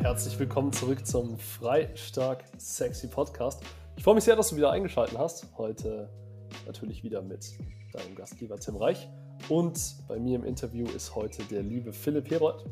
Herzlich 0.00 0.38
willkommen 0.38 0.72
zurück 0.72 1.04
zum 1.04 1.36
Freistark 1.38 2.44
Sexy 2.56 3.08
Podcast. 3.08 3.60
Ich 3.96 4.04
freue 4.04 4.14
mich 4.14 4.22
sehr, 4.22 4.36
dass 4.36 4.50
du 4.50 4.56
wieder 4.56 4.70
eingeschaltet 4.70 5.18
hast. 5.18 5.44
Heute 5.58 6.08
natürlich 6.66 7.02
wieder 7.02 7.20
mit 7.20 7.58
deinem 7.92 8.14
Gastgeber 8.14 8.60
Tim 8.60 8.76
Reich. 8.76 9.08
Und 9.48 9.96
bei 10.06 10.20
mir 10.20 10.36
im 10.36 10.44
Interview 10.44 10.86
ist 10.86 11.16
heute 11.16 11.42
der 11.46 11.64
liebe 11.64 11.92
Philipp 11.92 12.30
Herold. 12.30 12.64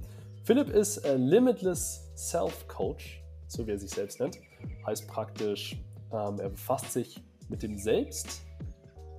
Philipp 0.45 0.69
ist 0.69 0.99
äh, 0.99 1.17
Limitless 1.17 2.13
Self 2.15 2.69
Coach, 2.69 3.25
so 3.49 3.67
wie 3.67 3.73
er 3.73 3.79
sich 3.81 3.91
selbst 3.91 4.21
nennt. 4.21 4.39
Heißt 4.87 5.09
praktisch, 5.09 5.83
ähm, 6.13 6.39
er 6.39 6.51
befasst 6.51 6.93
sich 6.93 7.21
mit 7.49 7.61
dem 7.61 7.77
Selbst 7.77 8.43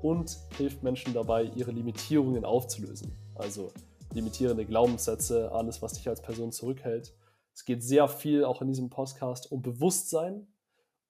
und 0.01 0.39
hilft 0.57 0.81
Menschen 0.81 1.13
dabei, 1.13 1.43
ihre 1.43 1.71
Limitierungen 1.71 2.45
aufzulösen. 2.45 3.11
Also 3.35 3.73
limitierende 4.13 4.65
Glaubenssätze, 4.65 5.51
alles, 5.51 5.81
was 5.81 5.93
dich 5.93 6.07
als 6.07 6.21
Person 6.21 6.53
zurückhält. 6.53 7.13
Es 7.57 7.65
geht 7.65 7.81
sehr 7.81 8.07
viel 8.07 8.45
auch 8.45 8.61
in 8.61 8.67
diesem 8.67 8.91
Podcast 8.91 9.51
um 9.51 9.63
Bewusstsein 9.63 10.47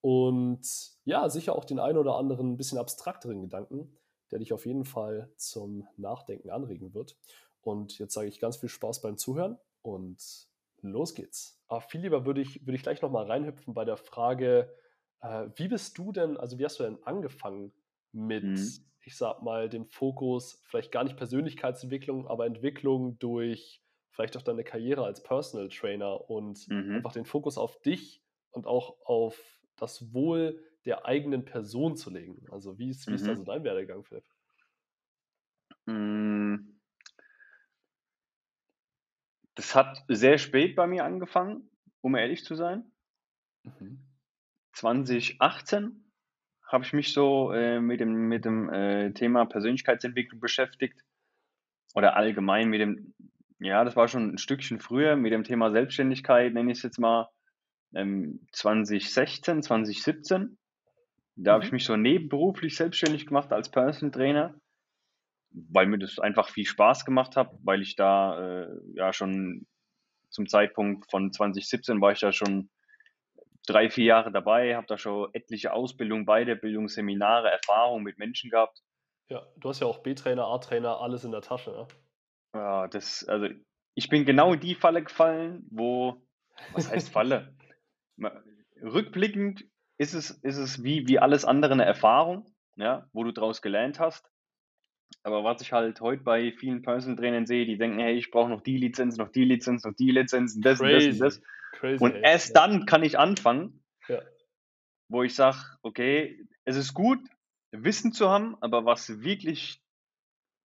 und 0.00 0.66
ja, 1.04 1.28
sicher 1.28 1.54
auch 1.54 1.66
den 1.66 1.78
einen 1.78 1.98
oder 1.98 2.16
anderen 2.16 2.52
ein 2.52 2.56
bisschen 2.56 2.78
abstrakteren 2.78 3.42
Gedanken, 3.42 3.94
der 4.30 4.38
dich 4.38 4.54
auf 4.54 4.64
jeden 4.64 4.86
Fall 4.86 5.30
zum 5.36 5.86
Nachdenken 5.98 6.48
anregen 6.48 6.94
wird. 6.94 7.18
Und 7.60 7.98
jetzt 7.98 8.14
sage 8.14 8.28
ich 8.28 8.40
ganz 8.40 8.56
viel 8.56 8.70
Spaß 8.70 9.02
beim 9.02 9.18
Zuhören 9.18 9.58
und 9.82 10.16
los 10.80 11.14
geht's. 11.14 11.60
Aber 11.66 11.82
viel 11.82 12.00
lieber 12.00 12.24
würde 12.24 12.40
ich, 12.40 12.64
würde 12.64 12.76
ich 12.76 12.82
gleich 12.82 13.02
nochmal 13.02 13.26
reinhüpfen 13.26 13.74
bei 13.74 13.84
der 13.84 13.98
Frage, 13.98 14.74
äh, 15.20 15.50
wie 15.56 15.68
bist 15.68 15.98
du 15.98 16.12
denn, 16.12 16.38
also 16.38 16.58
wie 16.58 16.64
hast 16.64 16.80
du 16.80 16.84
denn 16.84 16.96
angefangen 17.02 17.74
mit, 18.12 18.44
mhm. 18.44 18.86
ich 19.02 19.18
sag 19.18 19.42
mal, 19.42 19.68
dem 19.68 19.84
Fokus, 19.84 20.62
vielleicht 20.64 20.92
gar 20.92 21.04
nicht 21.04 21.18
Persönlichkeitsentwicklung, 21.18 22.26
aber 22.26 22.46
Entwicklung 22.46 23.18
durch 23.18 23.82
vielleicht 24.10 24.36
auch 24.36 24.42
deine 24.42 24.64
Karriere 24.64 25.04
als 25.04 25.22
Personal 25.22 25.68
Trainer 25.68 26.28
und 26.30 26.66
mhm. 26.68 26.96
einfach 26.96 27.12
den 27.12 27.24
Fokus 27.24 27.58
auf 27.58 27.80
dich 27.80 28.22
und 28.50 28.66
auch 28.66 28.96
auf 29.04 29.60
das 29.76 30.12
Wohl 30.12 30.62
der 30.84 31.06
eigenen 31.06 31.44
Person 31.44 31.96
zu 31.96 32.10
legen. 32.10 32.46
Also 32.50 32.78
wie 32.78 32.90
ist, 32.90 33.06
wie 33.08 33.14
ist 33.14 33.22
mhm. 33.22 33.28
da 33.28 33.36
so 33.36 33.44
dein 33.44 33.64
Werdegang, 33.64 34.04
Philipp? 34.04 34.24
Hm. 35.86 36.80
Das 39.54 39.74
hat 39.74 40.04
sehr 40.08 40.38
spät 40.38 40.76
bei 40.76 40.86
mir 40.86 41.04
angefangen, 41.04 41.68
um 42.00 42.14
ehrlich 42.14 42.44
zu 42.44 42.54
sein. 42.54 42.92
Mhm. 43.64 44.04
2018 44.72 46.12
habe 46.64 46.84
ich 46.84 46.92
mich 46.92 47.12
so 47.12 47.52
äh, 47.52 47.80
mit 47.80 48.00
dem, 48.00 48.28
mit 48.28 48.44
dem 48.44 48.68
äh, 48.68 49.12
Thema 49.12 49.46
Persönlichkeitsentwicklung 49.46 50.40
beschäftigt. 50.40 51.02
Oder 51.94 52.16
allgemein 52.16 52.68
mit 52.68 52.80
dem, 52.80 53.14
ja, 53.60 53.84
das 53.84 53.96
war 53.96 54.08
schon 54.08 54.34
ein 54.34 54.38
Stückchen 54.38 54.80
früher, 54.80 55.16
mit 55.16 55.32
dem 55.32 55.44
Thema 55.44 55.70
Selbstständigkeit, 55.70 56.52
nenne 56.52 56.72
ich 56.72 56.78
es 56.78 56.84
jetzt 56.84 56.98
mal, 56.98 57.28
ähm, 57.94 58.46
2016, 58.52 59.62
2017. 59.62 60.58
Da 61.36 61.50
mhm. 61.50 61.54
habe 61.54 61.64
ich 61.64 61.72
mich 61.72 61.84
so 61.84 61.96
nebenberuflich 61.96 62.76
selbstständig 62.76 63.26
gemacht 63.26 63.52
als 63.52 63.70
Personal 63.70 64.12
Trainer, 64.12 64.54
weil 65.50 65.86
mir 65.86 65.98
das 65.98 66.18
einfach 66.18 66.48
viel 66.48 66.66
Spaß 66.66 67.04
gemacht 67.04 67.36
hat, 67.36 67.50
weil 67.62 67.82
ich 67.82 67.96
da 67.96 68.64
äh, 68.64 68.80
ja 68.94 69.12
schon 69.12 69.66
zum 70.30 70.46
Zeitpunkt 70.46 71.10
von 71.10 71.32
2017 71.32 72.00
war 72.00 72.12
ich 72.12 72.20
da 72.20 72.32
schon 72.32 72.70
drei, 73.66 73.90
vier 73.90 74.04
Jahre 74.04 74.30
dabei, 74.30 74.76
habe 74.76 74.86
da 74.86 74.98
schon 74.98 75.28
etliche 75.32 75.72
Ausbildungen, 75.72 76.26
Weiterbildung, 76.26 76.88
Seminare, 76.88 77.50
Erfahrungen 77.50 78.04
mit 78.04 78.18
Menschen 78.18 78.50
gehabt. 78.50 78.82
Ja, 79.28 79.46
du 79.56 79.68
hast 79.68 79.80
ja 79.80 79.86
auch 79.86 79.98
B-Trainer, 79.98 80.46
A-Trainer, 80.46 81.00
alles 81.00 81.24
in 81.24 81.32
der 81.32 81.42
Tasche, 81.42 81.70
ne? 81.70 81.86
Ja, 82.54 82.88
das, 82.88 83.24
also 83.28 83.48
ich 83.94 84.08
bin 84.08 84.24
genau 84.24 84.52
in 84.54 84.60
die 84.60 84.74
Falle 84.74 85.02
gefallen, 85.02 85.66
wo, 85.70 86.22
was 86.72 86.90
heißt 86.90 87.08
Falle? 87.12 87.54
Rückblickend 88.82 89.64
ist 89.98 90.14
es, 90.14 90.30
ist 90.30 90.56
es 90.56 90.82
wie, 90.82 91.08
wie 91.08 91.18
alles 91.18 91.44
andere 91.44 91.72
eine 91.72 91.84
Erfahrung, 91.84 92.46
ja, 92.76 93.08
wo 93.12 93.24
du 93.24 93.32
daraus 93.32 93.60
gelernt 93.60 93.98
hast. 93.98 94.30
Aber 95.22 95.42
was 95.42 95.60
ich 95.62 95.72
halt 95.72 96.00
heute 96.00 96.22
bei 96.22 96.52
vielen 96.52 96.82
Personal 96.82 97.16
Trainern 97.16 97.46
sehe, 97.46 97.66
die 97.66 97.78
denken, 97.78 97.98
hey, 97.98 98.14
ich 98.14 98.30
brauche 98.30 98.50
noch 98.50 98.60
die 98.60 98.76
Lizenz, 98.76 99.16
noch 99.16 99.30
die 99.30 99.44
Lizenz, 99.44 99.84
noch 99.84 99.94
die 99.94 100.10
Lizenz, 100.10 100.58
das, 100.60 100.78
Crazy. 100.78 101.18
das, 101.18 101.18
das. 101.18 101.42
Crazy, 101.72 102.02
und 102.02 102.14
erst 102.14 102.54
ja. 102.54 102.66
dann 102.66 102.86
kann 102.86 103.02
ich 103.02 103.18
anfangen, 103.18 103.82
ja. 104.08 104.22
wo 105.08 105.22
ich 105.22 105.34
sage, 105.34 105.58
okay, 105.82 106.46
es 106.64 106.76
ist 106.76 106.94
gut, 106.94 107.20
Wissen 107.70 108.12
zu 108.12 108.28
haben, 108.30 108.56
aber 108.60 108.84
was 108.84 109.22
wirklich 109.22 109.82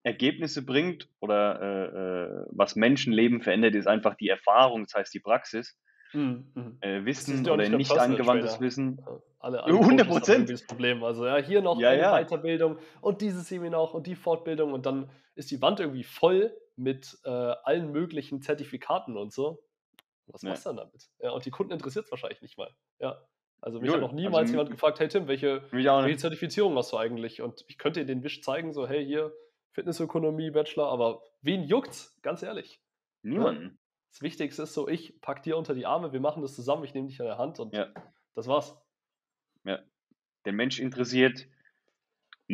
Ergebnisse 0.04 0.66
bringt 0.66 1.10
oder 1.20 1.62
äh, 1.62 1.86
äh, 1.86 2.46
was 2.52 2.76
Menschenleben 2.76 3.42
verändert, 3.42 3.74
ist 3.76 3.88
einfach 3.88 4.16
die 4.16 4.30
Erfahrung, 4.30 4.84
das 4.84 4.94
heißt 4.94 5.14
die 5.14 5.20
Praxis. 5.20 5.78
Mhm. 6.14 6.52
mhm. 6.54 6.78
Äh, 6.82 7.06
Wissen 7.06 7.50
oder 7.50 7.58
nicht, 7.70 7.78
nicht 7.78 7.98
angewandtes 7.98 8.60
Wissen. 8.60 9.04
Alle, 9.40 9.64
alle 9.64 9.74
100 9.74 10.08
Prozent. 10.08 10.50
Das 10.50 10.66
Problem. 10.66 11.04
Also 11.04 11.26
ja, 11.26 11.38
hier 11.38 11.62
noch 11.62 11.80
ja, 11.80 11.90
eine 11.90 12.02
ja. 12.02 12.22
Weiterbildung 12.22 12.78
und 13.02 13.22
dieses 13.22 13.48
Seminar 13.48 13.94
und 13.94 14.06
die 14.06 14.16
Fortbildung 14.16 14.74
und 14.74 14.86
dann 14.86 15.10
ist 15.36 15.52
die 15.52 15.62
Wand 15.62 15.80
irgendwie 15.80 16.04
voll 16.04 16.56
mit 16.76 17.18
äh, 17.26 17.30
allen 17.30 17.92
möglichen 17.92 18.42
Zertifikaten 18.42 19.18
und 19.18 19.34
so. 19.34 19.64
Was 20.28 20.42
ja. 20.44 20.50
machst 20.50 20.66
du 20.66 20.70
dann 20.70 20.78
damit? 20.78 21.10
Ja, 21.20 21.32
und 21.32 21.46
die 21.46 21.52
Kunden 21.52 21.74
interessiert 21.74 22.06
es 22.06 22.12
wahrscheinlich 22.12 22.42
nicht 22.42 22.58
mal. 22.58 22.70
Ja. 23.00 23.22
Also 23.62 23.80
mich 23.80 23.90
Null. 23.90 24.02
hat 24.02 24.10
noch 24.10 24.14
niemals 24.14 24.42
also, 24.42 24.54
jemand 24.54 24.72
gefragt, 24.72 25.00
hey 25.00 25.08
Tim, 25.08 25.28
welche, 25.28 25.64
welche 25.72 26.18
Zertifizierung 26.18 26.76
hast 26.76 26.92
du 26.92 26.98
eigentlich? 26.98 27.42
Und 27.42 27.64
ich 27.70 27.78
könnte 27.78 28.02
dir 28.02 28.06
den 28.06 28.22
Wisch 28.22 28.42
zeigen, 28.42 28.74
so, 28.74 28.88
hey, 28.88 29.06
hier, 29.06 29.34
Fitnessökonomie, 29.74 30.52
Bachelor, 30.52 30.90
aber 30.90 31.22
wen 31.42 31.64
juckt's? 31.64 32.16
Ganz 32.22 32.44
ehrlich. 32.44 32.82
Niemanden. 33.24 33.64
Ja? 33.64 33.72
Das 34.10 34.22
Wichtigste 34.22 34.64
ist 34.64 34.74
so, 34.74 34.88
ich 34.88 35.20
pack 35.22 35.42
dir 35.42 35.58
unter 35.58 35.74
die 35.74 35.88
Arme, 35.88 36.14
wir 36.14 36.20
machen 36.20 36.44
das 36.44 36.56
zusammen, 36.56 36.84
ich 36.84 36.94
nehme 36.94 37.08
dich 37.08 37.20
an 37.20 37.26
der 37.26 37.40
Hand 37.40 37.60
und 37.60 37.74
ja. 37.74 37.92
das 38.36 38.48
war's. 38.48 38.78
Ja. 39.64 39.80
Der 40.46 40.54
Mensch 40.54 40.80
interessiert, 40.80 41.48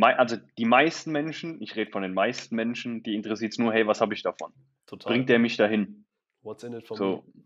also 0.02 0.38
die 0.58 0.66
meisten 0.66 1.12
Menschen, 1.12 1.62
ich 1.62 1.76
rede 1.76 1.92
von 1.92 2.02
den 2.02 2.14
meisten 2.14 2.56
Menschen, 2.56 3.04
die 3.04 3.16
interessiert 3.16 3.52
es 3.52 3.58
nur, 3.58 3.74
hey, 3.74 3.86
was 3.86 4.00
habe 4.00 4.14
ich 4.14 4.24
davon? 4.24 4.54
Total. 4.86 5.12
Bringt 5.12 5.30
der 5.30 5.40
mich 5.40 5.58
dahin? 5.58 6.06
What's 6.42 6.64
in 6.64 6.74
it 6.74 6.88
for 6.88 6.98
so. 6.98 7.24
me? 7.34 7.44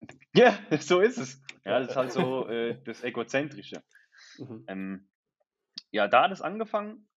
Ja, 0.34 0.56
so 0.78 1.00
ist 1.00 1.18
es. 1.18 1.42
Ja, 1.64 1.80
das 1.80 1.90
ist 1.90 1.96
halt 1.96 2.12
so 2.12 2.46
äh, 2.48 2.78
das 2.84 3.02
Egozentrische. 3.02 3.82
Mhm. 4.38 4.64
Ähm, 4.68 5.08
ja, 5.90 6.06
da 6.06 6.24
hat 6.24 6.32
es 6.32 6.42
angefangen. 6.42 7.08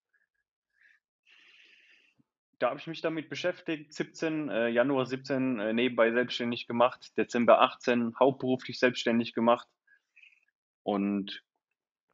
Da 2.62 2.70
habe 2.70 2.80
ich 2.80 2.86
mich 2.86 3.02
damit 3.02 3.28
beschäftigt. 3.28 3.92
17, 3.92 4.50
äh, 4.50 4.68
Januar 4.68 5.08
17 5.08 5.60
äh, 5.60 5.74
nebenbei 5.74 6.12
selbstständig 6.12 6.68
gemacht. 6.68 7.12
Dezember 7.18 7.60
18 7.60 8.14
hauptberuflich 8.20 8.78
selbstständig 8.78 9.34
gemacht. 9.34 9.68
Und 10.84 11.44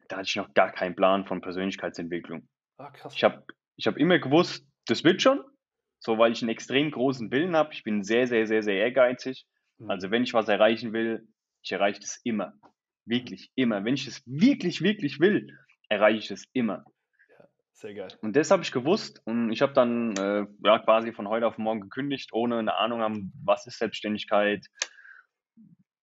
da 0.07 0.17
hatte 0.17 0.27
ich 0.29 0.37
noch 0.37 0.53
gar 0.53 0.71
keinen 0.71 0.95
Plan 0.95 1.25
von 1.25 1.41
Persönlichkeitsentwicklung. 1.41 2.47
Ah, 2.77 2.91
krass. 2.91 3.13
Ich 3.13 3.25
habe 3.25 3.45
ich 3.75 3.87
hab 3.87 3.97
immer 3.97 4.19
gewusst, 4.19 4.65
das 4.85 5.03
wird 5.03 5.21
schon. 5.21 5.43
So, 5.99 6.17
weil 6.17 6.31
ich 6.31 6.41
einen 6.41 6.49
extrem 6.49 6.91
großen 6.91 7.29
Willen 7.29 7.57
habe. 7.57 7.73
Ich 7.73 7.83
bin 7.83 8.03
sehr, 8.03 8.25
sehr, 8.25 8.47
sehr, 8.47 8.63
sehr 8.63 8.75
ehrgeizig. 8.75 9.45
Mhm. 9.79 9.89
Also 9.89 10.11
wenn 10.11 10.23
ich 10.23 10.33
was 10.33 10.47
erreichen 10.47 10.93
will, 10.93 11.27
ich 11.61 11.73
erreiche 11.73 11.99
das 11.99 12.21
immer. 12.23 12.53
Wirklich, 13.03 13.51
immer. 13.55 13.83
Wenn 13.83 13.95
ich 13.95 14.07
es 14.07 14.23
wirklich, 14.25 14.81
wirklich 14.81 15.19
will, 15.19 15.57
erreiche 15.89 16.19
ich 16.19 16.31
es 16.31 16.47
immer. 16.53 16.85
Sehr 17.77 17.93
geil. 17.93 18.07
Und 18.23 18.35
das 18.35 18.49
habe 18.49 18.63
ich 18.63 18.71
gewusst 18.71 19.21
und 19.25 19.51
ich 19.51 19.61
habe 19.61 19.73
dann 19.73 20.15
äh, 20.17 20.47
ja, 20.63 20.79
quasi 20.79 21.13
von 21.13 21.27
heute 21.27 21.45
auf 21.45 21.59
morgen 21.59 21.81
gekündigt, 21.81 22.33
ohne 22.33 22.57
eine 22.57 22.75
Ahnung 22.75 23.01
haben, 23.01 23.31
was 23.45 23.67
ist 23.67 23.77
Selbstständigkeit, 23.77 24.65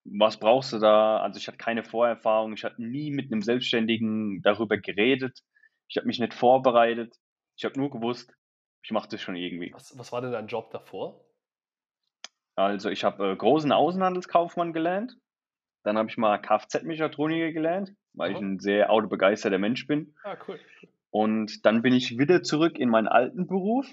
was 0.04 0.38
brauchst 0.38 0.72
du 0.72 0.78
da? 0.78 1.18
Also 1.18 1.38
ich 1.38 1.48
hatte 1.48 1.56
keine 1.56 1.82
Vorerfahrung, 1.82 2.52
ich 2.52 2.62
hatte 2.62 2.80
nie 2.80 3.10
mit 3.10 3.32
einem 3.32 3.42
Selbstständigen 3.42 4.40
darüber 4.42 4.78
geredet, 4.78 5.40
ich 5.88 5.96
habe 5.96 6.06
mich 6.06 6.20
nicht 6.20 6.32
vorbereitet, 6.32 7.16
ich 7.56 7.64
habe 7.64 7.76
nur 7.76 7.90
gewusst, 7.90 8.32
ich 8.84 8.92
mache 8.92 9.08
das 9.08 9.20
schon 9.20 9.34
irgendwie. 9.34 9.72
Was, 9.74 9.98
was 9.98 10.12
war 10.12 10.20
denn 10.20 10.30
dein 10.30 10.46
Job 10.46 10.70
davor? 10.70 11.24
Also 12.54 12.88
ich 12.88 13.02
habe 13.02 13.32
äh, 13.32 13.36
großen 13.36 13.72
Außenhandelskaufmann 13.72 14.74
gelernt. 14.74 15.16
Dann 15.82 15.98
habe 15.98 16.08
ich 16.08 16.16
mal 16.18 16.38
Kfz-Mechatroniker 16.38 17.50
gelernt, 17.50 17.96
weil 18.12 18.30
oh. 18.30 18.36
ich 18.36 18.40
ein 18.40 18.60
sehr 18.60 18.92
autobegeisterter 18.92 19.58
Mensch 19.58 19.88
bin. 19.88 20.14
Ah, 20.22 20.36
cool. 20.46 20.60
Und 21.14 21.64
dann 21.64 21.82
bin 21.82 21.94
ich 21.94 22.18
wieder 22.18 22.42
zurück 22.42 22.76
in 22.76 22.88
meinen 22.88 23.06
alten 23.06 23.46
Beruf. 23.46 23.86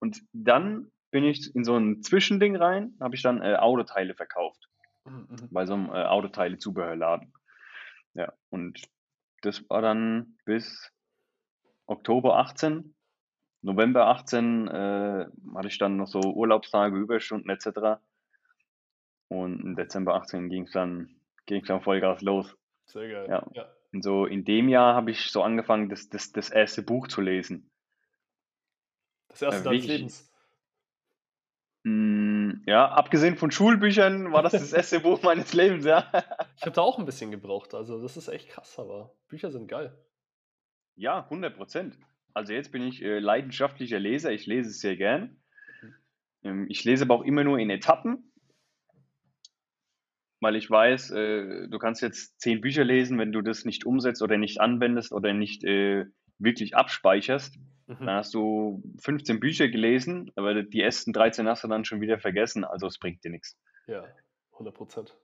Und 0.00 0.20
dann 0.34 0.90
bin 1.10 1.24
ich 1.24 1.54
in 1.54 1.64
so 1.64 1.76
ein 1.78 2.02
Zwischending 2.02 2.56
rein, 2.56 2.94
habe 3.00 3.14
ich 3.14 3.22
dann 3.22 3.40
äh, 3.40 3.54
Autoteile 3.54 4.14
verkauft. 4.14 4.68
Mhm, 5.06 5.28
mhm. 5.30 5.48
Bei 5.50 5.64
so 5.64 5.72
einem 5.72 5.86
äh, 5.86 6.04
Autoteile-Zubehörladen. 6.04 7.32
Ja, 8.12 8.34
und 8.50 8.82
das 9.40 9.68
war 9.70 9.80
dann 9.80 10.36
bis 10.44 10.92
Oktober 11.86 12.36
18 12.36 12.94
November 13.62 14.08
18 14.08 14.68
äh, 14.68 15.26
hatte 15.54 15.68
ich 15.68 15.78
dann 15.78 15.96
noch 15.96 16.08
so 16.08 16.20
Urlaubstage, 16.20 16.98
Überstunden 16.98 17.48
etc. 17.48 18.02
Und 19.28 19.60
im 19.60 19.74
Dezember 19.76 20.16
18 20.16 20.50
ging 20.50 20.64
es 20.64 20.72
dann, 20.72 21.14
ging's 21.46 21.68
dann 21.68 21.80
Vollgas 21.80 22.20
los. 22.20 22.54
Sehr 22.84 23.08
geil. 23.08 23.26
Ja. 23.30 23.46
ja. 23.54 23.66
Und 23.92 24.02
so 24.02 24.26
in 24.26 24.44
dem 24.44 24.68
Jahr 24.68 24.94
habe 24.94 25.10
ich 25.10 25.30
so 25.30 25.42
angefangen, 25.42 25.88
das, 25.88 26.08
das, 26.08 26.32
das 26.32 26.50
erste 26.50 26.82
Buch 26.82 27.08
zu 27.08 27.20
lesen. 27.20 27.70
Das 29.28 29.42
erste 29.42 29.60
äh, 29.60 29.64
deines 29.64 29.86
Lebens? 29.86 30.32
Mh, 31.84 32.32
Mm, 32.42 32.62
ja, 32.66 32.88
abgesehen 32.88 33.36
von 33.36 33.50
Schulbüchern 33.50 34.32
war 34.32 34.42
das 34.42 34.52
das 34.52 34.72
erste 34.72 35.00
Buch 35.00 35.22
meines 35.22 35.52
Lebens, 35.52 35.84
ja. 35.84 36.10
Ich 36.56 36.62
habe 36.62 36.72
da 36.72 36.82
auch 36.82 36.98
ein 36.98 37.06
bisschen 37.06 37.30
gebraucht. 37.30 37.74
Also, 37.74 38.00
das 38.00 38.16
ist 38.16 38.28
echt 38.28 38.48
krass, 38.48 38.78
aber 38.78 39.14
Bücher 39.28 39.50
sind 39.50 39.68
geil. 39.68 39.96
Ja, 40.94 41.24
100 41.24 41.56
Prozent. 41.56 41.98
Also 42.34 42.52
jetzt 42.52 42.72
bin 42.72 42.82
ich 42.82 43.02
äh, 43.02 43.18
leidenschaftlicher 43.18 43.98
Leser. 43.98 44.32
Ich 44.32 44.46
lese 44.46 44.70
es 44.70 44.80
sehr 44.80 44.96
gern. 44.96 45.42
Mhm. 45.82 45.94
Ähm, 46.44 46.66
ich 46.68 46.84
lese 46.84 47.04
aber 47.04 47.14
auch 47.14 47.24
immer 47.24 47.44
nur 47.44 47.58
in 47.58 47.70
Etappen 47.70 48.31
weil 50.42 50.56
ich 50.56 50.68
weiß, 50.68 51.12
äh, 51.12 51.68
du 51.68 51.78
kannst 51.78 52.02
jetzt 52.02 52.40
zehn 52.40 52.60
Bücher 52.60 52.82
lesen, 52.82 53.16
wenn 53.18 53.30
du 53.30 53.42
das 53.42 53.64
nicht 53.64 53.86
umsetzt 53.86 54.22
oder 54.22 54.36
nicht 54.36 54.60
anwendest 54.60 55.12
oder 55.12 55.32
nicht 55.32 55.62
äh, 55.62 56.06
wirklich 56.38 56.74
abspeicherst, 56.74 57.58
mhm. 57.86 57.98
dann 58.00 58.16
hast 58.16 58.34
du 58.34 58.82
15 59.00 59.38
Bücher 59.38 59.68
gelesen, 59.68 60.32
aber 60.34 60.64
die 60.64 60.82
ersten 60.82 61.12
13 61.12 61.46
hast 61.46 61.62
du 61.62 61.68
dann 61.68 61.84
schon 61.84 62.00
wieder 62.00 62.18
vergessen, 62.18 62.64
also 62.64 62.88
es 62.88 62.98
bringt 62.98 63.22
dir 63.22 63.30
nichts. 63.30 63.56
Ja, 63.86 64.04
100 64.54 64.74
Prozent. 64.74 65.16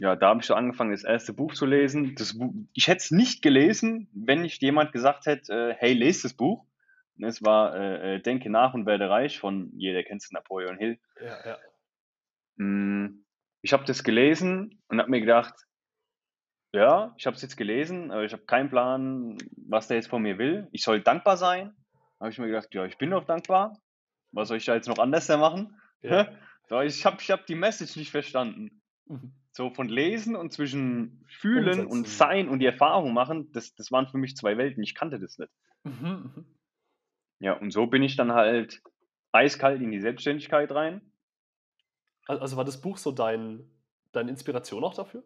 Ja, 0.00 0.16
da 0.16 0.30
habe 0.30 0.40
ich 0.40 0.46
so 0.46 0.54
angefangen, 0.54 0.90
das 0.90 1.04
erste 1.04 1.32
Buch 1.32 1.54
zu 1.54 1.66
lesen. 1.66 2.14
Das 2.16 2.36
Buch, 2.36 2.52
ich 2.72 2.88
hätte 2.88 2.98
es 2.98 3.10
nicht 3.12 3.40
gelesen, 3.40 4.08
wenn 4.12 4.42
nicht 4.42 4.62
jemand 4.62 4.92
gesagt 4.92 5.26
hätte, 5.26 5.52
äh, 5.52 5.74
hey, 5.74 5.92
lese 5.92 6.24
das 6.24 6.34
Buch. 6.34 6.64
Es 7.20 7.42
war 7.42 7.74
äh, 7.76 8.16
äh, 8.16 8.20
Denke 8.20 8.50
nach 8.50 8.74
und 8.74 8.86
werde 8.86 9.10
reich 9.10 9.38
von, 9.38 9.72
jeder 9.76 10.02
kennt 10.04 10.22
es, 10.22 10.30
Napoleon 10.30 10.78
Hill. 10.78 10.98
Ja, 11.20 11.36
ja. 11.44 11.58
Mm, 12.56 13.24
ich 13.62 13.72
habe 13.72 13.84
das 13.84 14.04
gelesen 14.04 14.82
und 14.88 15.00
habe 15.00 15.10
mir 15.10 15.20
gedacht, 15.20 15.54
ja, 16.72 17.14
ich 17.16 17.26
habe 17.26 17.36
es 17.36 17.42
jetzt 17.42 17.56
gelesen, 17.56 18.10
aber 18.10 18.24
ich 18.24 18.32
habe 18.32 18.44
keinen 18.44 18.68
Plan, 18.68 19.38
was 19.56 19.88
der 19.88 19.96
jetzt 19.96 20.08
von 20.08 20.22
mir 20.22 20.38
will. 20.38 20.68
Ich 20.72 20.82
soll 20.82 21.00
dankbar 21.00 21.36
sein. 21.36 21.74
habe 22.20 22.30
ich 22.30 22.38
mir 22.38 22.46
gedacht, 22.46 22.74
ja, 22.74 22.84
ich 22.84 22.98
bin 22.98 23.10
doch 23.10 23.24
dankbar. 23.24 23.78
Was 24.32 24.48
soll 24.48 24.58
ich 24.58 24.66
da 24.66 24.74
jetzt 24.74 24.88
noch 24.88 24.98
anders 24.98 25.28
machen? 25.28 25.80
Ja. 26.02 26.28
ich 26.84 27.06
habe 27.06 27.16
ich 27.20 27.30
hab 27.30 27.46
die 27.46 27.54
Message 27.54 27.96
nicht 27.96 28.10
verstanden. 28.10 28.82
Mhm. 29.06 29.32
So 29.52 29.70
von 29.70 29.88
Lesen 29.88 30.36
und 30.36 30.52
zwischen 30.52 31.24
Fühlen 31.26 31.80
Umsetzen. 31.80 31.86
und 31.86 32.08
Sein 32.08 32.48
und 32.48 32.58
die 32.60 32.66
Erfahrung 32.66 33.12
machen, 33.14 33.50
das, 33.52 33.74
das 33.74 33.90
waren 33.90 34.06
für 34.06 34.18
mich 34.18 34.36
zwei 34.36 34.56
Welten. 34.58 34.82
Ich 34.82 34.94
kannte 34.94 35.18
das 35.18 35.38
nicht. 35.38 35.50
Mhm, 35.84 36.32
mhm. 36.34 36.56
Ja, 37.40 37.54
und 37.54 37.72
so 37.72 37.86
bin 37.86 38.02
ich 38.02 38.16
dann 38.16 38.32
halt 38.32 38.82
eiskalt 39.32 39.80
in 39.80 39.90
die 39.90 40.00
Selbstständigkeit 40.00 40.70
rein. 40.70 41.00
Also 42.28 42.56
war 42.56 42.64
das 42.64 42.80
Buch 42.80 42.98
so 42.98 43.10
dein, 43.10 43.68
deine 44.12 44.30
Inspiration 44.30 44.84
auch 44.84 44.94
dafür? 44.94 45.24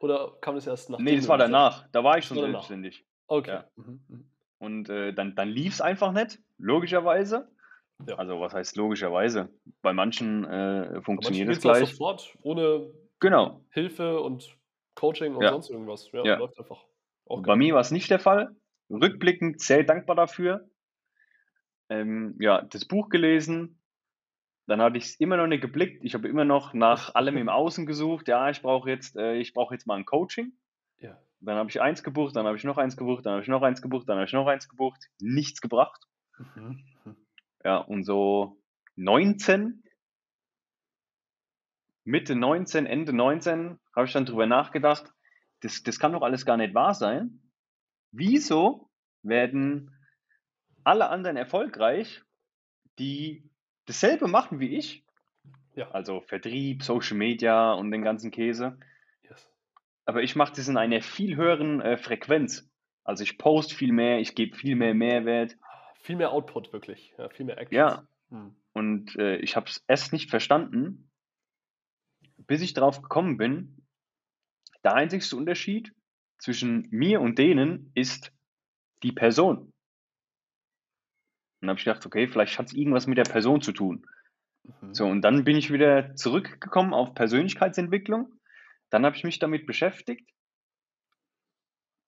Oder 0.00 0.32
kam 0.40 0.56
es 0.56 0.66
erst 0.66 0.90
nach? 0.90 0.98
Nee, 0.98 1.16
das 1.16 1.28
war 1.28 1.38
danach. 1.38 1.86
Da 1.92 2.02
war 2.02 2.18
ich 2.18 2.24
schon 2.24 2.38
selbstständig. 2.38 3.04
Okay. 3.28 3.50
Ja. 3.52 3.64
Mhm, 3.76 4.00
mhm. 4.08 4.24
Und 4.58 4.88
äh, 4.90 5.12
dann, 5.12 5.34
dann 5.36 5.48
lief 5.48 5.74
es 5.74 5.80
einfach 5.80 6.12
nicht, 6.12 6.38
logischerweise. 6.58 7.48
Ja. 8.06 8.16
Also 8.16 8.40
was 8.40 8.52
heißt 8.52 8.76
logischerweise? 8.76 9.48
Bei 9.80 9.92
manchen 9.92 10.44
äh, 10.44 11.00
funktioniert 11.02 11.48
es 11.50 11.60
gleich. 11.60 11.90
sofort, 11.90 12.36
ohne 12.42 12.90
genau. 13.20 13.64
Hilfe 13.70 14.20
und 14.20 14.56
Coaching 14.94 15.36
und 15.36 15.42
ja. 15.42 15.50
sonst 15.50 15.70
irgendwas. 15.70 16.10
Ja, 16.12 16.24
ja. 16.24 16.36
läuft 16.36 16.58
einfach. 16.58 16.84
Okay. 17.26 17.44
Bei 17.46 17.56
mir 17.56 17.74
war 17.74 17.80
es 17.80 17.92
nicht 17.92 18.10
der 18.10 18.18
Fall. 18.18 18.54
Rückblickend 18.90 19.60
sehr 19.60 19.84
dankbar 19.84 20.16
dafür. 20.16 20.68
Ähm, 21.88 22.36
ja, 22.40 22.62
das 22.62 22.84
Buch 22.84 23.08
gelesen, 23.08 23.81
dann 24.66 24.80
hatte 24.80 24.98
ich 24.98 25.04
es 25.04 25.16
immer 25.16 25.36
noch 25.36 25.46
nicht 25.46 25.60
geblickt. 25.60 26.04
Ich 26.04 26.14
habe 26.14 26.28
immer 26.28 26.44
noch 26.44 26.72
nach 26.74 27.14
allem 27.14 27.36
im 27.36 27.48
Außen 27.48 27.86
gesucht. 27.86 28.28
Ja, 28.28 28.50
ich 28.50 28.62
brauche 28.62 28.88
jetzt, 28.88 29.16
äh, 29.16 29.34
ich 29.34 29.52
brauche 29.52 29.74
jetzt 29.74 29.86
mal 29.86 29.96
ein 29.96 30.04
Coaching. 30.04 30.52
Ja. 30.98 31.18
Dann 31.40 31.56
habe 31.56 31.70
ich 31.70 31.80
eins 31.80 32.02
gebucht, 32.02 32.36
dann 32.36 32.46
habe 32.46 32.56
ich 32.56 32.64
noch 32.64 32.78
eins 32.78 32.96
gebucht, 32.96 33.26
dann 33.26 33.32
habe 33.32 33.42
ich 33.42 33.48
noch 33.48 33.62
eins 33.62 33.82
gebucht, 33.82 34.08
dann 34.08 34.16
habe 34.16 34.26
ich 34.26 34.32
noch 34.32 34.46
eins 34.46 34.68
gebucht. 34.68 35.08
Nichts 35.20 35.60
gebracht. 35.60 36.06
Mhm. 36.54 36.84
Ja, 37.64 37.78
und 37.78 38.04
so 38.04 38.60
19, 38.96 39.82
Mitte 42.04 42.34
19, 42.34 42.86
Ende 42.86 43.12
19, 43.12 43.78
habe 43.94 44.06
ich 44.06 44.12
dann 44.12 44.26
drüber 44.26 44.46
nachgedacht, 44.46 45.12
das, 45.60 45.82
das 45.82 45.98
kann 45.98 46.12
doch 46.12 46.22
alles 46.22 46.44
gar 46.44 46.56
nicht 46.56 46.74
wahr 46.74 46.94
sein. 46.94 47.40
Wieso 48.10 48.90
werden 49.22 49.96
alle 50.84 51.08
anderen 51.08 51.36
erfolgreich, 51.36 52.22
die 52.98 53.51
dasselbe 53.86 54.28
machen 54.28 54.60
wie 54.60 54.76
ich. 54.76 55.04
Ja. 55.74 55.90
Also 55.90 56.20
Vertrieb, 56.20 56.82
Social 56.82 57.16
Media 57.16 57.72
und 57.72 57.90
den 57.90 58.02
ganzen 58.02 58.30
Käse. 58.30 58.78
Yes. 59.22 59.50
Aber 60.04 60.22
ich 60.22 60.36
mache 60.36 60.54
das 60.54 60.68
in 60.68 60.76
einer 60.76 61.00
viel 61.00 61.36
höheren 61.36 61.80
äh, 61.80 61.96
Frequenz. 61.96 62.68
Also 63.04 63.24
ich 63.24 63.38
poste 63.38 63.74
viel 63.74 63.92
mehr, 63.92 64.20
ich 64.20 64.34
gebe 64.34 64.56
viel 64.56 64.76
mehr 64.76 64.94
Mehrwert. 64.94 65.56
Viel 66.02 66.16
mehr 66.16 66.32
Output 66.32 66.72
wirklich, 66.72 67.14
ja, 67.16 67.28
viel 67.28 67.46
mehr 67.46 67.58
Action. 67.58 67.76
Ja. 67.76 68.06
Hm. 68.30 68.54
Und 68.72 69.16
äh, 69.16 69.36
ich 69.36 69.56
habe 69.56 69.68
es 69.68 69.84
erst 69.86 70.12
nicht 70.12 70.30
verstanden, 70.30 71.10
bis 72.46 72.62
ich 72.62 72.74
darauf 72.74 73.02
gekommen 73.02 73.36
bin, 73.36 73.86
der 74.84 74.94
einzigste 74.94 75.36
Unterschied 75.36 75.94
zwischen 76.38 76.88
mir 76.90 77.20
und 77.20 77.38
denen 77.38 77.92
ist 77.94 78.32
die 79.02 79.12
Person. 79.12 79.71
Und 81.62 81.68
habe 81.68 81.78
ich 81.78 81.84
gedacht, 81.84 82.04
okay, 82.04 82.26
vielleicht 82.26 82.58
hat 82.58 82.66
es 82.66 82.74
irgendwas 82.74 83.06
mit 83.06 83.18
der 83.18 83.22
Person 83.22 83.62
zu 83.62 83.72
tun. 83.72 84.04
Mhm. 84.64 84.94
So, 84.94 85.06
und 85.06 85.22
dann 85.22 85.44
bin 85.44 85.56
ich 85.56 85.72
wieder 85.72 86.14
zurückgekommen 86.16 86.92
auf 86.92 87.14
Persönlichkeitsentwicklung. 87.14 88.32
Dann 88.90 89.06
habe 89.06 89.16
ich 89.16 89.24
mich 89.24 89.38
damit 89.38 89.66
beschäftigt. 89.66 90.28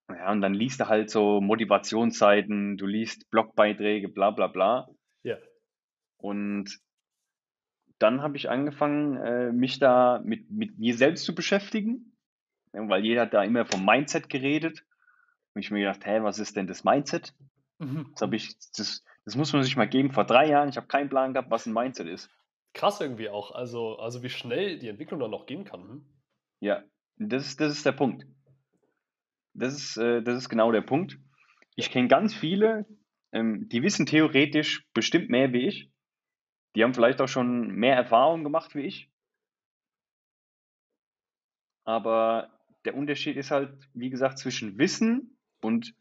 Ja, 0.08 0.30
und 0.32 0.42
dann 0.42 0.52
liest 0.52 0.80
du 0.80 0.88
halt 0.88 1.08
so 1.08 1.40
Motivationsseiten, 1.40 2.76
du 2.76 2.86
liest 2.86 3.30
Blogbeiträge, 3.30 4.08
bla 4.08 4.32
bla 4.32 4.48
bla. 4.48 4.88
Ja. 5.22 5.38
Und 6.18 6.78
dann 7.98 8.22
habe 8.22 8.36
ich 8.36 8.50
angefangen, 8.50 9.16
äh, 9.16 9.52
mich 9.52 9.78
da 9.78 10.20
mit, 10.24 10.50
mit 10.50 10.78
mir 10.78 10.96
selbst 10.96 11.24
zu 11.24 11.34
beschäftigen, 11.34 12.16
weil 12.72 13.04
jeder 13.04 13.22
hat 13.22 13.34
da 13.34 13.42
immer 13.42 13.64
vom 13.64 13.84
Mindset 13.84 14.28
geredet. 14.28 14.84
Und 15.54 15.62
ich 15.62 15.70
mir 15.70 15.80
gedacht, 15.80 16.04
hä, 16.04 16.20
was 16.22 16.38
ist 16.38 16.56
denn 16.56 16.66
das 16.66 16.84
Mindset? 16.84 17.34
Mhm. 17.78 18.08
Das 18.12 18.22
habe 18.22 18.36
ich, 18.36 18.58
das, 18.76 19.04
das 19.24 19.36
muss 19.36 19.52
man 19.52 19.62
sich 19.62 19.76
mal 19.76 19.88
geben. 19.88 20.10
Vor 20.10 20.24
drei 20.24 20.48
Jahren, 20.48 20.68
ich 20.68 20.76
habe 20.76 20.86
keinen 20.86 21.08
Plan 21.08 21.32
gehabt, 21.32 21.50
was 21.50 21.66
ein 21.66 21.72
Mindset 21.72 22.08
ist. 22.08 22.30
Krass 22.74 23.00
irgendwie 23.00 23.28
auch. 23.28 23.52
Also, 23.52 23.98
also 23.98 24.22
wie 24.22 24.28
schnell 24.28 24.78
die 24.78 24.88
Entwicklung 24.88 25.20
dann 25.20 25.30
noch 25.30 25.46
gehen 25.46 25.64
kann. 25.64 25.88
Hm? 25.88 26.06
Ja, 26.60 26.84
das 27.16 27.46
ist, 27.46 27.60
das 27.60 27.72
ist 27.72 27.86
der 27.86 27.92
Punkt. 27.92 28.26
Das 29.54 29.74
ist, 29.74 29.96
äh, 29.96 30.22
das 30.22 30.36
ist 30.36 30.48
genau 30.48 30.72
der 30.72 30.82
Punkt. 30.82 31.18
Ich 31.76 31.90
kenne 31.90 32.08
ganz 32.08 32.34
viele, 32.34 32.86
ähm, 33.32 33.68
die 33.68 33.82
wissen 33.82 34.06
theoretisch 34.06 34.86
bestimmt 34.92 35.30
mehr 35.30 35.52
wie 35.52 35.68
ich. 35.68 35.90
Die 36.74 36.82
haben 36.82 36.94
vielleicht 36.94 37.20
auch 37.20 37.28
schon 37.28 37.68
mehr 37.68 37.96
Erfahrung 37.96 38.42
gemacht 38.42 38.74
wie 38.74 38.82
ich. 38.82 39.10
Aber 41.84 42.50
der 42.84 42.96
Unterschied 42.96 43.36
ist 43.36 43.50
halt, 43.50 43.88
wie 43.94 44.10
gesagt, 44.10 44.38
zwischen 44.38 44.78
Wissen 44.78 45.38
und 45.60 45.94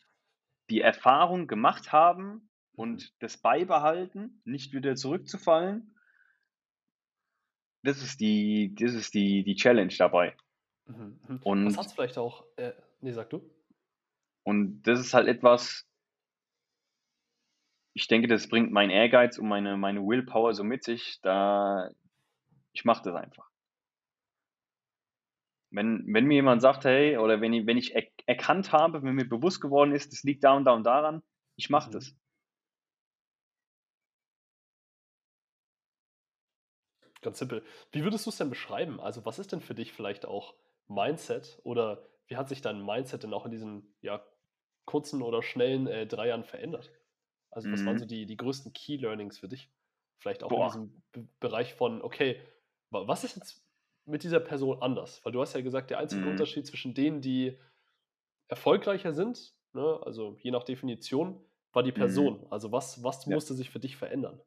die 0.70 0.82
Erfahrung 0.82 1.48
gemacht 1.48 1.92
haben 1.92 2.50
und 2.76 3.14
das 3.20 3.38
beibehalten, 3.38 4.42
nicht 4.46 4.74
wieder 4.74 4.96
zurückzufallen, 4.96 5.96
das 7.84 8.02
ist 8.02 8.20
die, 8.22 8.76
das 8.76 8.94
ist 8.94 9.14
die, 9.14 9.44
die 9.44 9.56
Challenge 9.56 9.94
dabei. 9.98 10.36
Mhm. 10.86 11.20
mhm. 11.28 11.40
Und, 11.44 11.66
Was 11.68 11.78
hast 11.78 11.94
vielleicht 11.94 12.18
auch, 12.18 12.46
äh, 12.58 12.74
nee, 13.02 13.12
sag 13.12 13.30
du. 13.30 13.50
Und 14.44 14.84
das 14.84 15.00
ist 15.00 15.14
halt 15.14 15.28
etwas, 15.28 15.88
ich 17.94 18.08
denke, 18.08 18.28
das 18.28 18.50
bringt 18.50 18.72
mein 18.72 18.90
Ehrgeiz 18.90 19.38
und 19.38 19.48
meine, 19.48 19.78
meine 19.78 20.02
Willpower 20.02 20.54
so 20.54 20.64
mit 20.64 20.84
sich, 20.84 21.20
da 21.22 21.90
ich 22.74 22.86
mache 22.86 23.04
das 23.04 23.16
einfach. 23.16 23.50
Wenn, 25.70 26.04
wenn 26.08 26.26
mir 26.26 26.36
jemand 26.36 26.62
sagt, 26.62 26.86
hey, 26.86 27.18
oder 27.18 27.42
wenn 27.42 27.54
ich, 27.54 27.66
wenn 27.66 27.78
ich 27.78 27.96
er, 27.96 28.04
erkannt 28.26 28.72
habe, 28.72 29.02
wenn 29.04 29.16
mir 29.16 29.28
bewusst 29.28 29.62
geworden 29.62 29.92
ist, 29.92 30.12
das 30.12 30.24
liegt 30.24 30.44
da 30.44 30.54
und 30.54 30.66
da 30.66 30.74
und 30.74 30.84
daran, 30.84 31.24
ich 31.56 31.70
mache 31.70 31.90
mhm. 31.90 31.94
das. 31.94 32.16
Ganz 37.24 37.40
simpel. 37.40 37.64
Wie 37.92 38.04
würdest 38.04 38.26
du 38.26 38.30
es 38.30 38.38
denn 38.38 38.50
beschreiben? 38.50 39.00
Also, 39.00 39.26
was 39.26 39.40
ist 39.40 39.52
denn 39.52 39.62
für 39.62 39.74
dich 39.74 39.94
vielleicht 39.94 40.26
auch 40.26 40.54
Mindset 40.88 41.60
oder 41.64 42.04
wie 42.28 42.36
hat 42.36 42.50
sich 42.50 42.62
dein 42.62 42.86
Mindset 42.86 43.24
denn 43.24 43.34
auch 43.34 43.46
in 43.46 43.52
diesen 43.52 43.96
ja, 44.02 44.24
kurzen 44.86 45.22
oder 45.22 45.42
schnellen 45.42 45.88
äh, 45.88 46.06
drei 46.06 46.28
Jahren 46.28 46.44
verändert? 46.44 46.92
Also, 47.50 47.72
was 47.72 47.82
mhm. 47.82 47.86
waren 47.88 48.00
so 48.00 48.06
die, 48.06 48.26
die 48.26 48.38
größten 48.38 48.74
Key 48.74 48.98
Learnings 48.98 49.40
für 49.40 49.48
dich? 49.48 49.70
Vielleicht 50.18 50.44
auch 50.44 50.50
Boah. 50.50 50.66
in 50.66 50.68
diesem 50.68 51.04
B 51.12 51.22
Bereich 51.40 51.74
von, 51.74 52.02
okay, 52.02 52.40
was 52.90 53.24
ist 53.24 53.36
jetzt 53.36 53.66
mit 54.06 54.24
dieser 54.24 54.40
Person 54.40 54.82
anders? 54.82 55.24
Weil 55.24 55.32
du 55.32 55.42
hast 55.42 55.54
ja 55.54 55.62
gesagt, 55.62 55.90
der 55.90 56.00
einzige 56.00 56.24
mhm. 56.24 56.32
Unterschied 56.32 56.68
zwischen 56.68 56.94
denen, 56.94 57.22
die 57.22 57.58
erfolgreicher 58.48 59.14
sind, 59.14 59.54
ne, 59.74 60.00
also 60.04 60.38
je 60.42 60.52
nach 60.52 60.64
Definition, 60.64 61.40
war 61.72 61.84
die 61.84 61.92
mhm. 61.92 61.96
Person. 61.96 62.40
Mhm. 62.42 62.48
Also, 62.50 62.72
was, 62.72 63.04
was 63.04 63.26
ja. 63.26 63.34
musste 63.34 63.54
sich 63.54 63.70
für 63.70 63.80
dich 63.80 63.96
verändern? 63.96 64.42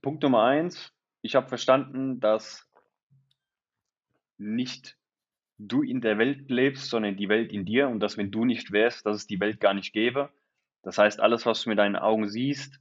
Punkt 0.00 0.22
Nummer 0.22 0.44
eins, 0.44 0.92
ich 1.20 1.34
habe 1.34 1.48
verstanden, 1.48 2.20
dass 2.20 2.68
nicht 4.38 4.96
du 5.58 5.82
in 5.82 6.00
der 6.00 6.18
Welt 6.18 6.50
lebst, 6.50 6.90
sondern 6.90 7.16
die 7.16 7.28
Welt 7.28 7.52
in 7.52 7.64
dir 7.64 7.88
und 7.88 8.00
dass 8.00 8.16
wenn 8.16 8.30
du 8.30 8.44
nicht 8.44 8.72
wärst, 8.72 9.06
dass 9.06 9.16
es 9.16 9.26
die 9.26 9.40
Welt 9.40 9.60
gar 9.60 9.74
nicht 9.74 9.92
gäbe. 9.92 10.30
Das 10.82 10.98
heißt, 10.98 11.20
alles, 11.20 11.46
was 11.46 11.62
du 11.62 11.70
mit 11.70 11.78
deinen 11.78 11.96
Augen 11.96 12.28
siehst, 12.28 12.80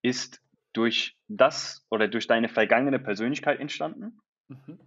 ist 0.00 0.42
durch 0.72 1.16
das 1.28 1.86
oder 1.90 2.08
durch 2.08 2.26
deine 2.26 2.48
vergangene 2.48 2.98
Persönlichkeit 2.98 3.60
entstanden. 3.60 4.18
Mhm. 4.48 4.78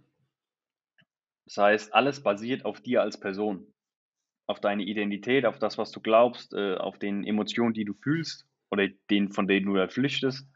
Das 1.44 1.56
heißt, 1.56 1.94
alles 1.94 2.22
basiert 2.22 2.64
auf 2.64 2.80
dir 2.80 3.02
als 3.02 3.18
Person, 3.18 3.72
auf 4.46 4.60
deine 4.60 4.82
Identität, 4.82 5.46
auf 5.46 5.58
das, 5.58 5.78
was 5.78 5.90
du 5.92 6.00
glaubst, 6.00 6.52
äh, 6.52 6.74
auf 6.74 6.98
den 6.98 7.24
Emotionen, 7.24 7.72
die 7.72 7.84
du 7.84 7.94
fühlst 7.94 8.46
oder 8.70 8.88
den, 9.10 9.32
von 9.32 9.46
denen 9.46 9.66
du 9.66 9.74
da 9.74 9.88
flüchtest, 9.88 10.46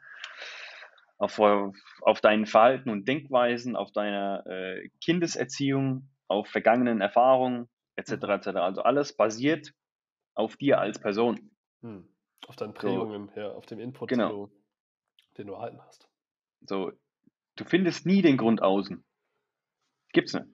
auf, 1.22 1.38
auf 2.00 2.20
deinen 2.20 2.46
Verhalten 2.46 2.90
und 2.90 3.06
Denkweisen, 3.06 3.76
auf 3.76 3.92
deiner 3.92 4.44
äh, 4.46 4.88
Kindeserziehung, 5.00 6.08
auf 6.26 6.48
vergangenen 6.48 7.00
Erfahrungen 7.00 7.68
etc. 7.96 8.12
Etc. 8.12 8.46
Also 8.56 8.82
alles 8.82 9.16
basiert 9.16 9.72
auf 10.34 10.56
dir 10.56 10.80
als 10.80 10.98
Person. 10.98 11.50
Hm. 11.82 12.08
Auf 12.48 12.56
deinen 12.56 12.74
Prägungen, 12.74 13.30
so. 13.34 13.40
ja, 13.40 13.52
auf 13.52 13.66
dem 13.66 13.78
Input, 13.78 14.08
genau. 14.08 14.28
den, 14.28 14.36
du, 14.36 14.52
den 15.38 15.46
du 15.46 15.52
erhalten 15.52 15.80
hast. 15.86 16.08
So, 16.62 16.90
du 17.54 17.64
findest 17.64 18.04
nie 18.04 18.22
den 18.22 18.36
Grund 18.36 18.60
außen. 18.60 19.04
Gibt's 20.12 20.34
nicht. 20.34 20.46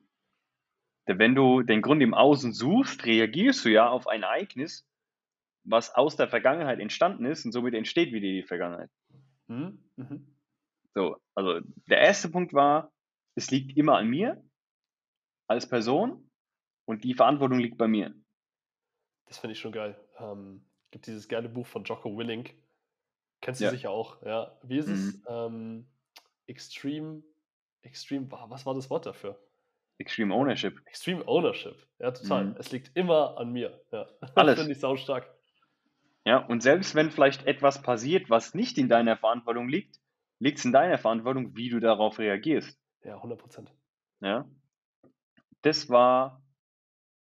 Denn 1.06 1.18
wenn 1.18 1.34
du 1.34 1.62
den 1.62 1.80
Grund 1.80 2.02
im 2.02 2.12
Außen 2.12 2.52
suchst, 2.52 3.06
reagierst 3.06 3.64
du 3.64 3.70
ja 3.70 3.88
auf 3.88 4.06
ein 4.06 4.22
Ereignis, 4.22 4.86
was 5.64 5.94
aus 5.94 6.16
der 6.16 6.28
Vergangenheit 6.28 6.78
entstanden 6.78 7.24
ist 7.24 7.46
und 7.46 7.52
somit 7.52 7.72
entsteht 7.72 8.12
wieder 8.12 8.26
die 8.26 8.42
Vergangenheit. 8.42 8.90
Mhm. 9.46 9.82
Mhm. 9.96 10.37
So, 10.98 11.16
also 11.36 11.60
der 11.86 11.98
erste 11.98 12.28
Punkt 12.28 12.52
war, 12.52 12.90
es 13.36 13.52
liegt 13.52 13.76
immer 13.76 13.98
an 13.98 14.08
mir 14.08 14.42
als 15.46 15.68
Person 15.68 16.28
und 16.86 17.04
die 17.04 17.14
Verantwortung 17.14 17.60
liegt 17.60 17.78
bei 17.78 17.86
mir. 17.86 18.12
Das 19.26 19.38
finde 19.38 19.52
ich 19.52 19.60
schon 19.60 19.70
geil. 19.70 19.96
Ähm, 20.18 20.64
gibt 20.90 21.06
dieses 21.06 21.28
geile 21.28 21.48
Buch 21.48 21.68
von 21.68 21.84
Jocko 21.84 22.18
Willing. 22.18 22.48
Kennst 23.40 23.60
du 23.60 23.66
ja. 23.66 23.70
sicher 23.70 23.90
auch, 23.90 24.20
ja. 24.22 24.58
Wie 24.64 24.78
ist 24.78 24.88
mhm. 24.88 24.94
es? 24.94 25.22
Ähm, 25.28 25.86
Extreme, 26.48 27.22
Extreme, 27.82 28.28
was 28.32 28.66
war 28.66 28.74
das 28.74 28.90
Wort 28.90 29.06
dafür? 29.06 29.38
Extreme 29.98 30.34
Ownership. 30.34 30.82
Extreme 30.86 31.28
Ownership, 31.28 31.76
ja, 32.00 32.10
total. 32.10 32.46
Mhm. 32.46 32.56
Es 32.58 32.72
liegt 32.72 32.96
immer 32.96 33.38
an 33.38 33.52
mir. 33.52 33.80
Ja. 33.92 34.08
Alles. 34.34 34.58
Finde 34.58 34.72
ich 34.72 34.80
saustark. 34.80 35.32
Ja, 36.24 36.38
und 36.38 36.60
selbst 36.60 36.96
wenn 36.96 37.12
vielleicht 37.12 37.46
etwas 37.46 37.82
passiert, 37.82 38.30
was 38.30 38.52
nicht 38.52 38.78
in 38.78 38.88
deiner 38.88 39.16
Verantwortung 39.16 39.68
liegt, 39.68 40.00
liegt 40.40 40.58
es 40.58 40.64
in 40.64 40.72
deiner 40.72 40.98
Verantwortung, 40.98 41.56
wie 41.56 41.68
du 41.68 41.80
darauf 41.80 42.18
reagierst. 42.18 42.78
Ja, 43.04 43.16
100 43.16 43.38
Prozent. 43.38 43.72
Ja. 44.20 44.48
Das 45.62 45.88
war, 45.88 46.42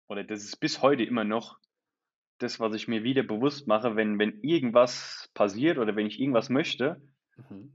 oder 0.07 0.23
das 0.23 0.43
ist 0.43 0.57
bis 0.57 0.81
heute 0.81 1.03
immer 1.03 1.23
noch 1.23 1.59
das, 2.39 2.59
was 2.59 2.73
ich 2.73 2.87
mir 2.87 3.03
wieder 3.03 3.23
bewusst 3.23 3.67
mache, 3.67 3.95
wenn, 3.95 4.19
wenn 4.19 4.41
irgendwas 4.41 5.29
passiert 5.33 5.77
oder 5.77 5.95
wenn 5.95 6.05
ich 6.05 6.19
irgendwas 6.19 6.49
möchte. 6.49 7.01
Mhm. 7.37 7.73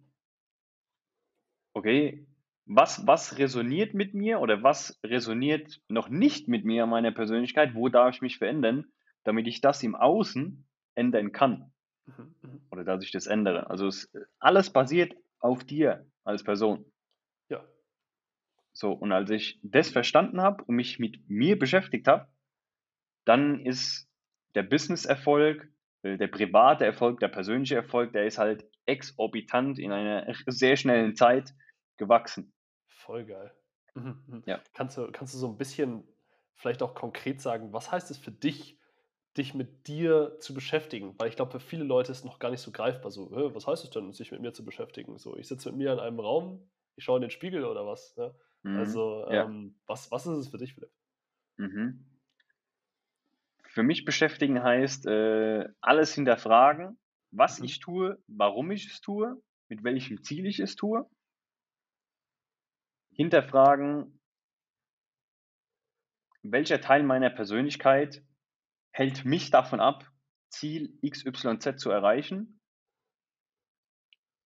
Okay, 1.73 2.26
was, 2.66 3.06
was 3.06 3.38
resoniert 3.38 3.94
mit 3.94 4.14
mir 4.14 4.40
oder 4.40 4.62
was 4.62 5.00
resoniert 5.02 5.80
noch 5.88 6.09
nicht 6.09 6.47
mit 6.47 6.64
mir, 6.64 6.87
meiner 6.87 7.12
Persönlichkeit? 7.12 7.75
Wo 7.75 7.88
darf 7.88 8.14
ich 8.14 8.23
mich 8.23 8.38
verändern, 8.38 8.87
damit 9.25 9.47
ich 9.47 9.61
das 9.61 9.82
im 9.82 9.94
Außen 9.94 10.66
ändern 10.94 11.32
kann? 11.32 11.73
Mhm, 12.06 12.35
mhm. 12.42 12.61
Oder 12.70 12.85
dass 12.85 13.02
ich 13.02 13.12
das 13.12 13.26
ändere. 13.26 13.70
Also 13.70 13.87
es, 13.87 14.12
alles 14.38 14.70
basiert 14.70 15.14
auf 15.40 15.64
dir 15.64 16.06
als 16.25 16.44
Person. 16.44 16.85
Ja. 17.49 17.64
So, 18.73 18.92
und 18.92 19.12
als 19.12 19.30
ich 19.30 19.61
das 19.62 19.90
verstanden 19.90 20.40
habe 20.40 20.64
und 20.64 20.76
mich 20.76 20.99
mit 20.99 21.28
mir 21.28 21.59
beschäftigt 21.59 22.06
habe, 22.09 22.28
dann 23.25 23.64
ist 23.64 24.09
der 24.54 24.62
Business-Erfolg, 24.62 25.68
äh, 26.02 26.16
der 26.16 26.28
private 26.28 26.85
Erfolg, 26.85 27.20
der 27.20 27.28
persönliche 27.28 27.76
Erfolg, 27.76 28.12
der 28.12 28.26
ist 28.26 28.38
halt 28.38 28.64
exorbitant 28.87 29.78
in 29.78 29.92
einer 29.92 30.32
sehr 30.47 30.76
schnellen 30.76 31.14
Zeit 31.14 31.54
gewachsen. 31.97 32.52
Voll 32.87 33.26
geil. 33.26 33.52
Mhm, 33.94 34.23
mhm. 34.26 34.42
Ja. 34.47 34.61
Kannst 34.75 34.97
du, 34.97 35.11
kannst 35.12 35.35
du 35.35 35.38
so 35.38 35.49
ein 35.49 35.59
bisschen 35.59 36.04
vielleicht 36.54 36.82
auch 36.82 36.94
konkret 36.94 37.40
sagen, 37.40 37.73
was 37.73 37.90
heißt 37.92 38.11
es 38.11 38.18
für 38.18 38.32
dich, 38.32 38.79
dich 39.37 39.54
mit 39.54 39.87
dir 39.87 40.37
zu 40.40 40.54
beschäftigen? 40.54 41.14
Weil 41.18 41.28
ich 41.28 41.37
glaube, 41.37 41.52
für 41.52 41.60
viele 41.60 41.84
Leute 41.84 42.12
ist 42.12 42.18
es 42.18 42.25
noch 42.25 42.38
gar 42.38 42.50
nicht 42.50 42.60
so 42.60 42.72
greifbar. 42.72 43.10
So, 43.10 43.30
was 43.54 43.66
heißt 43.66 43.84
es 43.84 43.90
denn, 43.90 44.12
sich 44.12 44.32
mit 44.32 44.40
mir 44.40 44.52
zu 44.52 44.64
beschäftigen? 44.64 45.18
So, 45.18 45.37
ich 45.37 45.49
sitze 45.49 45.70
mit 45.70 45.78
mir 45.78 45.92
in 45.92 45.99
einem 45.99 46.20
Raum, 46.20 46.68
ich 46.96 47.04
schaue 47.04 47.18
in 47.18 47.22
den 47.22 47.30
Spiegel 47.30 47.64
oder 47.64 47.87
was? 47.87 48.16
Ne? 48.16 48.34
Mhm. 48.62 48.76
Also, 48.78 49.26
ja. 49.30 49.44
ähm, 49.44 49.78
was, 49.87 50.10
was 50.10 50.26
ist 50.26 50.37
es 50.37 50.49
für 50.49 50.58
dich, 50.58 50.75
Philipp? 50.75 50.90
Mhm. 51.56 52.04
Für 53.64 53.82
mich 53.82 54.04
beschäftigen 54.04 54.62
heißt, 54.62 55.06
äh, 55.06 55.68
alles 55.80 56.14
hinterfragen, 56.14 56.99
was 57.30 57.60
mhm. 57.60 57.66
ich 57.66 57.78
tue, 57.78 58.18
warum 58.26 58.70
ich 58.72 58.90
es 58.90 59.00
tue, 59.00 59.40
mit 59.68 59.84
welchem 59.84 60.22
Ziel 60.22 60.46
ich 60.46 60.58
es 60.58 60.75
tue 60.75 61.08
hinterfragen, 63.20 64.18
welcher 66.42 66.80
Teil 66.80 67.02
meiner 67.02 67.28
Persönlichkeit 67.28 68.25
hält 68.92 69.25
mich 69.25 69.50
davon 69.50 69.80
ab, 69.80 70.11
Ziel 70.50 70.99
XYZ 71.09 71.76
zu 71.76 71.90
erreichen, 71.90 72.61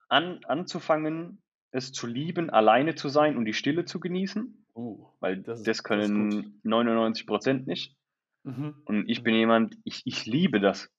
an, 0.09 0.45
anzufangen, 0.45 1.43
es 1.71 1.93
zu 1.93 2.07
lieben, 2.07 2.51
alleine 2.51 2.95
zu 2.95 3.09
sein 3.09 3.37
und 3.37 3.47
die 3.47 3.55
Stille 3.55 3.85
zu 3.85 3.99
genießen, 3.99 4.67
uh, 4.77 5.09
weil 5.21 5.43
das, 5.43 5.63
das 5.63 5.83
können 5.83 6.31
das 6.31 6.53
99 6.63 7.27
Prozent 7.27 7.67
nicht. 7.67 7.97
Mhm. 8.45 8.83
Und 8.85 9.09
ich 9.09 9.23
bin 9.23 9.35
jemand, 9.35 9.77
ich, 9.85 10.03
ich 10.05 10.27
liebe 10.27 10.61
das. 10.61 10.91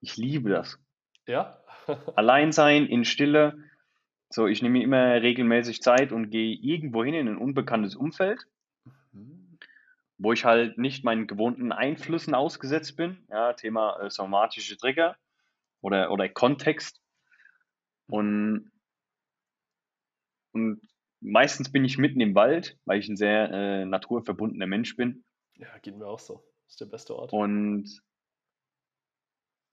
Ich 0.00 0.16
liebe 0.16 0.48
das. 0.48 0.78
Ja. 1.26 1.60
Allein 2.16 2.52
sein 2.52 2.86
in 2.86 3.04
Stille, 3.04 3.58
so, 4.30 4.46
ich 4.46 4.62
nehme 4.62 4.78
mir 4.78 4.84
immer 4.84 5.22
regelmäßig 5.22 5.82
Zeit 5.82 6.12
und 6.12 6.30
gehe 6.30 6.56
irgendwo 6.56 7.04
hin 7.04 7.14
in 7.14 7.28
ein 7.28 7.36
unbekanntes 7.36 7.94
Umfeld. 7.94 8.46
Wo 10.18 10.32
ich 10.32 10.44
halt 10.44 10.78
nicht 10.78 11.04
meinen 11.04 11.26
gewohnten 11.26 11.72
Einflüssen 11.72 12.34
ausgesetzt 12.34 12.96
bin. 12.96 13.26
Ja, 13.30 13.52
Thema 13.52 14.00
äh, 14.00 14.10
somatische 14.10 14.76
Trigger 14.76 15.16
oder, 15.80 16.10
oder 16.10 16.28
Kontext. 16.28 17.00
Und, 18.06 18.70
und 20.52 20.80
meistens 21.20 21.72
bin 21.72 21.84
ich 21.84 21.98
mitten 21.98 22.20
im 22.20 22.34
Wald, 22.34 22.78
weil 22.84 23.00
ich 23.00 23.08
ein 23.08 23.16
sehr 23.16 23.50
äh, 23.50 23.84
naturverbundener 23.84 24.66
Mensch 24.66 24.96
bin. 24.96 25.24
Ja, 25.56 25.78
geht 25.78 25.96
mir 25.96 26.06
auch 26.06 26.18
so. 26.18 26.44
Das 26.66 26.74
ist 26.74 26.80
der 26.80 26.86
beste 26.86 27.16
Ort. 27.16 27.32
Und 27.32 28.02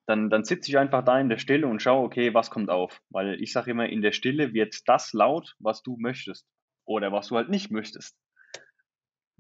dann, 0.08 0.30
dann 0.30 0.44
sitze 0.44 0.70
ich 0.70 0.78
einfach 0.78 1.04
da 1.04 1.20
in 1.20 1.30
der 1.30 1.38
Stille 1.38 1.68
und 1.68 1.82
schaue, 1.82 2.04
okay, 2.04 2.34
was 2.34 2.50
kommt 2.50 2.70
auf. 2.70 3.02
Weil 3.10 3.42
ich 3.42 3.54
sage 3.54 3.72
immer, 3.72 3.88
in 3.88 4.02
der 4.02 4.12
Stille 4.12 4.54
wird 4.54 4.88
das 4.88 5.14
laut, 5.14 5.56
was 5.60 5.84
du 5.84 5.98
möchtest. 5.98 6.48
Oder 6.86 7.12
was 7.12 7.28
du 7.28 7.38
halt 7.38 7.50
nicht 7.50 7.72
möchtest. 7.72 8.18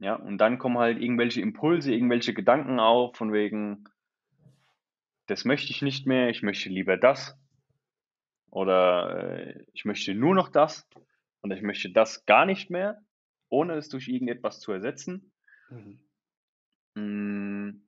Ja, 0.01 0.15
und 0.15 0.39
dann 0.39 0.57
kommen 0.57 0.79
halt 0.79 0.99
irgendwelche 0.99 1.41
Impulse, 1.41 1.93
irgendwelche 1.93 2.33
Gedanken 2.33 2.79
auf, 2.79 3.15
von 3.15 3.31
wegen, 3.31 3.83
das 5.27 5.45
möchte 5.45 5.71
ich 5.71 5.83
nicht 5.83 6.07
mehr, 6.07 6.29
ich 6.29 6.41
möchte 6.41 6.69
lieber 6.69 6.97
das. 6.97 7.37
Oder 8.49 9.35
äh, 9.37 9.63
ich 9.73 9.85
möchte 9.85 10.15
nur 10.15 10.33
noch 10.33 10.49
das. 10.49 10.89
Und 11.41 11.51
ich 11.51 11.61
möchte 11.61 11.91
das 11.91 12.25
gar 12.25 12.47
nicht 12.47 12.71
mehr, 12.71 12.99
ohne 13.47 13.75
es 13.75 13.89
durch 13.89 14.07
irgendetwas 14.07 14.59
zu 14.59 14.71
ersetzen. 14.71 15.31
Mhm. 15.69 15.99
Mm, 16.95 17.87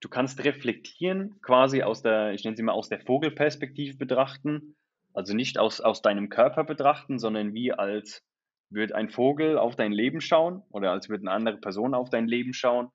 du 0.00 0.08
kannst 0.10 0.44
reflektieren, 0.44 1.40
quasi 1.40 1.84
aus 1.84 2.02
der, 2.02 2.34
ich 2.34 2.44
nenne 2.44 2.56
sie 2.58 2.62
mal 2.62 2.72
aus 2.72 2.90
der 2.90 3.00
Vogelperspektive 3.00 3.96
betrachten, 3.96 4.76
also 5.14 5.34
nicht 5.34 5.56
aus, 5.56 5.80
aus 5.80 6.02
deinem 6.02 6.28
Körper 6.28 6.64
betrachten, 6.64 7.18
sondern 7.18 7.54
wie 7.54 7.72
als 7.72 8.22
würde 8.70 8.94
ein 8.94 9.10
Vogel 9.10 9.58
auf 9.58 9.76
dein 9.76 9.92
Leben 9.92 10.20
schauen 10.20 10.62
oder 10.70 10.90
als 10.92 11.08
würde 11.08 11.22
eine 11.22 11.32
andere 11.32 11.58
Person 11.58 11.94
auf 11.94 12.10
dein 12.10 12.26
Leben 12.26 12.52
schauen. 12.52 12.90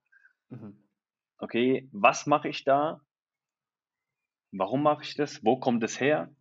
Mhm. 0.49 0.77
Okay, 1.37 1.89
was 1.91 2.27
mache 2.27 2.49
ich 2.49 2.63
da? 2.63 3.01
Warum 4.51 4.83
mache 4.83 5.03
ich 5.03 5.15
das? 5.15 5.43
Wo 5.43 5.57
kommt 5.57 5.83
es 5.83 5.99
her? 5.99 6.35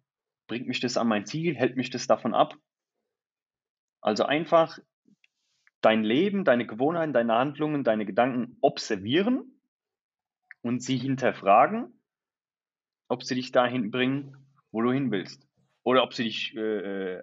Bringt 0.47 0.67
mich 0.67 0.81
das 0.81 0.97
an 0.97 1.09
mein 1.09 1.27
Ziel? 1.27 1.55
Hält 1.55 1.77
mich 1.77 1.91
das 1.91 2.07
davon 2.07 2.35
ab? 2.35 2.57
Also 4.01 4.25
einfach 4.25 4.79
dein 5.81 6.03
Leben, 6.03 6.45
deine 6.45 6.67
Gewohnheiten, 6.67 7.13
deine 7.13 7.35
Handlungen, 7.35 7.85
deine 7.85 8.05
Gedanken 8.05 8.57
observieren 8.61 9.61
und 10.63 10.83
sie 10.83 10.97
hinterfragen, 10.97 12.01
ob 13.09 13.23
sie 13.23 13.35
dich 13.35 13.53
dahin 13.53 13.91
bringen, 13.91 14.37
wo 14.71 14.83
du 14.83 14.93
hin 14.93 15.11
willst. 15.11 15.47
Oder 15.83 16.03
ob 16.03 16.15
sie 16.15 16.25
dich, 16.25 16.55
äh, 16.57 16.61
äh, 17.17 17.23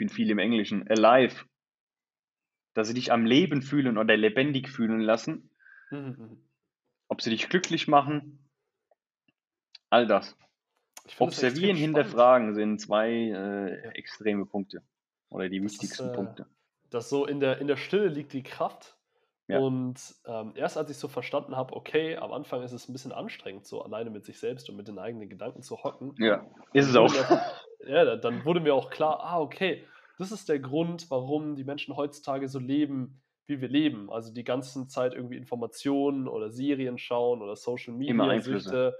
bin 0.00 0.08
viel 0.08 0.30
im 0.30 0.38
Englischen, 0.38 0.88
alive, 0.88 1.44
dass 2.72 2.88
sie 2.88 2.94
dich 2.94 3.12
am 3.12 3.26
Leben 3.26 3.60
fühlen 3.60 3.98
oder 3.98 4.16
lebendig 4.16 4.70
fühlen 4.70 5.00
lassen. 5.00 5.50
Mhm. 5.90 6.42
Ob 7.08 7.20
sie 7.20 7.28
dich 7.28 7.50
glücklich 7.50 7.86
machen, 7.86 8.48
all 9.90 10.06
das. 10.06 10.36
Observieren, 11.18 11.76
hinterfragen 11.76 12.54
sind 12.54 12.80
zwei 12.80 13.10
äh, 13.10 13.84
ja. 13.84 13.90
extreme 13.90 14.46
Punkte 14.46 14.82
oder 15.28 15.48
die 15.50 15.60
das 15.60 15.72
wichtigsten 15.72 16.06
ist, 16.06 16.12
äh, 16.12 16.14
Punkte. 16.14 16.46
Dass 16.88 17.10
so 17.10 17.26
in 17.26 17.40
der, 17.40 17.58
in 17.58 17.66
der 17.66 17.76
Stille 17.76 18.08
liegt 18.08 18.32
die 18.32 18.42
Kraft 18.42 18.96
Ja. 19.48 19.58
Und 19.58 20.14
ähm, 20.26 20.52
erst 20.54 20.78
als 20.78 20.90
ich 20.90 20.96
so 20.96 21.08
verstanden 21.08 21.56
habe, 21.56 21.74
okay, 21.74 22.16
am 22.16 22.32
Anfang 22.32 22.62
ist 22.62 22.72
es 22.72 22.88
ein 22.88 22.92
bisschen 22.92 23.10
anstrengend, 23.12 23.66
so 23.66 23.82
alleine 23.82 24.08
mit 24.08 24.24
sich 24.24 24.38
selbst 24.38 24.70
und 24.70 24.76
mit 24.76 24.86
den 24.86 24.98
eigenen 24.98 25.28
Gedanken 25.28 25.62
zu 25.62 25.82
hocken. 25.82 26.14
Ja, 26.18 26.46
ist 26.72 26.88
es 26.88 26.94
auch. 26.94 27.12
Ja, 27.90 28.16
dann 28.16 28.44
wurde 28.44 28.60
mir 28.60 28.74
auch 28.74 28.90
klar, 28.90 29.20
ah, 29.20 29.40
okay, 29.40 29.84
das 30.18 30.32
ist 30.32 30.48
der 30.48 30.58
Grund, 30.58 31.10
warum 31.10 31.56
die 31.56 31.64
Menschen 31.64 31.96
heutzutage 31.96 32.48
so 32.48 32.58
leben, 32.58 33.20
wie 33.46 33.60
wir 33.60 33.68
leben. 33.68 34.10
Also 34.10 34.32
die 34.32 34.44
ganze 34.44 34.86
Zeit 34.86 35.14
irgendwie 35.14 35.36
Informationen 35.36 36.28
oder 36.28 36.50
Serien 36.50 36.98
schauen 36.98 37.42
oder 37.42 37.56
Social 37.56 37.94
Media 37.94 38.40
Süchte 38.40 38.96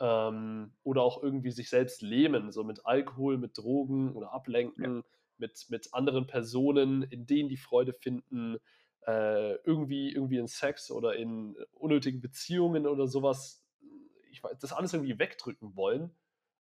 ähm, 0.00 0.72
oder 0.82 1.02
auch 1.02 1.22
irgendwie 1.22 1.52
sich 1.52 1.70
selbst 1.70 2.02
lähmen, 2.02 2.50
so 2.50 2.64
mit 2.64 2.84
Alkohol, 2.84 3.38
mit 3.38 3.56
Drogen 3.56 4.12
oder 4.12 4.32
Ablenken, 4.32 4.96
ja. 4.96 5.02
mit, 5.38 5.66
mit 5.68 5.94
anderen 5.94 6.26
Personen, 6.26 7.02
in 7.02 7.26
denen 7.26 7.48
die 7.48 7.56
Freude 7.56 7.92
finden 7.92 8.58
äh, 9.06 9.54
irgendwie, 9.64 10.12
irgendwie 10.12 10.38
in 10.38 10.46
Sex 10.46 10.90
oder 10.90 11.16
in 11.16 11.56
unnötigen 11.72 12.20
Beziehungen 12.20 12.86
oder 12.86 13.06
sowas, 13.06 13.64
ich 14.30 14.42
weiß, 14.42 14.58
das 14.58 14.72
alles 14.72 14.92
irgendwie 14.92 15.18
wegdrücken 15.18 15.76
wollen. 15.76 16.10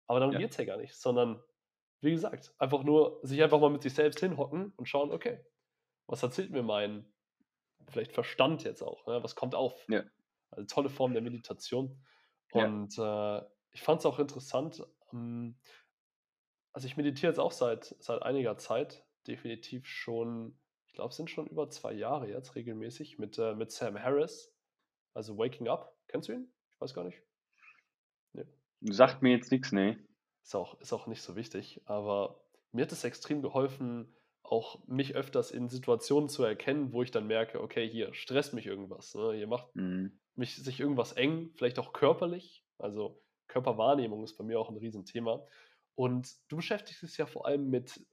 Aber 0.07 0.19
darum 0.19 0.33
ja. 0.33 0.39
geht 0.39 0.51
es 0.51 0.57
ja 0.57 0.65
gar 0.65 0.77
nicht, 0.77 0.93
sondern 0.95 1.41
wie 2.01 2.11
gesagt, 2.11 2.53
einfach 2.57 2.83
nur 2.83 3.19
sich 3.23 3.41
einfach 3.41 3.59
mal 3.59 3.69
mit 3.69 3.81
sich 3.81 3.93
selbst 3.93 4.19
hinhocken 4.19 4.73
und 4.75 4.87
schauen, 4.87 5.11
okay, 5.11 5.39
was 6.07 6.23
erzählt 6.23 6.51
mir 6.51 6.63
mein 6.63 7.05
vielleicht 7.87 8.11
Verstand 8.11 8.63
jetzt 8.63 8.81
auch, 8.81 9.05
ne? 9.07 9.23
was 9.23 9.35
kommt 9.35 9.55
auf? 9.55 9.85
Ja. 9.89 10.03
Also 10.51 10.65
tolle 10.67 10.89
Form 10.89 11.13
der 11.13 11.21
Meditation. 11.21 12.03
Und 12.51 12.95
ja. 12.97 13.39
äh, 13.39 13.45
ich 13.71 13.81
fand 13.81 13.99
es 13.99 14.05
auch 14.05 14.19
interessant, 14.19 14.83
ähm, 15.13 15.57
also 16.73 16.87
ich 16.87 16.97
meditiere 16.97 17.31
jetzt 17.31 17.39
auch 17.39 17.51
seit, 17.51 17.95
seit 17.99 18.21
einiger 18.21 18.57
Zeit, 18.57 19.05
definitiv 19.27 19.85
schon 19.85 20.57
ich 20.91 20.95
glaube, 20.95 21.11
es 21.11 21.15
sind 21.15 21.29
schon 21.29 21.47
über 21.47 21.69
zwei 21.69 21.93
Jahre 21.93 22.27
jetzt 22.27 22.53
regelmäßig 22.55 23.17
mit, 23.17 23.37
äh, 23.37 23.55
mit 23.55 23.71
Sam 23.71 23.97
Harris, 23.97 24.53
also 25.13 25.37
Waking 25.37 25.69
Up. 25.69 25.97
Kennst 26.09 26.27
du 26.27 26.33
ihn? 26.33 26.51
Ich 26.73 26.81
weiß 26.81 26.93
gar 26.93 27.05
nicht. 27.05 27.17
Nee. 28.33 28.43
Sagt 28.81 29.21
mir 29.21 29.31
jetzt 29.31 29.53
nichts, 29.53 29.71
nee. 29.71 29.97
Ist 30.43 30.55
auch, 30.55 30.79
ist 30.81 30.93
auch 30.93 31.07
nicht 31.07 31.21
so 31.21 31.35
wichtig, 31.35 31.81
aber 31.85 32.41
mir 32.71 32.83
hat 32.83 32.91
es 32.91 33.03
extrem 33.03 33.41
geholfen, 33.41 34.13
auch 34.43 34.85
mich 34.87 35.15
öfters 35.15 35.51
in 35.51 35.69
Situationen 35.69 36.29
zu 36.29 36.43
erkennen, 36.43 36.91
wo 36.91 37.03
ich 37.03 37.11
dann 37.11 37.27
merke, 37.27 37.61
okay, 37.61 37.87
hier 37.87 38.13
stresst 38.13 38.53
mich 38.53 38.65
irgendwas. 38.65 39.15
Ne? 39.15 39.33
Hier 39.33 39.47
macht 39.47 39.73
mhm. 39.75 40.19
mich 40.35 40.55
sich 40.55 40.79
irgendwas 40.79 41.13
eng, 41.13 41.51
vielleicht 41.55 41.79
auch 41.79 41.93
körperlich. 41.93 42.65
Also 42.77 43.21
Körperwahrnehmung 43.47 44.23
ist 44.23 44.37
bei 44.37 44.43
mir 44.43 44.59
auch 44.59 44.69
ein 44.69 44.77
Riesenthema. 44.77 45.45
Und 45.95 46.29
du 46.49 46.57
beschäftigst 46.57 47.03
dich 47.03 47.17
ja 47.17 47.25
vor 47.25 47.45
allem 47.45 47.69
mit 47.69 48.05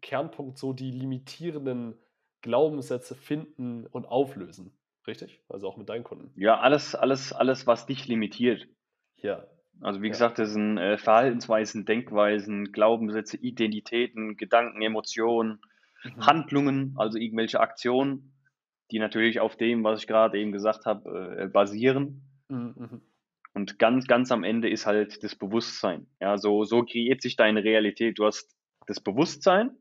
Kernpunkt 0.00 0.58
so 0.58 0.72
die 0.72 0.90
limitierenden 0.90 1.98
Glaubenssätze 2.42 3.14
finden 3.14 3.86
und 3.86 4.06
auflösen. 4.06 4.78
Richtig? 5.06 5.42
Also 5.48 5.68
auch 5.68 5.76
mit 5.76 5.88
deinen 5.88 6.04
Kunden. 6.04 6.32
Ja, 6.40 6.60
alles, 6.60 6.94
alles, 6.94 7.32
alles, 7.32 7.66
was 7.66 7.86
dich 7.86 8.06
limitiert. 8.06 8.68
Ja. 9.16 9.46
Also 9.80 10.02
wie 10.02 10.06
ja. 10.06 10.12
gesagt, 10.12 10.38
das 10.38 10.52
sind 10.52 10.78
äh, 10.78 10.98
Verhaltensweisen, 10.98 11.84
Denkweisen, 11.84 12.72
Glaubenssätze, 12.72 13.36
Identitäten, 13.36 14.36
Gedanken, 14.36 14.82
Emotionen, 14.82 15.60
mhm. 16.04 16.26
Handlungen, 16.26 16.94
also 16.96 17.18
irgendwelche 17.18 17.60
Aktionen, 17.60 18.32
die 18.90 18.98
natürlich 18.98 19.40
auf 19.40 19.56
dem, 19.56 19.84
was 19.84 20.00
ich 20.00 20.06
gerade 20.06 20.38
eben 20.38 20.52
gesagt 20.52 20.86
habe, 20.86 21.36
äh, 21.38 21.46
basieren. 21.48 22.22
Mhm. 22.48 22.74
mhm. 22.76 23.02
Und 23.54 23.78
ganz, 23.80 24.06
ganz 24.06 24.30
am 24.30 24.44
Ende 24.44 24.68
ist 24.68 24.86
halt 24.86 25.24
das 25.24 25.34
Bewusstsein. 25.34 26.06
Ja, 26.20 26.38
so, 26.38 26.62
so 26.62 26.84
kreiert 26.84 27.22
sich 27.22 27.34
deine 27.34 27.64
Realität. 27.64 28.16
Du 28.18 28.24
hast 28.24 28.54
das 28.86 29.00
Bewusstsein 29.00 29.76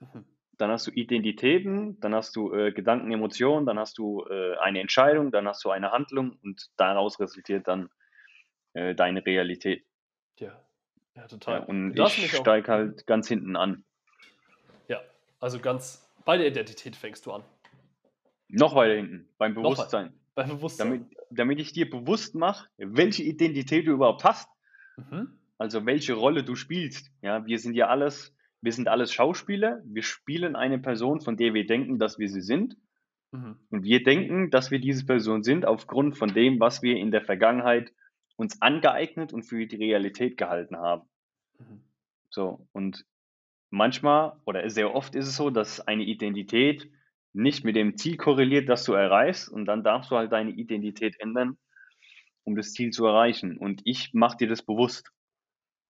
Mhm. 0.00 0.24
Dann 0.58 0.70
hast 0.70 0.86
du 0.86 0.90
Identitäten, 0.90 1.98
dann 2.00 2.14
hast 2.14 2.36
du 2.36 2.52
äh, 2.52 2.72
Gedanken, 2.72 3.12
Emotionen, 3.12 3.64
dann 3.64 3.78
hast 3.78 3.96
du 3.96 4.24
äh, 4.28 4.56
eine 4.58 4.80
Entscheidung, 4.80 5.30
dann 5.30 5.48
hast 5.48 5.64
du 5.64 5.70
eine 5.70 5.90
Handlung 5.90 6.38
und 6.42 6.68
daraus 6.76 7.18
resultiert 7.18 7.66
dann 7.66 7.88
äh, 8.74 8.94
deine 8.94 9.24
Realität. 9.24 9.84
Ja, 10.38 10.52
ja 11.14 11.26
total. 11.26 11.60
Ja, 11.60 11.66
und 11.66 11.98
ich 11.98 12.32
steige 12.34 12.70
halt 12.70 13.06
ganz 13.06 13.28
hinten 13.28 13.56
an. 13.56 13.84
Ja, 14.88 15.00
also 15.40 15.58
ganz 15.58 16.08
bei 16.24 16.36
der 16.36 16.46
Identität 16.46 16.96
fängst 16.96 17.26
du 17.26 17.32
an. 17.32 17.42
Noch 18.48 18.74
weiter 18.74 18.94
hinten, 18.94 19.28
beim 19.38 19.54
Bewusstsein. 19.54 20.12
Beim 20.34 20.48
Bewusstsein. 20.48 20.88
Damit, 20.88 21.16
damit 21.30 21.60
ich 21.60 21.72
dir 21.72 21.88
bewusst 21.88 22.34
mache, 22.34 22.68
welche 22.78 23.22
Identität 23.22 23.86
du 23.86 23.92
überhaupt 23.92 24.24
hast. 24.24 24.48
Mhm. 24.96 25.38
Also 25.58 25.86
welche 25.86 26.14
Rolle 26.14 26.42
du 26.42 26.56
spielst. 26.56 27.10
Ja, 27.22 27.46
wir 27.46 27.58
sind 27.58 27.74
ja 27.74 27.88
alles 27.88 28.34
wir 28.62 28.72
sind 28.72 28.88
alles 28.88 29.12
Schauspieler, 29.12 29.80
wir 29.84 30.02
spielen 30.02 30.54
eine 30.54 30.78
Person, 30.78 31.20
von 31.20 31.36
der 31.36 31.54
wir 31.54 31.66
denken, 31.66 31.98
dass 31.98 32.18
wir 32.18 32.28
sie 32.28 32.42
sind. 32.42 32.76
Mhm. 33.32 33.56
Und 33.70 33.84
wir 33.84 34.02
denken, 34.02 34.50
dass 34.50 34.70
wir 34.70 34.80
diese 34.80 35.06
Person 35.06 35.42
sind, 35.42 35.64
aufgrund 35.64 36.18
von 36.18 36.34
dem, 36.34 36.60
was 36.60 36.82
wir 36.82 36.96
in 36.96 37.10
der 37.10 37.22
Vergangenheit 37.22 37.92
uns 38.40 38.62
angeeignet 38.62 39.34
und 39.34 39.42
für 39.42 39.66
die 39.66 39.76
Realität 39.76 40.38
gehalten 40.38 40.78
haben. 40.78 41.06
Mhm. 41.58 41.84
So, 42.30 42.66
und 42.72 43.04
manchmal 43.68 44.40
oder 44.46 44.70
sehr 44.70 44.94
oft 44.94 45.14
ist 45.14 45.26
es 45.28 45.36
so, 45.36 45.50
dass 45.50 45.86
eine 45.86 46.04
Identität 46.04 46.90
nicht 47.34 47.64
mit 47.64 47.76
dem 47.76 47.98
Ziel 47.98 48.16
korreliert, 48.16 48.66
das 48.70 48.84
du 48.84 48.94
erreichst, 48.94 49.50
und 49.50 49.66
dann 49.66 49.84
darfst 49.84 50.10
du 50.10 50.16
halt 50.16 50.32
deine 50.32 50.52
Identität 50.52 51.20
ändern, 51.20 51.58
um 52.44 52.56
das 52.56 52.72
Ziel 52.72 52.92
zu 52.92 53.04
erreichen. 53.04 53.58
Und 53.58 53.82
ich 53.84 54.14
mache 54.14 54.38
dir 54.38 54.48
das 54.48 54.62
bewusst. 54.62 55.12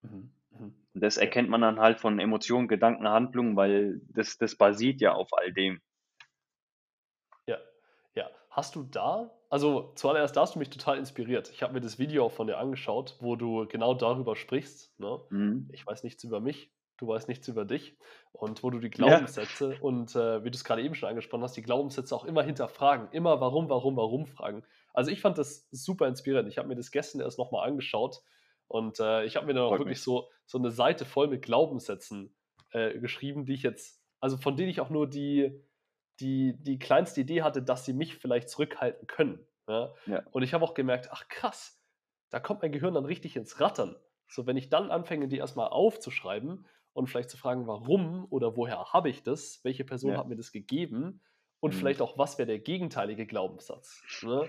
Mhm. 0.02 0.32
Und 0.50 0.74
das 0.92 1.18
erkennt 1.18 1.50
man 1.50 1.60
dann 1.60 1.78
halt 1.78 2.00
von 2.00 2.18
Emotionen, 2.18 2.66
Gedanken, 2.66 3.06
Handlungen, 3.06 3.54
weil 3.54 4.00
das, 4.08 4.38
das 4.38 4.56
basiert 4.56 5.00
ja 5.00 5.12
auf 5.12 5.28
all 5.34 5.52
dem. 5.52 5.80
Ja, 7.46 7.58
ja. 8.16 8.28
Hast 8.50 8.74
du 8.74 8.82
da, 8.82 9.30
also 9.50 9.92
zuallererst, 9.96 10.36
da 10.36 10.42
hast 10.42 10.54
du 10.54 10.60
mich 10.60 10.70
total 10.70 10.96
inspiriert. 10.96 11.50
Ich 11.50 11.62
habe 11.62 11.72
mir 11.72 11.80
das 11.80 11.98
Video 11.98 12.24
auch 12.24 12.32
von 12.32 12.46
dir 12.46 12.58
angeschaut, 12.58 13.16
wo 13.20 13.34
du 13.34 13.66
genau 13.66 13.94
darüber 13.94 14.36
sprichst. 14.36 14.98
Ne? 14.98 15.20
Mhm. 15.30 15.68
Ich 15.72 15.84
weiß 15.84 16.04
nichts 16.04 16.22
über 16.22 16.40
mich, 16.40 16.72
du 16.98 17.08
weißt 17.08 17.28
nichts 17.28 17.48
über 17.48 17.64
dich. 17.64 17.98
Und 18.32 18.62
wo 18.62 18.70
du 18.70 18.78
die 18.78 18.90
Glaubenssätze 18.90 19.74
ja. 19.74 19.80
und 19.80 20.14
äh, 20.14 20.44
wie 20.44 20.50
du 20.50 20.56
es 20.56 20.62
gerade 20.62 20.82
eben 20.82 20.94
schon 20.94 21.08
angesprochen 21.08 21.42
hast, 21.42 21.56
die 21.56 21.62
Glaubenssätze 21.62 22.14
auch 22.14 22.24
immer 22.24 22.44
hinterfragen. 22.44 23.08
Immer 23.10 23.40
warum, 23.40 23.68
warum, 23.68 23.96
warum 23.96 24.26
fragen. 24.26 24.62
Also 24.94 25.10
ich 25.10 25.20
fand 25.20 25.36
das 25.36 25.68
super 25.72 26.06
inspirierend. 26.06 26.48
Ich 26.48 26.58
habe 26.58 26.68
mir 26.68 26.76
das 26.76 26.92
gestern 26.92 27.20
erst 27.20 27.38
nochmal 27.38 27.68
angeschaut 27.68 28.22
und 28.68 29.00
äh, 29.00 29.24
ich 29.24 29.34
habe 29.34 29.46
mir 29.46 29.54
dann 29.54 29.64
auch 29.64 29.78
wirklich 29.78 30.00
so, 30.00 30.28
so 30.46 30.58
eine 30.58 30.70
Seite 30.70 31.04
voll 31.04 31.26
mit 31.26 31.42
Glaubenssätzen 31.42 32.36
äh, 32.70 32.96
geschrieben, 33.00 33.44
die 33.44 33.54
ich 33.54 33.64
jetzt, 33.64 34.00
also 34.20 34.36
von 34.36 34.56
denen 34.56 34.70
ich 34.70 34.80
auch 34.80 34.90
nur 34.90 35.08
die, 35.08 35.60
die, 36.20 36.56
die 36.59 36.78
kleinste 36.78 37.22
Idee 37.22 37.42
hatte, 37.42 37.62
dass 37.62 37.85
sie 37.85 37.92
mich 37.92 38.16
vielleicht 38.16 38.48
zurückhalten 38.48 39.06
können. 39.06 39.46
Ja? 39.68 39.94
Ja. 40.06 40.22
Und 40.30 40.42
ich 40.42 40.54
habe 40.54 40.64
auch 40.64 40.74
gemerkt, 40.74 41.09
ach 41.11 41.28
krass, 41.28 41.80
da 42.28 42.40
kommt 42.40 42.62
mein 42.62 42.72
Gehirn 42.72 42.94
dann 42.94 43.04
richtig 43.04 43.37
ins 43.37 43.61
Rattern. 43.61 43.96
So, 44.28 44.46
wenn 44.46 44.56
ich 44.56 44.68
dann 44.68 44.90
anfange, 44.90 45.28
die 45.28 45.38
erstmal 45.38 45.68
aufzuschreiben 45.68 46.66
und 46.92 47.06
vielleicht 47.09 47.30
zu 47.30 47.37
fragen, 47.37 47.66
warum 47.66 48.26
oder 48.30 48.56
woher 48.56 48.92
habe 48.92 49.11
ich 49.11 49.22
das, 49.22 49.61
welche 49.64 49.85
Person 49.85 50.12
ja. 50.12 50.18
hat 50.18 50.28
mir 50.28 50.37
das 50.37 50.52
gegeben 50.52 51.20
und 51.59 51.74
mhm. 51.74 51.78
vielleicht 51.78 52.00
auch, 52.00 52.16
was 52.18 52.38
wäre 52.38 52.46
der 52.46 52.59
gegenteilige 52.59 53.26
Glaubenssatz. 53.26 54.02
Ne? 54.22 54.48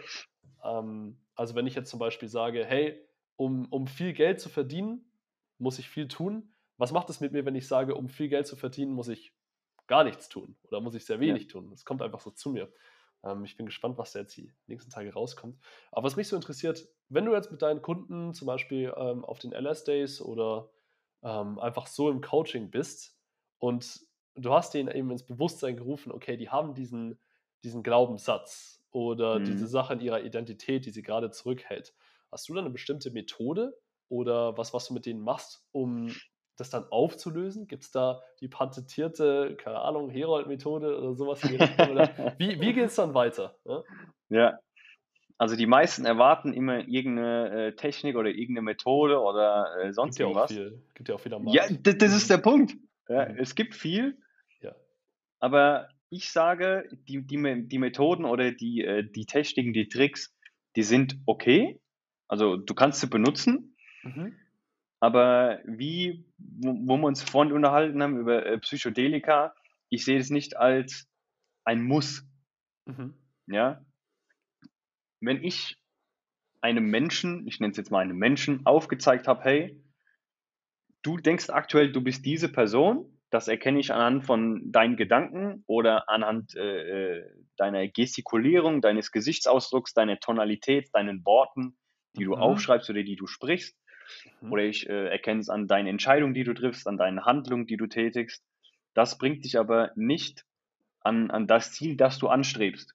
Ähm, 0.63 1.17
also 1.35 1.55
wenn 1.55 1.67
ich 1.67 1.75
jetzt 1.75 1.89
zum 1.89 1.99
Beispiel 1.99 2.29
sage, 2.29 2.65
hey, 2.65 2.99
um, 3.35 3.65
um 3.71 3.87
viel 3.87 4.13
Geld 4.13 4.39
zu 4.39 4.49
verdienen, 4.49 5.11
muss 5.57 5.79
ich 5.79 5.89
viel 5.89 6.07
tun. 6.07 6.53
Was 6.77 6.91
macht 6.91 7.09
es 7.09 7.19
mit 7.19 7.31
mir, 7.31 7.45
wenn 7.45 7.55
ich 7.55 7.67
sage, 7.67 7.95
um 7.95 8.09
viel 8.09 8.29
Geld 8.29 8.47
zu 8.47 8.55
verdienen, 8.55 8.93
muss 8.93 9.07
ich 9.07 9.33
gar 9.91 10.05
nichts 10.05 10.29
tun 10.29 10.55
oder 10.63 10.79
muss 10.79 10.95
ich 10.95 11.05
sehr 11.05 11.19
wenig 11.19 11.43
ja. 11.43 11.49
tun? 11.49 11.69
Das 11.69 11.83
kommt 11.83 12.01
einfach 12.01 12.21
so 12.21 12.31
zu 12.31 12.49
mir. 12.49 12.71
Ähm, 13.25 13.43
ich 13.43 13.57
bin 13.57 13.65
gespannt, 13.65 13.97
was 13.97 14.13
da 14.13 14.19
jetzt 14.19 14.37
die 14.37 14.53
nächsten 14.67 14.89
Tage 14.89 15.11
rauskommt. 15.11 15.59
Aber 15.91 16.05
was 16.05 16.15
mich 16.15 16.29
so 16.29 16.37
interessiert, 16.37 16.87
wenn 17.09 17.25
du 17.25 17.33
jetzt 17.33 17.51
mit 17.51 17.61
deinen 17.61 17.81
Kunden 17.81 18.33
zum 18.33 18.45
Beispiel 18.45 18.93
ähm, 18.95 19.25
auf 19.25 19.39
den 19.39 19.51
LS 19.51 19.83
Days 19.83 20.21
oder 20.21 20.69
ähm, 21.23 21.59
einfach 21.59 21.87
so 21.87 22.09
im 22.09 22.21
Coaching 22.21 22.71
bist 22.71 23.17
und 23.59 23.99
du 24.35 24.53
hast 24.53 24.73
denen 24.73 24.89
eben 24.89 25.11
ins 25.11 25.25
Bewusstsein 25.25 25.75
gerufen, 25.75 26.13
okay, 26.13 26.37
die 26.37 26.47
haben 26.49 26.73
diesen, 26.73 27.19
diesen 27.65 27.83
Glaubenssatz 27.83 28.81
oder 28.91 29.39
mhm. 29.39 29.43
diese 29.43 29.67
Sache 29.67 29.91
in 29.95 29.99
ihrer 29.99 30.23
Identität, 30.23 30.85
die 30.85 30.91
sie 30.91 31.03
gerade 31.03 31.31
zurückhält. 31.31 31.93
Hast 32.31 32.47
du 32.47 32.53
da 32.53 32.61
eine 32.61 32.69
bestimmte 32.69 33.11
Methode 33.11 33.77
oder 34.07 34.57
was, 34.57 34.73
was 34.73 34.87
du 34.87 34.93
mit 34.93 35.05
denen 35.05 35.19
machst, 35.19 35.65
um 35.73 36.15
das 36.55 36.69
dann 36.69 36.85
aufzulösen? 36.89 37.67
Gibt 37.67 37.83
es 37.83 37.91
da 37.91 38.21
die 38.39 38.47
patentierte, 38.47 39.55
keine 39.57 39.79
Ahnung, 39.79 40.09
Herold-Methode 40.09 40.97
oder 40.97 41.15
sowas? 41.15 41.43
Oder 41.43 42.35
wie 42.37 42.59
wie 42.59 42.73
geht 42.73 42.85
es 42.85 42.95
dann 42.95 43.13
weiter? 43.13 43.55
Ja? 43.65 43.83
ja? 44.29 44.59
also 45.41 45.55
die 45.55 45.65
meisten 45.65 46.05
erwarten 46.05 46.53
immer 46.53 46.87
irgendeine 46.87 47.69
äh, 47.69 47.75
Technik 47.75 48.15
oder 48.15 48.29
irgendeine 48.29 48.61
Methode 48.61 49.19
oder 49.19 49.75
äh, 49.81 49.91
sonst 49.91 50.17
gibt 50.17 50.29
irgendwas. 50.29 50.51
Ja. 50.51 50.69
Gibt 50.93 51.09
ja 51.09 51.15
auch 51.15 51.19
viel 51.19 51.33
am 51.33 51.47
Ja, 51.47 51.63
das, 51.67 51.97
das 51.97 52.13
ist 52.13 52.29
der 52.29 52.37
Punkt. 52.37 52.75
Ja, 53.09 53.27
mhm. 53.27 53.39
Es 53.39 53.55
gibt 53.55 53.73
viel, 53.73 54.19
ja. 54.61 54.75
aber 55.39 55.89
ich 56.11 56.31
sage, 56.31 56.87
die, 57.07 57.25
die, 57.25 57.67
die 57.67 57.79
Methoden 57.79 58.23
oder 58.23 58.51
die, 58.51 58.83
äh, 58.85 59.03
die 59.03 59.25
Techniken, 59.25 59.73
die 59.73 59.87
Tricks, 59.87 60.31
die 60.75 60.83
sind 60.83 61.17
okay, 61.25 61.81
also 62.27 62.55
du 62.55 62.75
kannst 62.75 62.99
sie 62.99 63.07
benutzen, 63.07 63.75
mhm. 64.03 64.35
Aber 65.01 65.59
wie, 65.65 66.25
wo, 66.37 66.73
wo, 66.85 66.97
wir 66.97 67.07
uns 67.07 67.23
vorhin 67.23 67.51
unterhalten 67.51 68.01
haben 68.01 68.19
über 68.19 68.45
äh, 68.45 68.57
Psychedelika, 68.59 69.53
ich 69.89 70.05
sehe 70.05 70.19
es 70.19 70.29
nicht 70.29 70.55
als 70.55 71.09
ein 71.65 71.83
Muss. 71.83 72.25
Mhm. 72.85 73.13
ja, 73.47 73.85
wenn 75.19 75.43
ich 75.43 75.77
einem 76.61 76.85
Menschen, 76.85 77.47
ich 77.47 77.59
nenne 77.59 77.71
es 77.71 77.77
jetzt 77.77 77.91
mal 77.91 77.99
einem 77.99 78.17
Menschen, 78.17 78.65
aufgezeigt 78.65 79.27
habe, 79.27 79.43
hey, 79.43 79.83
du 81.03 81.17
denkst 81.17 81.49
aktuell, 81.49 81.91
du 81.91 82.01
bist 82.01 82.25
diese 82.25 82.51
Person, 82.51 83.19
das 83.29 83.47
erkenne 83.47 83.79
ich 83.79 83.93
anhand 83.93 84.25
von 84.25 84.71
deinen 84.71 84.97
Gedanken 84.97 85.63
oder 85.67 86.09
anhand 86.09 86.55
äh, 86.55 87.17
äh 87.17 87.31
deiner 87.57 87.87
Gestikulierung, 87.87 88.81
deines 88.81 89.11
Gesichtsausdrucks, 89.11 89.93
deiner 89.93 90.19
Tonalität, 90.19 90.89
deinen 90.93 91.23
Worten, 91.25 91.77
die 92.15 92.25
mhm. 92.25 92.31
du 92.31 92.35
aufschreibst 92.35 92.89
oder 92.89 93.03
die 93.03 93.15
du 93.15 93.27
sprichst. 93.27 93.77
Mhm. 94.41 94.51
Oder 94.51 94.63
ich 94.63 94.87
äh, 94.89 95.07
erkenne 95.09 95.41
es 95.41 95.49
an 95.49 95.67
deinen 95.67 95.87
Entscheidungen, 95.87 96.33
die 96.33 96.43
du 96.43 96.53
triffst, 96.53 96.87
an 96.87 96.97
deinen 96.97 97.25
Handlungen, 97.25 97.67
die 97.67 97.77
du 97.77 97.87
tätigst. 97.87 98.43
Das 98.93 99.17
bringt 99.17 99.45
dich 99.45 99.57
aber 99.57 99.91
nicht 99.95 100.45
an, 101.01 101.31
an 101.31 101.47
das 101.47 101.73
Ziel, 101.73 101.95
das 101.97 102.19
du 102.19 102.27
anstrebst. 102.27 102.93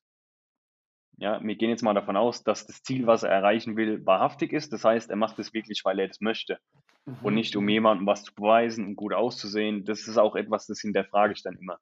Ja, 1.18 1.42
wir 1.42 1.56
gehen 1.56 1.70
jetzt 1.70 1.82
mal 1.82 1.94
davon 1.94 2.16
aus, 2.16 2.44
dass 2.44 2.66
das 2.66 2.82
Ziel, 2.82 3.06
was 3.06 3.22
er 3.22 3.30
erreichen 3.30 3.76
will, 3.76 4.04
wahrhaftig 4.04 4.52
ist. 4.52 4.72
Das 4.72 4.84
heißt, 4.84 5.08
er 5.08 5.16
macht 5.16 5.38
es 5.38 5.54
wirklich, 5.54 5.82
weil 5.84 5.98
er 5.98 6.08
das 6.08 6.20
möchte. 6.20 6.58
Mhm. 7.06 7.18
Und 7.22 7.34
nicht, 7.34 7.56
um 7.56 7.68
jemandem 7.68 8.06
was 8.06 8.24
zu 8.24 8.34
beweisen 8.34 8.84
und 8.84 8.96
gut 8.96 9.14
auszusehen. 9.14 9.84
Das 9.84 10.06
ist 10.06 10.18
auch 10.18 10.36
etwas, 10.36 10.66
das 10.66 10.80
hinterfrage 10.80 11.32
ich 11.32 11.42
dann 11.42 11.56
immer. 11.56 11.78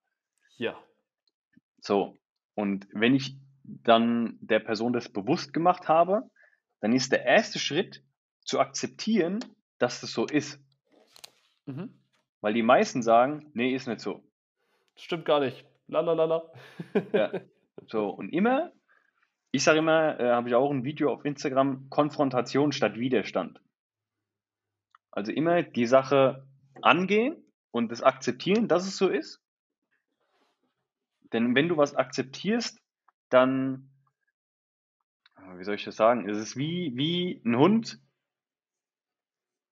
Ja. 0.56 0.78
So. 1.80 2.16
Und 2.54 2.86
wenn 2.92 3.14
ich 3.14 3.36
dann 3.64 4.38
der 4.40 4.60
Person 4.60 4.92
das 4.92 5.08
bewusst 5.08 5.52
gemacht 5.52 5.88
habe, 5.88 6.22
dann 6.80 6.92
ist 6.92 7.10
der 7.12 7.24
erste 7.24 7.58
Schritt 7.58 8.04
zu 8.44 8.60
akzeptieren, 8.60 9.40
dass 9.78 10.00
das 10.00 10.12
so 10.12 10.26
ist. 10.26 10.60
Mhm. 11.66 11.98
Weil 12.40 12.54
die 12.54 12.62
meisten 12.62 13.02
sagen, 13.02 13.50
nee, 13.54 13.74
ist 13.74 13.88
nicht 13.88 14.00
so. 14.00 14.22
Stimmt 14.96 15.24
gar 15.24 15.40
nicht. 15.40 15.64
Lalalala. 15.88 16.50
ja. 17.12 17.32
So, 17.86 18.08
und 18.08 18.30
immer 18.30 18.72
ich 19.54 19.62
sage 19.62 19.78
immer, 19.78 20.18
äh, 20.18 20.30
habe 20.32 20.48
ich 20.48 20.56
auch 20.56 20.68
ein 20.72 20.82
Video 20.82 21.12
auf 21.12 21.24
Instagram, 21.24 21.88
Konfrontation 21.88 22.72
statt 22.72 22.98
Widerstand. 22.98 23.60
Also 25.12 25.30
immer 25.30 25.62
die 25.62 25.86
Sache 25.86 26.44
angehen 26.82 27.36
und 27.70 27.92
das 27.92 28.02
akzeptieren, 28.02 28.66
dass 28.66 28.84
es 28.84 28.96
so 28.96 29.08
ist. 29.08 29.40
Denn 31.32 31.54
wenn 31.54 31.68
du 31.68 31.76
was 31.76 31.94
akzeptierst, 31.94 32.82
dann, 33.28 33.92
wie 35.56 35.62
soll 35.62 35.76
ich 35.76 35.84
das 35.84 35.94
sagen, 35.94 36.28
es 36.28 36.38
ist 36.38 36.56
wie, 36.56 36.90
wie 36.96 37.40
ein 37.44 37.56
Hund, 37.56 38.00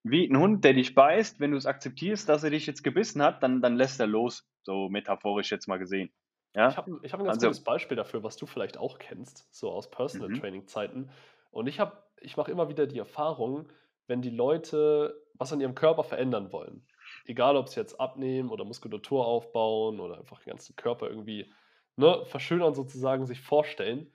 wie 0.05 0.27
ein 0.27 0.37
Hund, 0.37 0.65
der 0.65 0.75
dich 0.75 0.95
beißt, 0.95 1.41
wenn 1.41 1.53
du 1.53 1.57
es 1.57 1.67
akzeptierst, 1.67 2.29
dass 2.29 2.45
er 2.45 2.51
dich 2.51 2.67
jetzt 2.67 2.83
gebissen 2.83 3.23
hat, 3.23 3.43
dann, 3.43 3.61
dann 3.61 3.77
lässt 3.77 4.01
er 4.01 4.07
los, 4.07 4.49
so 4.63 4.89
metaphorisch 4.89 5.51
jetzt 5.51 5.69
mal 5.69 5.79
gesehen. 5.79 6.13
Ja? 6.55 6.69
Ich 6.69 6.77
habe 6.77 6.93
hab 6.93 7.21
ein 7.21 7.25
ganz 7.25 7.37
also, 7.37 7.47
gutes 7.49 7.65
Beispiel 7.65 7.97
dafür, 7.97 8.23
was 8.23 8.37
du 8.37 8.47
vielleicht 8.47 8.79
auch 8.79 8.99
kennst, 8.99 9.53
so 9.55 9.71
aus 9.71 9.91
Personal 9.91 10.29
mhm. 10.29 10.41
Training 10.41 10.67
Zeiten. 10.67 11.11
Und 11.51 11.69
ich 11.69 11.79
habe, 11.79 12.03
ich 12.21 12.37
mache 12.37 12.51
immer 12.51 12.69
wieder 12.69 12.87
die 12.87 12.99
Erfahrung, 12.99 13.69
wenn 14.07 14.23
die 14.23 14.31
Leute 14.31 15.23
was 15.35 15.53
an 15.53 15.61
ihrem 15.61 15.75
Körper 15.75 16.05
verändern 16.05 16.53
wollen, 16.53 16.87
egal 17.25 17.57
ob 17.57 17.69
sie 17.69 17.81
jetzt 17.81 18.01
abnehmen 18.01 18.51
oder 18.51 18.65
Muskulatur 18.65 19.27
aufbauen 19.27 20.01
oder 20.01 20.19
einfach 20.19 20.41
den 20.41 20.51
ganzen 20.51 20.77
Körper 20.77 21.09
irgendwie 21.09 21.53
ne, 21.97 22.25
verschönern 22.27 22.75
sozusagen, 22.75 23.27
sich 23.27 23.41
vorstellen, 23.41 24.13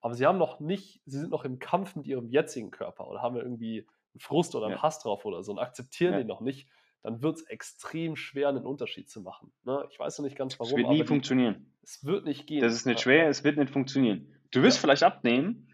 aber 0.00 0.14
sie 0.14 0.26
haben 0.26 0.38
noch 0.38 0.60
nicht, 0.60 1.02
sie 1.06 1.18
sind 1.18 1.30
noch 1.30 1.44
im 1.44 1.58
Kampf 1.58 1.96
mit 1.96 2.06
ihrem 2.06 2.28
jetzigen 2.28 2.70
Körper 2.70 3.08
oder 3.08 3.22
haben 3.22 3.36
irgendwie 3.36 3.86
Frust 4.18 4.54
oder 4.54 4.66
einen. 4.66 4.82
Hass 4.82 5.00
drauf 5.00 5.24
oder 5.24 5.42
so 5.42 5.52
und 5.52 5.58
akzeptieren 5.58 6.14
den 6.14 6.26
noch 6.26 6.40
nicht, 6.40 6.68
dann 7.02 7.22
wird 7.22 7.36
es 7.36 7.42
extrem 7.42 8.16
schwer, 8.16 8.48
einen 8.48 8.66
Unterschied 8.66 9.08
zu 9.08 9.20
machen. 9.20 9.52
Ne? 9.64 9.86
Ich 9.90 9.98
weiß 9.98 10.18
noch 10.18 10.24
nicht 10.24 10.36
ganz 10.36 10.58
warum. 10.58 10.72
Es 10.72 10.76
wird 10.76 10.88
nie 10.88 11.04
funktionieren. 11.04 11.72
Es 11.82 12.04
wird 12.04 12.24
nicht 12.24 12.46
gehen. 12.46 12.60
Das 12.60 12.74
ist 12.74 12.86
nicht 12.86 13.00
schwer, 13.00 13.28
es 13.28 13.44
wird 13.44 13.56
nicht 13.56 13.70
funktionieren. 13.70 14.34
Du 14.50 14.62
wirst 14.62 14.78
ja. 14.78 14.80
vielleicht 14.82 15.02
abnehmen, 15.02 15.68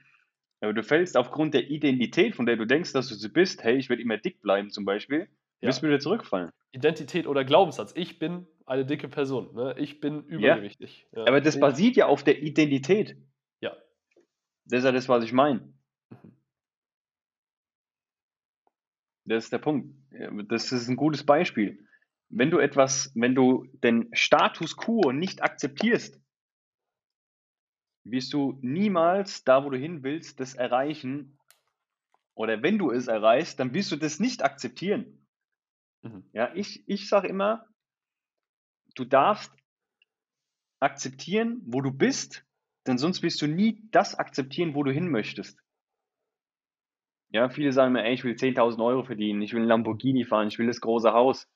aber 0.61 0.73
du 0.73 0.83
fällst 0.83 1.17
aufgrund 1.17 1.55
der 1.55 1.71
Identität, 1.71 2.37
von 2.37 2.47
der 2.47 2.57
du 2.57 2.67
denkst, 2.67 2.93
dass 2.93 3.09
du 3.09 3.15
sie 3.15 3.29
bist, 3.29 3.63
hey, 3.65 3.77
ich 3.77 3.89
werde 3.89 4.03
immer 4.03 4.19
dick 4.19 4.41
bleiben 4.41 4.71
zum 4.71 4.85
Beispiel, 4.85 5.29
ja. 5.61 5.69
wirst 5.69 5.83
du 5.83 5.87
wieder 5.87 5.99
zurückfallen. 5.99 6.51
Identität 6.73 7.27
oder 7.27 7.45
Glaubenssatz. 7.45 7.93
Ich 7.97 8.19
bin 8.19 8.47
eine 8.67 8.85
dicke 8.85 9.09
Person. 9.09 9.55
Ne? 9.55 9.75
Ich 9.79 10.01
bin 10.01 10.25
übergewichtig. 10.25 11.07
Ja. 11.13 11.27
Aber 11.27 11.41
das 11.41 11.59
basiert 11.61 11.97
ja 11.97 12.07
auf 12.07 12.23
der 12.25 12.43
Identität. 12.43 13.17
Ja. 13.61 13.77
Das 14.67 14.79
ist 14.79 14.85
ja 14.85 14.93
das, 14.93 15.09
was 15.09 15.25
ich 15.25 15.33
meine. 15.33 15.73
Mhm. 16.11 16.33
Das 19.25 19.45
ist 19.45 19.53
der 19.53 19.59
Punkt. 19.59 19.95
Das 20.49 20.71
ist 20.73 20.89
ein 20.89 20.97
gutes 20.97 21.25
Beispiel. 21.25 21.87
Wenn 22.29 22.51
du 22.51 22.59
etwas, 22.59 23.11
wenn 23.15 23.35
du 23.35 23.65
den 23.83 24.09
Status 24.13 24.77
quo 24.77 25.13
nicht 25.13 25.43
akzeptierst, 25.43 26.21
wirst 28.05 28.33
du 28.33 28.59
niemals 28.61 29.45
da, 29.45 29.65
wo 29.65 29.71
du 29.71 29.79
hin 29.79 30.03
willst, 30.03 30.41
das 30.41 30.55
erreichen. 30.55 31.39
Oder 32.35 32.63
wenn 32.63 32.79
du 32.79 32.91
es 32.91 33.09
erreichst, 33.09 33.61
dann 33.61 33.73
wirst 33.73 33.93
du 33.93 33.97
das 33.97 34.21
nicht 34.21 34.43
akzeptieren. 34.43 35.27
Mhm. 36.03 36.29
Ja, 36.33 36.55
ich, 36.55 36.87
ich 36.87 37.09
sage 37.09 37.29
immer, 37.29 37.67
du 38.95 39.05
darfst 39.05 39.53
akzeptieren, 40.81 41.63
wo 41.65 41.81
du 41.81 41.91
bist, 41.91 42.45
denn 42.87 42.99
sonst 42.99 43.23
wirst 43.23 43.41
du 43.41 43.47
nie 43.47 43.89
das 43.91 44.15
akzeptieren, 44.15 44.75
wo 44.75 44.83
du 44.83 44.91
hin 44.91 45.09
möchtest. 45.09 45.64
Ja, 47.35 47.49
viele 47.49 47.73
sagen 47.73 47.93
mir, 47.93 48.05
ey, 48.05 48.15
ich 48.15 48.23
will 48.23 48.35
10.000 48.35 48.83
Euro 48.85 49.03
verdienen, 49.03 49.43
ich 49.43 49.53
will 49.55 49.63
ein 49.63 49.67
Lamborghini 49.67 50.25
fahren, 50.25 50.47
ich 50.47 50.61
will 50.61 50.69
das 50.69 50.81
große 50.81 51.13
Haus. 51.13 51.51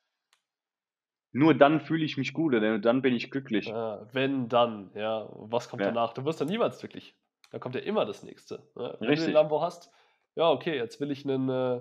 Nur 1.31 1.55
dann 1.55 1.81
fühle 1.81 2.05
ich 2.05 2.17
mich 2.17 2.33
gut, 2.33 2.53
denn 2.53 2.83
dann 2.83 3.01
bin 3.01 3.15
ich 3.15 3.31
glücklich. 3.31 3.67
Ja, 3.67 4.05
wenn 4.13 4.49
dann, 4.49 4.91
ja. 4.95 5.29
Was 5.35 5.69
kommt 5.69 5.83
ja. 5.83 5.93
danach? 5.93 6.15
Du 6.15 6.25
wirst 6.25 6.41
dann 6.41 6.49
niemals 6.49 6.81
glücklich. 6.81 7.15
Da 7.53 7.61
kommt 7.61 7.77
ja 7.77 7.81
immer 7.83 8.05
das 8.05 8.25
nächste. 8.25 8.57
Ne? 8.75 8.97
Wenn 8.99 9.09
Richtig. 9.09 9.27
du 9.27 9.31
ein 9.31 9.35
Lambo 9.35 9.63
hast, 9.63 9.93
ja, 10.35 10.51
okay, 10.51 10.77
jetzt 10.77 11.01
will 11.01 11.13
ich 11.13 11.25
einen, 11.25 11.49
äh, 11.49 11.81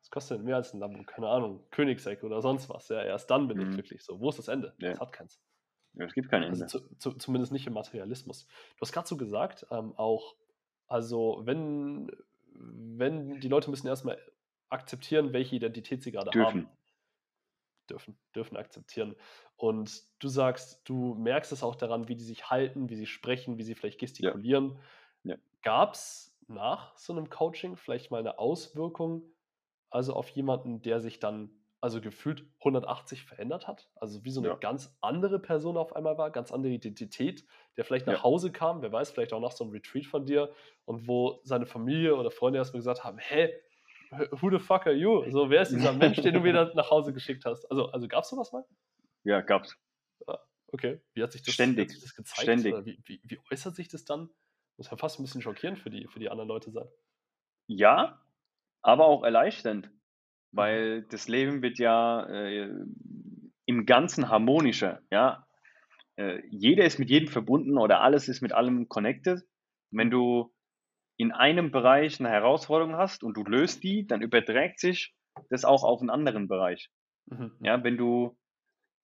was 0.00 0.10
kostet 0.10 0.38
denn 0.38 0.44
mehr 0.44 0.56
als 0.56 0.74
ein 0.74 0.80
Lambo? 0.80 1.00
Keine 1.04 1.28
Ahnung, 1.28 1.64
Königseck 1.70 2.24
oder 2.24 2.42
sonst 2.42 2.68
was. 2.68 2.88
Ja, 2.88 3.00
erst 3.00 3.30
dann 3.30 3.46
bin 3.46 3.58
mhm. 3.58 3.68
ich 3.68 3.70
glücklich. 3.74 4.02
So, 4.02 4.18
wo 4.18 4.30
ist 4.30 4.40
das 4.40 4.48
Ende? 4.48 4.74
Ja. 4.78 4.90
Das 4.90 4.98
hat 4.98 5.12
keins. 5.12 5.40
Ja, 5.92 6.04
es 6.04 6.14
gibt 6.14 6.30
kein 6.30 6.42
also 6.42 6.64
Ende. 6.64 6.64
Also 6.64 6.80
zu, 6.80 6.96
zu, 6.96 7.12
zumindest 7.12 7.52
nicht 7.52 7.68
im 7.68 7.74
Materialismus. 7.74 8.48
Du 8.76 8.80
hast 8.80 8.90
gerade 8.90 9.06
so 9.06 9.16
gesagt, 9.16 9.68
ähm, 9.70 9.94
auch, 9.96 10.34
also 10.88 11.42
wenn, 11.44 12.10
wenn 12.60 13.40
die 13.40 13.48
Leute 13.48 13.70
müssen 13.70 13.86
erstmal 13.86 14.18
akzeptieren, 14.68 15.32
welche 15.32 15.56
Identität 15.56 16.02
sie 16.02 16.12
gerade 16.12 16.30
dürfen. 16.30 16.66
haben. 16.66 16.68
Dürfen, 17.88 18.18
dürfen 18.34 18.56
akzeptieren. 18.56 19.16
Und 19.56 20.04
du 20.20 20.28
sagst, 20.28 20.80
du 20.84 21.14
merkst 21.14 21.50
es 21.50 21.62
auch 21.62 21.74
daran, 21.74 22.08
wie 22.08 22.14
die 22.14 22.24
sich 22.24 22.50
halten, 22.50 22.88
wie 22.88 22.94
sie 22.94 23.06
sprechen, 23.06 23.58
wie 23.58 23.64
sie 23.64 23.74
vielleicht 23.74 23.98
gestikulieren. 23.98 24.78
Ja. 25.24 25.34
Ja. 25.34 25.36
Gab 25.62 25.94
es 25.94 26.36
nach 26.46 26.96
so 26.96 27.12
einem 27.12 27.30
Coaching 27.30 27.76
vielleicht 27.76 28.10
mal 28.10 28.18
eine 28.18 28.38
Auswirkung, 28.38 29.22
also 29.90 30.14
auf 30.14 30.28
jemanden, 30.28 30.82
der 30.82 31.00
sich 31.00 31.18
dann 31.18 31.50
also 31.80 32.00
gefühlt 32.00 32.44
180 32.58 33.24
verändert 33.24 33.66
hat. 33.66 33.88
Also 33.96 34.24
wie 34.24 34.30
so 34.30 34.40
eine 34.40 34.50
ja. 34.50 34.54
ganz 34.56 34.96
andere 35.00 35.38
Person 35.38 35.76
auf 35.76 35.96
einmal 35.96 36.18
war, 36.18 36.30
ganz 36.30 36.52
andere 36.52 36.72
Identität, 36.72 37.46
der 37.76 37.84
vielleicht 37.84 38.06
nach 38.06 38.14
ja. 38.14 38.22
Hause 38.22 38.52
kam, 38.52 38.82
wer 38.82 38.92
weiß, 38.92 39.10
vielleicht 39.10 39.32
auch 39.32 39.40
nach 39.40 39.52
so 39.52 39.64
einem 39.64 39.72
Retreat 39.72 40.06
von 40.06 40.26
dir 40.26 40.52
und 40.84 41.08
wo 41.08 41.40
seine 41.44 41.66
Familie 41.66 42.16
oder 42.16 42.30
Freunde 42.30 42.58
erstmal 42.58 42.80
gesagt 42.80 43.04
haben, 43.04 43.18
hä, 43.18 43.50
who 44.32 44.50
the 44.50 44.58
fuck 44.58 44.86
are 44.86 44.94
you? 44.94 45.28
So, 45.30 45.48
wer 45.50 45.62
ist 45.62 45.72
dieser 45.72 45.92
Mensch, 45.92 46.20
den 46.20 46.34
du 46.34 46.44
wieder 46.44 46.74
nach 46.74 46.90
Hause 46.90 47.12
geschickt 47.12 47.44
hast? 47.44 47.64
Also, 47.70 47.90
also 47.90 48.08
gab 48.08 48.24
es 48.24 48.30
sowas 48.30 48.52
mal? 48.52 48.64
Ja, 49.24 49.40
gab's. 49.40 49.76
Ah, 50.26 50.38
okay, 50.68 51.00
wie 51.14 51.22
hat 51.22 51.32
sich 51.32 51.42
das, 51.42 51.54
Ständig. 51.54 51.90
Sich 51.90 52.02
das 52.02 52.14
gezeigt? 52.14 52.42
Ständig. 52.42 52.74
Wie, 52.84 53.00
wie, 53.04 53.20
wie, 53.24 53.38
äußert 53.50 53.74
sich 53.74 53.88
das 53.88 54.04
dann? 54.04 54.28
Muss 54.76 54.90
ja 54.90 54.96
fast 54.96 55.18
ein 55.18 55.22
bisschen 55.22 55.42
schockierend 55.42 55.78
für 55.78 55.90
die, 55.90 56.06
für 56.08 56.18
die 56.18 56.30
anderen 56.30 56.48
Leute 56.48 56.70
sein. 56.70 56.88
Ja, 57.66 58.20
aber 58.82 59.06
auch 59.06 59.22
erleichternd. 59.22 59.90
Weil 60.52 61.02
das 61.02 61.28
Leben 61.28 61.62
wird 61.62 61.78
ja 61.78 62.26
äh, 62.26 62.70
im 63.66 63.86
Ganzen 63.86 64.28
harmonischer. 64.28 65.00
Ja? 65.10 65.46
Äh, 66.16 66.40
jeder 66.50 66.84
ist 66.84 66.98
mit 66.98 67.10
jedem 67.10 67.28
verbunden 67.28 67.78
oder 67.78 68.00
alles 68.00 68.28
ist 68.28 68.42
mit 68.42 68.52
allem 68.52 68.88
connected. 68.88 69.42
Wenn 69.90 70.10
du 70.10 70.52
in 71.16 71.32
einem 71.32 71.70
Bereich 71.70 72.18
eine 72.18 72.30
Herausforderung 72.30 72.96
hast 72.96 73.22
und 73.22 73.36
du 73.36 73.44
löst 73.44 73.82
die, 73.84 74.06
dann 74.06 74.22
überträgt 74.22 74.80
sich 74.80 75.14
das 75.50 75.64
auch 75.64 75.84
auf 75.84 76.00
einen 76.00 76.10
anderen 76.10 76.48
Bereich. 76.48 76.90
Mhm. 77.26 77.52
Ja, 77.60 77.82
wenn 77.84 77.96
du 77.96 78.36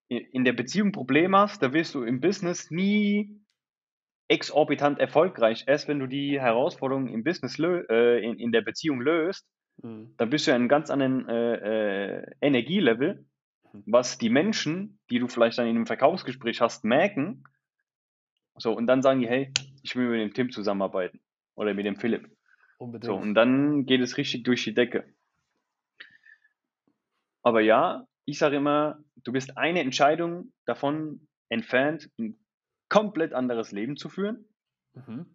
in 0.09 0.45
der 0.45 0.53
Beziehung 0.53 0.91
Probleme 0.91 1.37
hast, 1.37 1.61
da 1.61 1.73
wirst 1.73 1.93
du 1.93 2.03
im 2.03 2.21
Business 2.21 2.71
nie 2.71 3.41
exorbitant 4.29 4.99
erfolgreich. 4.99 5.65
Erst 5.67 5.87
wenn 5.87 5.99
du 5.99 6.07
die 6.07 6.39
Herausforderung 6.39 7.07
im 7.07 7.23
Business 7.23 7.59
äh, 7.59 8.23
in, 8.23 8.39
in 8.39 8.51
der 8.51 8.61
Beziehung 8.61 9.01
löst, 9.01 9.47
Mhm. 9.81 10.13
Dann 10.17 10.29
bist 10.29 10.47
du 10.47 10.51
ja 10.51 10.55
in 10.55 10.63
einem 10.63 10.69
ganz 10.69 10.89
anderen 10.89 11.27
äh, 11.27 12.17
äh, 12.17 12.31
Energielevel, 12.41 13.25
mhm. 13.73 13.83
was 13.85 14.17
die 14.17 14.29
Menschen, 14.29 14.99
die 15.09 15.19
du 15.19 15.27
vielleicht 15.27 15.57
dann 15.57 15.67
in 15.67 15.75
einem 15.75 15.85
Verkaufsgespräch 15.85 16.61
hast, 16.61 16.83
merken. 16.83 17.43
So, 18.57 18.73
und 18.73 18.87
dann 18.87 19.01
sagen 19.01 19.21
die, 19.21 19.27
hey, 19.27 19.51
ich 19.83 19.95
will 19.95 20.09
mit 20.09 20.21
dem 20.21 20.33
Tim 20.33 20.51
zusammenarbeiten 20.51 21.21
oder 21.55 21.73
mit 21.73 21.85
dem 21.85 21.97
Philipp. 21.97 22.29
Unbedingt. 22.79 23.05
So, 23.05 23.15
und 23.15 23.33
dann 23.33 23.85
geht 23.85 24.01
es 24.01 24.17
richtig 24.17 24.43
durch 24.43 24.63
die 24.63 24.73
Decke. 24.73 25.05
Aber 27.43 27.61
ja, 27.61 28.07
ich 28.25 28.39
sage 28.39 28.57
immer, 28.57 28.99
du 29.23 29.31
bist 29.31 29.57
eine 29.57 29.81
Entscheidung 29.81 30.51
davon 30.65 31.27
entfernt, 31.49 32.09
ein 32.19 32.37
komplett 32.89 33.33
anderes 33.33 33.71
Leben 33.71 33.95
zu 33.95 34.09
führen. 34.09 34.45
Mhm. 34.93 35.25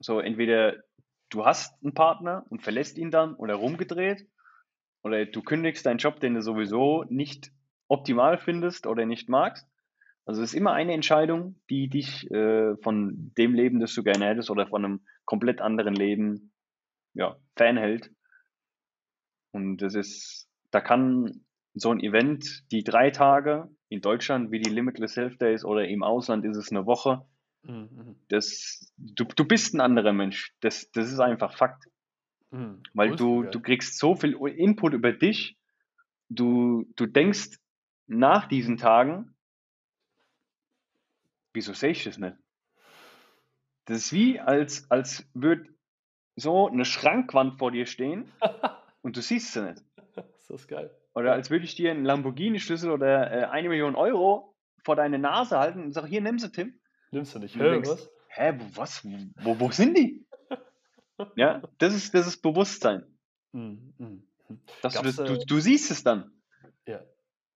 So, 0.00 0.20
entweder 0.20 0.82
du 1.30 1.44
hast 1.44 1.74
einen 1.82 1.94
Partner 1.94 2.44
und 2.48 2.62
verlässt 2.62 2.98
ihn 2.98 3.10
dann 3.10 3.34
oder 3.34 3.54
rumgedreht, 3.54 4.26
oder 5.02 5.26
du 5.26 5.42
kündigst 5.42 5.84
deinen 5.84 5.98
Job, 5.98 6.18
den 6.20 6.34
du 6.34 6.42
sowieso 6.42 7.04
nicht 7.08 7.52
optimal 7.88 8.38
findest 8.38 8.86
oder 8.86 9.04
nicht 9.04 9.28
magst. 9.28 9.68
Also 10.24 10.42
es 10.42 10.50
ist 10.50 10.58
immer 10.58 10.72
eine 10.72 10.94
Entscheidung, 10.94 11.60
die 11.68 11.88
dich 11.88 12.30
äh, 12.30 12.76
von 12.78 13.32
dem 13.36 13.52
Leben, 13.52 13.80
das 13.80 13.94
du 13.94 14.02
gerne 14.02 14.26
hättest, 14.26 14.50
oder 14.50 14.66
von 14.66 14.84
einem 14.84 15.06
komplett 15.26 15.60
anderen 15.60 15.94
Leben 15.94 16.52
ja, 17.12 17.36
fernhält. 17.56 18.10
Und 19.52 19.78
das 19.78 19.94
ist, 19.94 20.48
da 20.70 20.80
kann 20.80 21.44
so 21.74 21.90
ein 21.90 22.00
Event, 22.00 22.64
die 22.72 22.82
drei 22.82 23.10
Tage 23.10 23.68
in 23.90 24.00
Deutschland, 24.00 24.50
wie 24.50 24.60
die 24.60 24.70
Limitless 24.70 25.16
Health 25.16 25.40
Days 25.40 25.64
oder 25.64 25.86
im 25.86 26.02
Ausland 26.02 26.46
ist 26.46 26.56
es 26.56 26.70
eine 26.70 26.86
Woche, 26.86 27.26
mhm. 27.64 28.16
das, 28.28 28.92
du, 28.96 29.24
du 29.24 29.44
bist 29.44 29.74
ein 29.74 29.80
anderer 29.80 30.12
Mensch. 30.12 30.54
Das, 30.60 30.90
das 30.92 31.10
ist 31.10 31.20
einfach 31.20 31.56
Fakt. 31.56 31.84
Mhm. 32.50 32.82
Weil 32.92 33.16
du, 33.16 33.44
du 33.44 33.60
kriegst 33.60 33.98
so 33.98 34.14
viel 34.14 34.34
Input 34.34 34.94
über 34.94 35.12
dich, 35.12 35.58
du, 36.28 36.86
du 36.96 37.06
denkst 37.06 37.58
nach 38.06 38.46
diesen 38.46 38.76
Tagen, 38.76 39.34
wieso 41.52 41.72
sehe 41.72 41.90
ich 41.90 42.04
das 42.04 42.18
nicht? 42.18 42.36
Das 43.86 43.98
ist 43.98 44.12
wie, 44.12 44.40
als, 44.40 44.90
als 44.90 45.28
würde 45.34 45.68
so 46.36 46.68
eine 46.68 46.84
Schrankwand 46.84 47.58
vor 47.58 47.70
dir 47.70 47.86
stehen 47.86 48.32
und 49.02 49.16
du 49.16 49.22
siehst 49.22 49.52
sie 49.52 49.62
nicht. 49.62 49.82
Das 50.14 50.50
ist 50.50 50.68
geil. 50.68 50.90
Oder 51.14 51.32
als 51.32 51.50
würde 51.50 51.64
ich 51.64 51.74
dir 51.74 51.90
einen 51.90 52.04
Lamborghini-Schlüssel 52.04 52.90
oder 52.90 53.30
äh, 53.30 53.44
eine 53.46 53.68
Million 53.68 53.94
Euro 53.94 54.54
vor 54.84 54.96
deine 54.96 55.18
Nase 55.18 55.58
halten 55.58 55.82
und 55.82 55.92
sage, 55.92 56.08
hier, 56.08 56.20
nimm 56.20 56.38
sie, 56.38 56.50
Tim. 56.50 56.78
Nimmst 57.14 57.34
du 57.34 57.38
nicht. 57.38 57.54
Hä, 57.54 57.80
was? 57.84 58.10
Hä, 58.28 58.58
was? 58.74 59.04
Wo, 59.04 59.60
wo 59.60 59.70
sind 59.70 59.96
die? 59.96 60.26
ja, 61.36 61.62
das 61.78 61.94
ist, 61.94 62.12
das 62.12 62.26
ist 62.26 62.42
Bewusstsein. 62.42 63.04
Mm, 63.52 63.76
mm. 63.98 64.28
Dass 64.82 64.94
du, 64.94 65.02
das, 65.02 65.16
du, 65.16 65.38
du 65.38 65.60
siehst 65.60 65.92
es 65.92 66.02
dann. 66.02 66.32
Ja. 66.86 67.00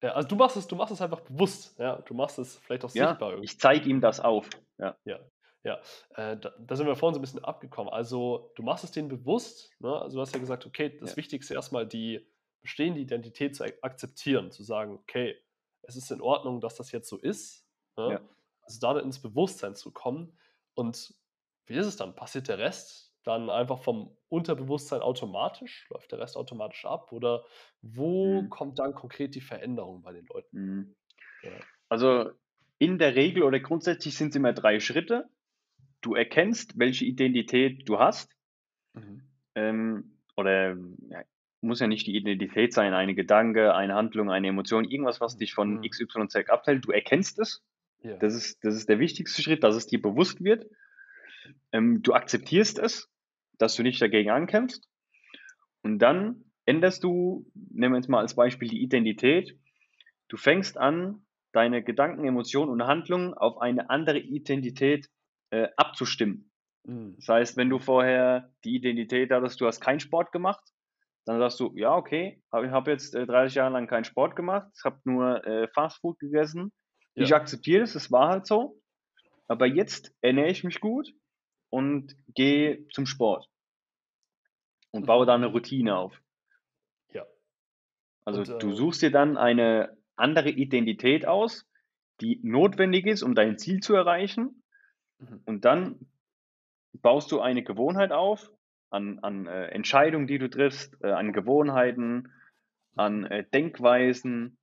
Ja, 0.01 0.11
also 0.11 0.29
du 0.29 0.37
machst 0.37 0.55
es, 0.55 0.65
du 0.65 0.77
machst 0.77 0.93
es 0.93 1.01
einfach 1.01 1.19
bewusst, 1.19 1.77
ja. 1.77 1.97
Du 2.03 2.13
machst 2.13 2.39
es 2.39 2.55
vielleicht 2.59 2.85
auch 2.85 2.95
ja, 2.95 3.09
sichtbar. 3.09 3.31
Irgendwie. 3.31 3.45
Ich 3.45 3.59
zeige 3.59 3.89
ihm 3.89 3.99
das 3.99 4.21
auf. 4.21 4.49
Ja. 4.77 4.95
Ja. 5.03 5.19
Ja, 5.65 5.81
äh, 6.15 6.37
da, 6.37 6.53
da, 6.57 6.75
sind 6.77 6.87
wir 6.87 6.95
vorhin 6.95 7.15
so 7.15 7.19
ein 7.19 7.21
bisschen 7.21 7.43
abgekommen. 7.43 7.91
Also 7.91 8.53
du 8.55 8.63
machst 8.63 8.85
es 8.85 8.91
denen 8.91 9.09
bewusst, 9.09 9.73
ne? 9.79 9.93
Also 9.93 10.15
du 10.15 10.21
hast 10.21 10.33
ja 10.33 10.39
gesagt, 10.39 10.65
okay, 10.65 10.97
das 11.01 11.11
ja. 11.11 11.17
Wichtigste 11.17 11.53
erstmal 11.53 11.85
die 11.85 12.25
bestehende 12.61 13.01
Identität 13.01 13.57
zu 13.57 13.65
akzeptieren, 13.81 14.51
zu 14.51 14.63
sagen, 14.63 14.93
okay, 14.93 15.37
es 15.81 15.97
ist 15.97 16.11
in 16.11 16.21
Ordnung, 16.21 16.61
dass 16.61 16.75
das 16.75 16.93
jetzt 16.93 17.09
so 17.09 17.17
ist. 17.17 17.65
Ne? 17.97 18.13
Ja. 18.13 18.21
Also 18.69 18.79
da 18.79 18.99
ins 18.99 19.19
Bewusstsein 19.21 19.75
zu 19.75 19.91
kommen. 19.91 20.37
Und 20.75 21.13
wie 21.65 21.75
ist 21.75 21.87
es 21.87 21.97
dann? 21.97 22.15
Passiert 22.15 22.47
der 22.47 22.59
Rest 22.59 23.13
dann 23.23 23.49
einfach 23.49 23.79
vom 23.79 24.15
Unterbewusstsein 24.29 25.01
automatisch? 25.01 25.87
Läuft 25.89 26.11
der 26.11 26.19
Rest 26.19 26.37
automatisch 26.37 26.85
ab? 26.85 27.11
Oder 27.11 27.43
wo 27.81 28.41
mhm. 28.41 28.49
kommt 28.49 28.79
dann 28.79 28.93
konkret 28.93 29.35
die 29.35 29.41
Veränderung 29.41 30.01
bei 30.01 30.13
den 30.13 30.25
Leuten? 30.27 30.57
Mhm. 30.57 30.95
Ja. 31.43 31.51
Also 31.89 32.31
in 32.77 32.97
der 32.97 33.15
Regel 33.15 33.43
oder 33.43 33.59
grundsätzlich 33.59 34.15
sind 34.15 34.29
es 34.29 34.35
immer 34.35 34.53
drei 34.53 34.79
Schritte. 34.79 35.29
Du 36.01 36.15
erkennst, 36.15 36.77
welche 36.77 37.05
Identität 37.05 37.87
du 37.89 37.99
hast. 37.99 38.35
Mhm. 38.93 39.23
Ähm, 39.55 40.17
oder 40.37 40.75
ja, 41.09 41.23
muss 41.61 41.79
ja 41.79 41.87
nicht 41.87 42.07
die 42.07 42.15
Identität 42.15 42.73
sein, 42.73 42.93
eine 42.93 43.15
Gedanke, 43.15 43.75
eine 43.75 43.95
Handlung, 43.95 44.31
eine 44.31 44.47
Emotion, 44.47 44.85
irgendwas, 44.85 45.19
was 45.19 45.37
dich 45.37 45.53
von 45.53 45.77
mhm. 45.77 45.81
XYZ 45.81 46.49
abteilt. 46.49 46.85
Du 46.85 46.91
erkennst 46.91 47.39
es. 47.39 47.61
Ja. 48.01 48.17
Das, 48.17 48.35
ist, 48.35 48.63
das 48.63 48.75
ist 48.75 48.89
der 48.89 48.99
wichtigste 48.99 49.41
Schritt, 49.41 49.63
dass 49.63 49.75
es 49.75 49.87
dir 49.87 50.01
bewusst 50.01 50.43
wird. 50.43 50.65
Ähm, 51.71 52.01
du 52.01 52.13
akzeptierst 52.13 52.79
es, 52.79 53.09
dass 53.57 53.75
du 53.75 53.83
nicht 53.83 54.01
dagegen 54.01 54.29
ankämpfst. 54.29 54.87
Und 55.81 55.99
dann 55.99 56.45
änderst 56.65 57.03
du, 57.03 57.45
nehmen 57.53 57.93
wir 57.93 57.99
jetzt 57.99 58.09
mal 58.09 58.19
als 58.19 58.35
Beispiel 58.35 58.69
die 58.69 58.81
Identität. 58.81 59.57
Du 60.27 60.37
fängst 60.37 60.77
an, 60.77 61.25
deine 61.51 61.83
Gedanken, 61.83 62.25
Emotionen 62.25 62.71
und 62.71 62.85
Handlungen 62.85 63.33
auf 63.33 63.59
eine 63.59 63.89
andere 63.89 64.19
Identität 64.19 65.09
äh, 65.49 65.67
abzustimmen. 65.77 66.51
Mhm. 66.85 67.15
Das 67.17 67.27
heißt, 67.27 67.57
wenn 67.57 67.69
du 67.69 67.79
vorher 67.79 68.51
die 68.63 68.75
Identität 68.75 69.31
hattest, 69.31 69.59
du 69.59 69.65
hast 69.65 69.81
keinen 69.81 69.99
Sport 69.99 70.31
gemacht, 70.31 70.63
dann 71.25 71.39
sagst 71.39 71.59
du, 71.59 71.71
ja, 71.75 71.95
okay, 71.95 72.41
ich 72.47 72.71
habe 72.71 72.91
jetzt 72.91 73.15
äh, 73.15 73.25
30 73.25 73.55
Jahre 73.55 73.73
lang 73.73 73.87
keinen 73.87 74.03
Sport 74.03 74.35
gemacht, 74.35 74.67
ich 74.75 74.83
habe 74.83 74.99
nur 75.03 75.45
äh, 75.45 75.67
Fastfood 75.69 76.19
gegessen. 76.19 76.71
Ja. 77.15 77.23
Ich 77.23 77.33
akzeptiere 77.33 77.83
es, 77.83 77.95
es 77.95 78.11
war 78.11 78.29
halt 78.29 78.45
so. 78.45 78.81
Aber 79.47 79.65
jetzt 79.65 80.13
ernähre 80.21 80.51
ich 80.51 80.63
mich 80.63 80.79
gut 80.79 81.11
und 81.69 82.15
gehe 82.35 82.87
zum 82.89 83.05
Sport 83.05 83.49
und 84.91 85.05
baue 85.05 85.25
da 85.25 85.35
eine 85.35 85.47
Routine 85.47 85.97
auf. 85.97 86.21
Ja. 87.11 87.25
Also 88.25 88.41
und, 88.41 88.49
äh, 88.49 88.57
du 88.59 88.73
suchst 88.73 89.01
dir 89.01 89.11
dann 89.11 89.37
eine 89.37 89.97
andere 90.15 90.49
Identität 90.49 91.25
aus, 91.25 91.67
die 92.21 92.39
notwendig 92.43 93.07
ist, 93.07 93.23
um 93.23 93.33
dein 93.33 93.57
Ziel 93.57 93.79
zu 93.79 93.95
erreichen. 93.95 94.63
Mhm. 95.17 95.41
Und 95.45 95.65
dann 95.65 96.11
baust 96.93 97.31
du 97.31 97.39
eine 97.39 97.63
Gewohnheit 97.63 98.11
auf, 98.11 98.51
an, 98.91 99.19
an 99.19 99.47
äh, 99.47 99.67
Entscheidungen, 99.67 100.27
die 100.27 100.37
du 100.37 100.49
triffst, 100.49 100.95
äh, 101.01 101.11
an 101.11 101.33
Gewohnheiten, 101.33 102.31
an 102.95 103.25
äh, 103.25 103.45
Denkweisen, 103.51 104.58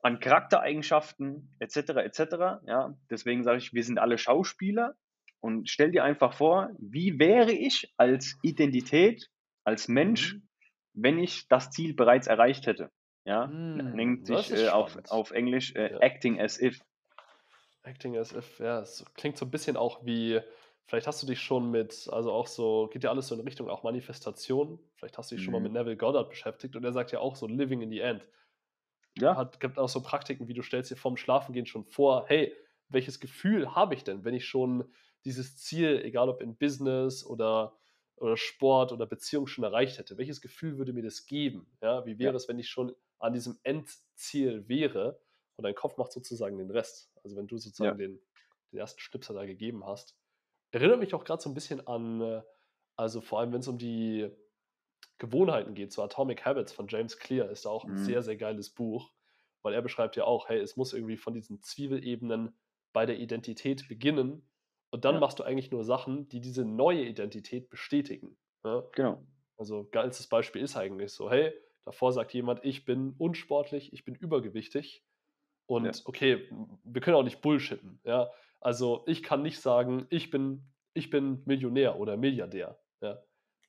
an 0.00 0.20
Charaktereigenschaften 0.20 1.54
etc. 1.58 1.76
etc. 1.76 2.20
Ja, 2.66 2.94
deswegen 3.10 3.44
sage 3.44 3.58
ich, 3.58 3.72
wir 3.72 3.84
sind 3.84 3.98
alle 3.98 4.18
Schauspieler 4.18 4.94
und 5.40 5.68
stell 5.68 5.90
dir 5.90 6.04
einfach 6.04 6.34
vor, 6.34 6.70
wie 6.78 7.18
wäre 7.18 7.52
ich 7.52 7.92
als 7.96 8.38
Identität, 8.42 9.28
als 9.64 9.88
Mensch, 9.88 10.34
mhm. 10.34 10.48
wenn 10.94 11.18
ich 11.18 11.48
das 11.48 11.70
Ziel 11.70 11.94
bereits 11.94 12.26
erreicht 12.26 12.66
hätte. 12.66 12.90
Ja, 13.24 13.46
mm, 13.46 13.94
nennt 13.94 14.26
sich 14.26 14.52
äh, 14.52 14.68
auf, 14.68 14.96
auf 15.10 15.32
Englisch 15.32 15.74
äh, 15.74 15.92
ja. 15.92 15.98
Acting 15.98 16.40
as 16.40 16.60
if. 16.60 16.80
Acting 17.82 18.16
as 18.16 18.32
if, 18.32 18.58
ja, 18.58 18.80
es 18.80 19.04
klingt 19.14 19.36
so 19.36 19.44
ein 19.44 19.50
bisschen 19.50 19.76
auch 19.76 20.04
wie 20.04 20.40
Vielleicht 20.88 21.06
hast 21.06 21.22
du 21.22 21.26
dich 21.26 21.40
schon 21.40 21.70
mit, 21.70 22.08
also 22.10 22.32
auch 22.32 22.46
so, 22.46 22.88
geht 22.90 23.04
ja 23.04 23.10
alles 23.10 23.28
so 23.28 23.34
in 23.34 23.42
Richtung 23.42 23.68
auch 23.68 23.82
Manifestation. 23.82 24.78
Vielleicht 24.94 25.18
hast 25.18 25.30
du 25.30 25.34
dich 25.34 25.42
mhm. 25.42 25.44
schon 25.44 25.52
mal 25.52 25.60
mit 25.60 25.72
mhm. 25.72 25.78
Neville 25.78 25.98
Goddard 25.98 26.30
beschäftigt 26.30 26.76
und 26.76 26.84
er 26.84 26.94
sagt 26.94 27.12
ja 27.12 27.18
auch 27.18 27.36
so 27.36 27.46
Living 27.46 27.82
in 27.82 27.90
the 27.90 28.00
End. 28.00 28.26
Ja. 29.20 29.36
Hat, 29.36 29.60
gibt 29.60 29.78
auch 29.78 29.88
so 29.88 30.02
Praktiken, 30.02 30.48
wie 30.48 30.54
du 30.54 30.62
stellst 30.62 30.90
dir 30.90 30.96
vorm 30.96 31.16
Schlafengehen 31.16 31.66
schon 31.66 31.84
vor, 31.84 32.26
hey, 32.28 32.54
welches 32.88 33.20
Gefühl 33.20 33.74
habe 33.74 33.94
ich 33.94 34.04
denn, 34.04 34.24
wenn 34.24 34.34
ich 34.34 34.46
schon 34.46 34.84
dieses 35.24 35.56
Ziel, 35.58 36.00
egal 36.04 36.28
ob 36.28 36.40
in 36.40 36.56
Business 36.56 37.24
oder, 37.24 37.76
oder 38.16 38.36
Sport 38.36 38.92
oder 38.92 39.06
Beziehung 39.06 39.46
schon 39.46 39.64
erreicht 39.64 39.98
hätte? 39.98 40.16
Welches 40.18 40.40
Gefühl 40.40 40.78
würde 40.78 40.92
mir 40.92 41.02
das 41.02 41.26
geben? 41.26 41.66
Ja, 41.82 42.06
wie 42.06 42.18
wäre 42.18 42.32
ja. 42.32 42.36
es, 42.36 42.48
wenn 42.48 42.58
ich 42.58 42.68
schon 42.68 42.94
an 43.18 43.32
diesem 43.32 43.58
Endziel 43.62 44.68
wäre 44.68 45.20
und 45.56 45.64
dein 45.64 45.74
Kopf 45.74 45.96
macht 45.96 46.12
sozusagen 46.12 46.56
den 46.56 46.70
Rest? 46.70 47.10
Also 47.24 47.36
wenn 47.36 47.46
du 47.46 47.58
sozusagen 47.58 47.98
ja. 48.00 48.06
den, 48.06 48.20
den 48.72 48.78
ersten 48.78 49.00
Schnipsel 49.00 49.34
da 49.34 49.44
gegeben 49.44 49.84
hast. 49.84 50.16
Erinnert 50.70 51.00
mich 51.00 51.14
auch 51.14 51.24
gerade 51.24 51.42
so 51.42 51.50
ein 51.50 51.54
bisschen 51.54 51.86
an, 51.86 52.20
äh, 52.20 52.42
also 52.96 53.20
vor 53.20 53.40
allem, 53.40 53.52
wenn 53.52 53.60
es 53.60 53.68
um 53.68 53.78
die 53.78 54.30
Gewohnheiten 55.18 55.74
geht, 55.74 55.92
so 55.92 56.02
Atomic 56.02 56.44
Habits 56.44 56.72
von 56.72 56.86
James 56.88 57.18
Clear 57.18 57.50
ist 57.50 57.64
da 57.64 57.70
auch 57.70 57.84
ein 57.84 57.92
mhm. 57.92 58.04
sehr, 58.04 58.22
sehr 58.22 58.36
geiles 58.36 58.70
Buch, 58.70 59.10
weil 59.62 59.74
er 59.74 59.82
beschreibt 59.82 60.16
ja 60.16 60.24
auch, 60.24 60.48
hey, 60.48 60.58
es 60.58 60.76
muss 60.76 60.92
irgendwie 60.92 61.16
von 61.16 61.34
diesen 61.34 61.62
Zwiebelebenen 61.62 62.56
bei 62.92 63.06
der 63.06 63.18
Identität 63.18 63.88
beginnen 63.88 64.48
und 64.90 65.04
dann 65.04 65.16
ja. 65.16 65.20
machst 65.20 65.38
du 65.38 65.42
eigentlich 65.42 65.70
nur 65.70 65.84
Sachen, 65.84 66.28
die 66.28 66.40
diese 66.40 66.64
neue 66.64 67.02
Identität 67.04 67.68
bestätigen. 67.68 68.36
Ja? 68.64 68.76
Ne? 68.76 68.88
Genau. 68.92 69.26
Also 69.56 69.88
geilstes 69.90 70.28
Beispiel 70.28 70.62
ist 70.62 70.76
eigentlich 70.76 71.12
so, 71.12 71.30
hey, 71.30 71.52
davor 71.84 72.12
sagt 72.12 72.32
jemand, 72.32 72.64
ich 72.64 72.84
bin 72.84 73.14
unsportlich, 73.18 73.92
ich 73.92 74.04
bin 74.04 74.14
übergewichtig 74.14 75.04
und 75.66 75.84
ja. 75.84 75.92
okay, 76.04 76.48
wir 76.84 77.00
können 77.00 77.16
auch 77.16 77.24
nicht 77.24 77.40
bullshitten, 77.40 78.00
ja. 78.04 78.30
Also 78.60 79.04
ich 79.06 79.22
kann 79.22 79.42
nicht 79.42 79.60
sagen, 79.60 80.06
ich 80.10 80.30
bin, 80.30 80.62
ich 80.92 81.10
bin 81.10 81.42
Millionär 81.44 81.98
oder 81.98 82.16
Milliardär. 82.16 82.78
Ja? 83.00 83.22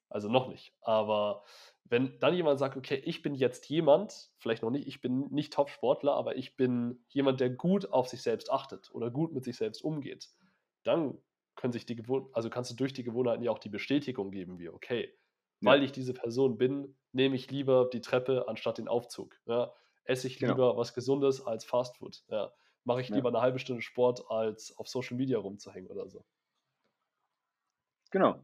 Also 0.09 0.29
noch 0.29 0.47
nicht. 0.47 0.73
Aber 0.81 1.43
wenn 1.85 2.19
dann 2.19 2.35
jemand 2.35 2.59
sagt, 2.59 2.77
okay, 2.77 3.01
ich 3.05 3.21
bin 3.21 3.35
jetzt 3.35 3.69
jemand, 3.69 4.31
vielleicht 4.37 4.63
noch 4.63 4.71
nicht, 4.71 4.87
ich 4.87 5.01
bin 5.01 5.27
nicht 5.31 5.53
Top-Sportler, 5.53 6.13
aber 6.13 6.35
ich 6.35 6.55
bin 6.55 7.03
jemand, 7.09 7.39
der 7.39 7.49
gut 7.49 7.91
auf 7.91 8.07
sich 8.07 8.21
selbst 8.21 8.51
achtet 8.51 8.89
oder 8.93 9.09
gut 9.11 9.33
mit 9.33 9.43
sich 9.43 9.57
selbst 9.57 9.83
umgeht, 9.83 10.29
dann 10.83 11.17
können 11.55 11.73
sich 11.73 11.85
die 11.85 11.95
Gewohn 11.95 12.29
also 12.33 12.49
kannst 12.49 12.71
du 12.71 12.75
durch 12.75 12.93
die 12.93 13.03
Gewohnheiten 13.03 13.43
ja 13.43 13.51
auch 13.51 13.59
die 13.59 13.69
Bestätigung 13.69 14.31
geben, 14.31 14.59
wie, 14.59 14.69
okay, 14.69 15.13
weil 15.61 15.83
ich 15.83 15.91
diese 15.91 16.13
Person 16.13 16.57
bin, 16.57 16.95
nehme 17.11 17.35
ich 17.35 17.51
lieber 17.51 17.89
die 17.91 18.01
Treppe 18.01 18.47
anstatt 18.47 18.77
den 18.77 18.87
Aufzug. 18.87 19.35
Ja? 19.45 19.73
Esse 20.05 20.27
ich 20.27 20.37
genau. 20.37 20.53
lieber 20.53 20.67
genau. 20.69 20.77
was 20.77 20.93
Gesundes 20.93 21.45
als 21.45 21.65
Fastfood. 21.65 22.23
Ja? 22.29 22.53
mache 22.83 23.01
ich 23.01 23.09
ja. 23.09 23.15
lieber 23.15 23.29
eine 23.29 23.41
halbe 23.41 23.59
Stunde 23.59 23.81
Sport, 23.81 24.29
als 24.29 24.75
auf 24.77 24.87
Social 24.87 25.17
Media 25.17 25.37
rumzuhängen 25.37 25.89
oder 25.89 26.09
so. 26.09 26.25
Genau. 28.11 28.41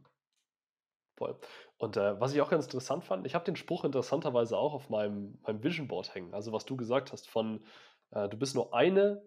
Voll. 1.16 1.38
Und 1.78 1.96
äh, 1.96 2.20
was 2.20 2.34
ich 2.34 2.40
auch 2.40 2.50
ganz 2.50 2.66
interessant 2.66 3.04
fand, 3.04 3.26
ich 3.26 3.34
habe 3.34 3.44
den 3.44 3.56
Spruch 3.56 3.84
interessanterweise 3.84 4.56
auch 4.56 4.74
auf 4.74 4.90
meinem, 4.90 5.38
meinem 5.42 5.62
Vision 5.62 5.88
Board 5.88 6.14
hängen. 6.14 6.34
Also 6.34 6.52
was 6.52 6.66
du 6.66 6.76
gesagt 6.76 7.12
hast 7.12 7.28
von, 7.28 7.64
äh, 8.10 8.28
du 8.28 8.36
bist 8.36 8.54
nur 8.54 8.74
eine 8.74 9.22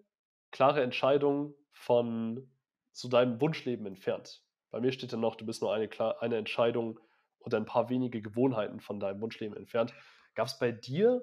klare 0.52 0.82
Entscheidung 0.82 1.54
von 1.72 2.50
zu 2.92 3.08
deinem 3.08 3.40
Wunschleben 3.40 3.86
entfernt. 3.86 4.42
Bei 4.70 4.80
mir 4.80 4.92
steht 4.92 5.12
dann 5.12 5.20
noch, 5.20 5.36
du 5.36 5.46
bist 5.46 5.62
nur 5.62 5.74
eine, 5.74 5.88
eine 6.20 6.36
Entscheidung 6.36 7.00
oder 7.40 7.56
ein 7.56 7.66
paar 7.66 7.88
wenige 7.88 8.22
Gewohnheiten 8.22 8.80
von 8.80 9.00
deinem 9.00 9.20
Wunschleben 9.20 9.56
entfernt. 9.56 9.92
Gab 10.34 10.46
es 10.46 10.58
bei 10.58 10.70
dir 10.70 11.22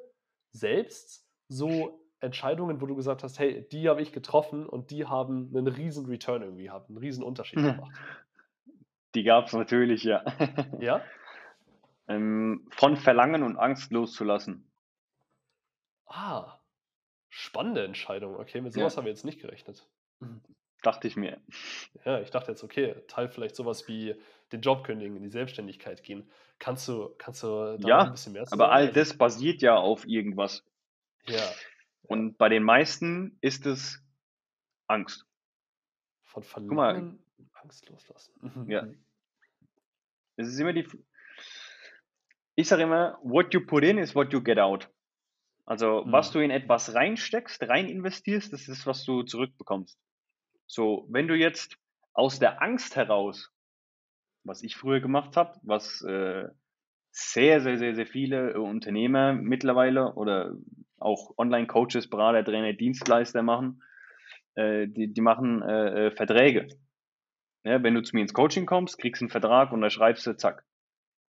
selbst 0.52 1.26
so 1.48 2.02
Entscheidungen, 2.20 2.82
wo 2.82 2.88
du 2.88 2.96
gesagt 2.96 3.24
hast, 3.24 3.40
hey, 3.40 3.68
die 3.70 3.88
habe 3.88 4.02
ich 4.02 4.12
getroffen 4.12 4.68
und 4.68 4.92
die 4.92 5.06
haben 5.06 5.56
einen 5.56 5.68
riesen 5.68 6.08
Return 6.08 6.42
irgendwie 6.42 6.66
gehabt, 6.66 6.90
einen 6.90 6.98
riesen 6.98 7.24
Unterschied 7.24 7.60
gemacht? 7.76 7.94
Die 9.16 9.24
gab 9.24 9.48
es 9.48 9.54
natürlich, 9.54 10.04
ja. 10.04 10.24
Ja? 10.80 11.02
ähm, 12.08 12.68
von 12.72 12.98
Verlangen 12.98 13.44
und 13.44 13.58
Angst 13.58 13.92
loszulassen. 13.92 14.70
Ah, 16.08 16.60
spannende 17.30 17.84
Entscheidung. 17.84 18.36
Okay, 18.36 18.62
mit 18.62 18.74
sowas 18.74 18.94
Ja. 18.94 18.98
haben 18.98 19.06
wir 19.06 19.12
jetzt 19.12 19.26
nicht 19.26 19.42
gerechnet. 19.42 19.88
Dachte 20.84 21.08
ich 21.08 21.16
mir. 21.16 21.42
Ja, 22.06 22.22
ich 22.22 22.30
dachte 22.30 22.52
jetzt, 22.52 22.64
okay, 22.64 22.96
Teil 23.08 23.30
vielleicht 23.30 23.56
sowas 23.56 23.88
wie 23.88 24.16
den 24.52 24.62
Job 24.62 24.84
kündigen, 24.86 25.18
in 25.18 25.24
die 25.24 25.30
Selbstständigkeit 25.30 26.04
gehen. 26.04 26.30
Kannst 26.60 26.88
du, 26.88 27.14
kannst 27.18 27.44
du 27.44 27.78
da 27.80 27.88
Ja, 27.88 28.04
ein 28.04 28.12
bisschen 28.12 28.34
mehr 28.34 28.46
zu 28.46 28.54
Aber 28.54 28.66
sagen? 28.66 28.74
all 28.76 28.92
das 28.92 29.18
basiert 29.18 29.62
ja 29.62 29.76
auf 29.76 30.08
irgendwas. 30.08 30.64
ja, 31.26 31.44
Und 32.04 32.38
bei 32.38 32.48
den 32.48 32.64
meisten 32.64 33.38
ist 33.42 33.66
es 33.66 34.02
Angst. 34.88 35.26
von 36.24 36.44
mal. 36.68 36.94
Verlangen 36.94 37.24
Angst 37.68 37.90
loslassen. 37.90 38.34
Mhm, 38.42 38.72
Ja. 38.72 38.88
Es 40.38 40.48
ist 40.48 40.60
immer 40.60 40.72
die. 40.74 40.88
Ich 42.56 42.68
sage 42.68 42.84
immer, 42.84 43.20
what 43.24 43.54
you 43.54 43.66
put 43.66 43.84
in 43.84 43.98
is 43.98 44.16
what 44.16 44.32
you 44.32 44.42
get 44.42 44.58
out. 44.58 44.90
Also, 45.66 46.04
was 46.08 46.30
Mhm. 46.30 46.34
du 46.34 46.40
in 46.46 46.52
etwas 46.52 46.94
reinsteckst, 46.94 47.62
rein 47.68 47.88
investierst, 47.90 48.54
das 48.54 48.68
ist, 48.70 48.86
was 48.88 49.04
du 49.04 49.24
zurückbekommst. 49.24 50.00
So, 50.66 51.06
wenn 51.10 51.28
du 51.28 51.36
jetzt 51.36 51.78
aus 52.14 52.40
der 52.40 52.62
Angst 52.62 52.96
heraus, 52.96 53.52
was 54.44 54.64
ich 54.64 54.76
früher 54.78 55.02
gemacht 55.02 55.36
habe, 55.36 55.60
was 55.64 56.02
äh, 56.04 56.48
sehr, 57.12 57.62
sehr, 57.62 57.78
sehr, 57.78 57.96
sehr 57.96 58.08
viele 58.08 58.52
äh, 58.52 58.58
Unternehmer 58.58 59.34
mittlerweile 59.34 60.14
oder 60.14 60.56
auch 61.00 61.38
Online-Coaches, 61.38 62.10
Berater, 62.10 62.46
Trainer, 62.46 62.74
Dienstleister 62.74 63.44
machen, 63.44 63.84
äh, 64.56 64.88
die, 64.88 65.14
die 65.14 65.22
machen 65.22 65.62
äh, 65.62 66.08
äh, 66.08 66.12
Verträge. 66.12 66.68
Ja, 67.68 67.84
wenn 67.84 67.96
du 67.96 68.02
zu 68.02 68.16
mir 68.16 68.22
ins 68.22 68.34
Coaching 68.34 68.66
kommst, 68.66 68.98
kriegst 68.98 69.20
du 69.22 69.26
einen 69.26 69.30
Vertrag 69.30 69.74
und 69.74 69.82
da 69.82 69.90
schreibst 69.90 70.26
du, 70.26 70.38
zack. 70.38 70.64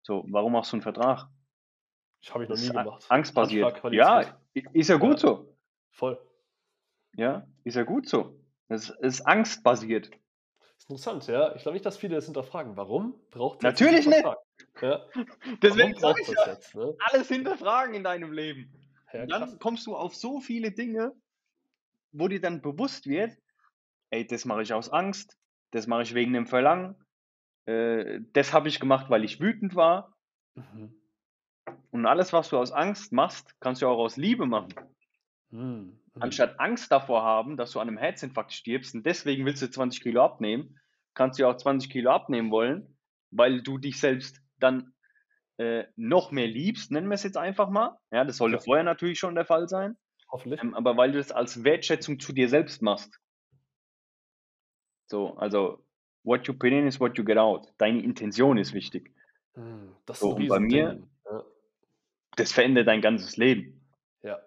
So, 0.02 0.24
warum 0.28 0.52
machst 0.52 0.70
du 0.72 0.76
einen 0.76 0.82
Vertrag? 0.82 1.28
Das 2.22 2.32
habe 2.32 2.44
ich 2.44 2.48
noch 2.48 2.54
Das 2.56 2.62
nie 2.62 2.68
gemacht. 2.68 3.06
angstbasiert. 3.08 3.82
Ja, 3.92 4.38
ist 4.72 4.88
ja 4.88 4.96
gut 4.98 5.14
Ja. 5.14 5.18
so. 5.18 5.56
Voll. 5.90 6.20
Ja, 7.16 7.48
ist 7.64 7.74
ja 7.74 7.82
gut 7.82 8.08
so. 8.08 8.38
Das 8.68 8.88
ist 8.90 9.22
angstbasiert. 9.22 10.10
ist 10.76 10.84
interessant, 10.88 11.26
ja. 11.26 11.56
Ich 11.56 11.62
glaube 11.62 11.74
nicht, 11.74 11.84
dass 11.86 11.96
viele 11.96 12.14
das 12.14 12.26
hinterfragen. 12.26 12.76
Warum 12.76 13.14
braucht 13.30 13.58
es 13.58 13.62
Natürlich 13.64 14.06
nicht. 14.06 14.24
Ja. 14.80 15.06
Deswegen 15.62 15.94
Warum 15.94 15.98
sag 16.00 16.14
braucht 16.16 16.20
ich 16.20 16.28
es 16.28 16.34
ja, 16.46 16.52
jetzt? 16.52 16.74
Ne? 16.76 16.96
alles 17.00 17.28
hinterfragen 17.28 17.94
in 17.94 18.04
deinem 18.04 18.30
Leben. 18.32 18.72
Ja, 19.12 19.26
dann 19.26 19.40
krass. 19.42 19.58
kommst 19.58 19.86
du 19.88 19.96
auf 19.96 20.14
so 20.14 20.40
viele 20.40 20.70
Dinge, 20.70 21.12
wo 22.12 22.28
dir 22.28 22.40
dann 22.40 22.60
bewusst 22.62 23.06
wird, 23.08 23.36
ey, 24.10 24.26
das 24.26 24.44
mache 24.44 24.62
ich 24.62 24.72
aus 24.72 24.90
Angst, 24.90 25.37
das 25.70 25.86
mache 25.86 26.02
ich 26.02 26.14
wegen 26.14 26.32
dem 26.32 26.46
Verlangen, 26.46 26.96
äh, 27.66 28.20
das 28.32 28.52
habe 28.52 28.68
ich 28.68 28.80
gemacht, 28.80 29.10
weil 29.10 29.24
ich 29.24 29.40
wütend 29.40 29.74
war. 29.74 30.16
Mhm. 30.54 30.94
Und 31.90 32.06
alles, 32.06 32.32
was 32.32 32.48
du 32.50 32.58
aus 32.58 32.72
Angst 32.72 33.12
machst, 33.12 33.54
kannst 33.60 33.82
du 33.82 33.88
auch 33.88 33.98
aus 33.98 34.16
Liebe 34.16 34.46
machen. 34.46 34.74
Mhm. 35.50 35.60
Mhm. 35.60 35.98
Anstatt 36.20 36.58
Angst 36.60 36.90
davor 36.92 37.22
haben, 37.22 37.56
dass 37.56 37.72
du 37.72 37.80
an 37.80 37.88
einem 37.88 37.98
Herzinfarkt 37.98 38.52
stirbst 38.52 38.94
und 38.94 39.06
deswegen 39.06 39.46
willst 39.46 39.62
du 39.62 39.70
20 39.70 40.02
Kilo 40.02 40.22
abnehmen, 40.22 40.78
kannst 41.14 41.38
du 41.38 41.46
auch 41.48 41.56
20 41.56 41.90
Kilo 41.90 42.10
abnehmen 42.10 42.50
wollen, 42.50 42.96
weil 43.30 43.62
du 43.62 43.78
dich 43.78 43.98
selbst 44.00 44.40
dann 44.58 44.94
äh, 45.58 45.84
noch 45.96 46.30
mehr 46.30 46.46
liebst, 46.46 46.90
nennen 46.90 47.08
wir 47.08 47.14
es 47.14 47.22
jetzt 47.24 47.36
einfach 47.36 47.68
mal. 47.70 47.98
Ja, 48.12 48.24
das 48.24 48.36
sollte 48.36 48.56
Ja. 48.56 48.62
vorher 48.62 48.84
natürlich 48.84 49.18
schon 49.18 49.34
der 49.34 49.44
Fall 49.44 49.68
sein, 49.68 49.96
Hoffentlich. 50.30 50.62
ähm, 50.62 50.74
aber 50.74 50.96
weil 50.96 51.12
du 51.12 51.18
das 51.18 51.32
als 51.32 51.64
Wertschätzung 51.64 52.20
zu 52.20 52.32
dir 52.32 52.48
selbst 52.48 52.82
machst. 52.82 53.18
So, 55.08 55.34
also, 55.36 55.82
what 56.22 56.46
you 56.46 56.54
put 56.54 56.70
in 56.70 56.86
is 56.86 57.00
what 57.00 57.16
you 57.18 57.24
get 57.24 57.38
out. 57.38 57.66
Deine 57.78 58.02
Intention 58.02 58.58
ist 58.58 58.72
wichtig. 58.74 59.10
Mhm. 59.56 59.94
Das 60.06 60.16
ist 60.18 60.20
So, 60.20 60.34
ein 60.36 60.42
und 60.42 60.48
bei 60.48 60.60
mir-. 60.60 61.00
Ja. 61.30 61.42
Das 62.36 62.52
verändert 62.52 62.86
dein 62.86 63.00
ganzes 63.00 63.36
Leben. 63.36 63.80
ja. 64.22 64.38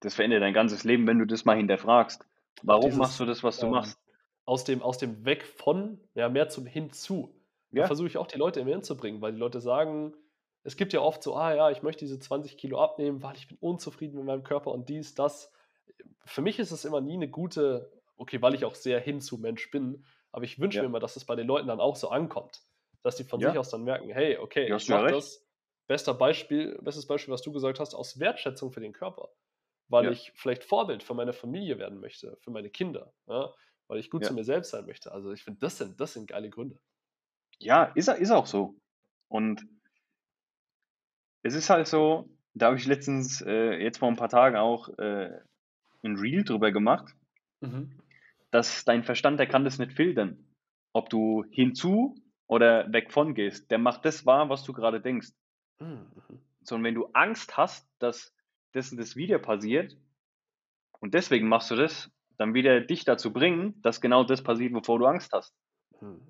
Das 0.00 0.14
verändert 0.14 0.40
dein 0.42 0.54
ganzes 0.54 0.84
Leben, 0.84 1.06
wenn 1.06 1.18
du 1.18 1.26
das 1.26 1.44
mal 1.44 1.56
hinterfragst. 1.56 2.24
Warum 2.62 2.84
dieses, 2.86 2.98
machst 2.98 3.20
du 3.20 3.26
das, 3.26 3.42
was 3.44 3.58
du 3.58 3.66
ähm, 3.66 3.72
machst? 3.72 3.98
Aus 4.46 4.64
dem, 4.64 4.80
aus 4.82 4.96
dem 4.98 5.24
Weg 5.26 5.44
von, 5.44 6.00
ja, 6.14 6.28
mehr 6.30 6.48
zum 6.48 6.64
Hinzu. 6.66 7.34
Da 7.70 7.80
Ja. 7.82 7.86
versuche 7.86 8.06
ich 8.06 8.16
auch 8.16 8.26
die 8.26 8.38
Leute 8.38 8.60
immer 8.60 8.70
hinzubringen, 8.70 9.20
weil 9.20 9.32
die 9.32 9.38
Leute 9.38 9.60
sagen, 9.60 10.14
es 10.62 10.76
gibt 10.76 10.92
ja 10.92 11.00
oft 11.00 11.22
so, 11.22 11.36
ah 11.36 11.54
ja, 11.54 11.70
ich 11.70 11.82
möchte 11.82 12.04
diese 12.04 12.18
20 12.18 12.56
Kilo 12.56 12.80
abnehmen, 12.80 13.22
weil 13.22 13.36
ich 13.36 13.48
bin 13.48 13.58
unzufrieden 13.60 14.16
mit 14.16 14.24
meinem 14.26 14.42
Körper 14.44 14.70
und 14.72 14.88
dies, 14.88 15.14
das. 15.14 15.52
Für 16.24 16.42
mich 16.42 16.58
ist 16.58 16.70
es 16.70 16.84
immer 16.84 17.00
nie 17.00 17.14
eine 17.14 17.28
gute, 17.28 17.90
okay, 18.20 18.42
weil 18.42 18.54
ich 18.54 18.64
auch 18.64 18.74
sehr 18.76 19.00
hinzu 19.00 19.38
Mensch 19.38 19.70
bin, 19.70 20.04
aber 20.32 20.44
ich 20.44 20.60
wünsche 20.60 20.82
Ja. 20.82 20.84
mir 20.84 20.88
immer, 20.88 21.00
dass 21.00 21.16
es 21.16 21.24
bei 21.26 21.36
den 21.36 21.48
Leuten 21.48 21.68
dann 21.68 21.80
auch 21.80 21.96
so 21.96 22.10
ankommt. 22.10 22.62
Dass 23.02 23.16
die 23.16 23.24
von 23.24 23.40
Ja. 23.40 23.50
sich 23.50 23.58
aus 23.58 23.70
dann 23.70 23.84
merken, 23.84 24.10
hey, 24.10 24.38
okay, 24.38 24.70
Ja, 24.70 24.76
ich 24.76 24.88
mache 24.88 25.06
das. 25.08 25.46
Bester 25.88 26.14
Beispiel, 26.14 26.78
bestes 26.82 27.06
Beispiel, 27.06 27.32
was 27.34 27.42
du 27.42 27.52
gesagt 27.52 27.80
hast, 27.80 27.94
aus 27.94 28.20
Wertschätzung 28.20 28.72
für 28.72 28.80
den 28.80 28.92
Körper. 28.92 29.30
Weil 29.88 30.08
ich 30.08 30.32
vielleicht 30.36 30.64
Vorbild 30.64 31.02
für 31.02 31.14
meine 31.14 31.32
Familie 31.34 31.78
werden 31.78 32.00
möchte, 32.00 32.36
für 32.40 32.50
meine 32.52 32.70
Kinder, 32.70 33.14
weil 33.26 33.98
ich 34.00 34.10
gut 34.10 34.24
zu 34.24 34.34
mir 34.34 34.44
selbst 34.44 34.70
sein 34.70 34.86
möchte. 34.86 35.12
Also 35.12 35.32
ich 35.32 35.44
finde, 35.44 35.60
das 35.60 35.78
sind, 35.78 36.00
das 36.00 36.14
sind 36.14 36.28
geile 36.28 36.50
Gründe. 36.50 36.80
Ja, 37.58 37.84
ist, 37.84 38.08
ist 38.08 38.30
auch 38.30 38.46
so. 38.46 38.76
Und 39.28 39.64
es 41.42 41.54
ist 41.54 41.70
halt 41.70 41.86
so, 41.86 42.28
da 42.54 42.66
habe 42.66 42.76
ich 42.76 42.86
letztens, 42.86 43.40
äh, 43.42 43.74
jetzt 43.82 43.98
vor 43.98 44.08
ein 44.08 44.16
paar 44.16 44.28
Tagen 44.28 44.56
auch 44.56 44.88
äh, 44.98 45.40
ein 46.02 46.16
Reel 46.16 46.44
drüber 46.44 46.72
gemacht, 46.72 47.14
Mhm. 47.62 47.99
Dass 48.50 48.84
dein 48.84 49.04
Verstand, 49.04 49.38
der 49.38 49.46
kann 49.46 49.64
das 49.64 49.78
nicht 49.78 49.92
filtern. 49.92 50.44
Ob 50.92 51.08
du 51.08 51.44
hinzu 51.50 52.16
oder 52.46 52.92
weg 52.92 53.12
von 53.12 53.34
gehst. 53.34 53.70
Der 53.70 53.78
macht 53.78 54.04
das 54.04 54.26
wahr, 54.26 54.48
was 54.48 54.64
du 54.64 54.72
gerade 54.72 55.00
denkst. 55.00 55.28
Mhm. 55.78 56.10
Sondern 56.62 56.84
wenn 56.84 56.94
du 56.94 57.06
Angst 57.12 57.56
hast, 57.56 57.88
dass 58.00 58.34
das 58.72 58.90
und 58.90 58.98
das 58.98 59.16
wieder 59.16 59.38
passiert 59.38 59.96
und 61.00 61.14
deswegen 61.14 61.48
machst 61.48 61.70
du 61.70 61.76
das, 61.76 62.10
dann 62.36 62.54
wieder 62.54 62.80
dich 62.80 63.04
dazu 63.04 63.32
bringen, 63.32 63.80
dass 63.82 64.00
genau 64.00 64.24
das 64.24 64.42
passiert, 64.42 64.72
wovor 64.74 64.98
du 64.98 65.06
Angst 65.06 65.32
hast. 65.32 65.54
Mhm. 66.00 66.20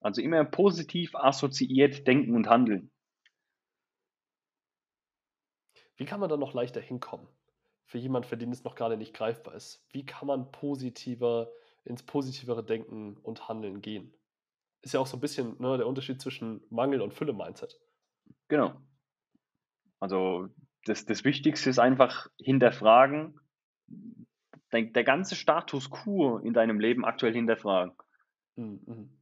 Also 0.00 0.22
immer 0.22 0.44
positiv 0.44 1.14
assoziiert 1.14 2.06
denken 2.06 2.34
und 2.34 2.48
handeln. 2.48 2.90
Wie 5.96 6.06
kann 6.06 6.20
man 6.20 6.30
da 6.30 6.36
noch 6.36 6.54
leichter 6.54 6.80
hinkommen? 6.80 7.28
Für 7.90 7.98
jemanden, 7.98 8.28
für 8.28 8.36
den 8.36 8.52
es 8.52 8.62
noch 8.62 8.76
gerade 8.76 8.96
nicht 8.96 9.14
greifbar 9.14 9.56
ist. 9.56 9.84
Wie 9.90 10.06
kann 10.06 10.28
man 10.28 10.52
positiver 10.52 11.50
ins 11.84 12.04
positivere 12.04 12.64
Denken 12.64 13.16
und 13.16 13.48
Handeln 13.48 13.82
gehen? 13.82 14.14
Ist 14.80 14.94
ja 14.94 15.00
auch 15.00 15.08
so 15.08 15.16
ein 15.16 15.20
bisschen 15.20 15.60
ne, 15.60 15.76
der 15.76 15.88
Unterschied 15.88 16.20
zwischen 16.20 16.62
Mangel- 16.70 17.00
und 17.00 17.12
Fülle-Mindset. 17.12 17.80
Genau. 18.46 18.80
Also 19.98 20.48
das, 20.84 21.04
das 21.04 21.24
Wichtigste 21.24 21.68
ist 21.68 21.80
einfach 21.80 22.28
hinterfragen, 22.38 23.40
der, 24.72 24.82
der 24.82 25.02
ganze 25.02 25.34
Status 25.34 25.90
quo 25.90 26.38
in 26.38 26.54
deinem 26.54 26.78
Leben 26.78 27.04
aktuell 27.04 27.34
hinterfragen. 27.34 27.96
Mhm. 28.54 28.80
mhm. 28.86 29.16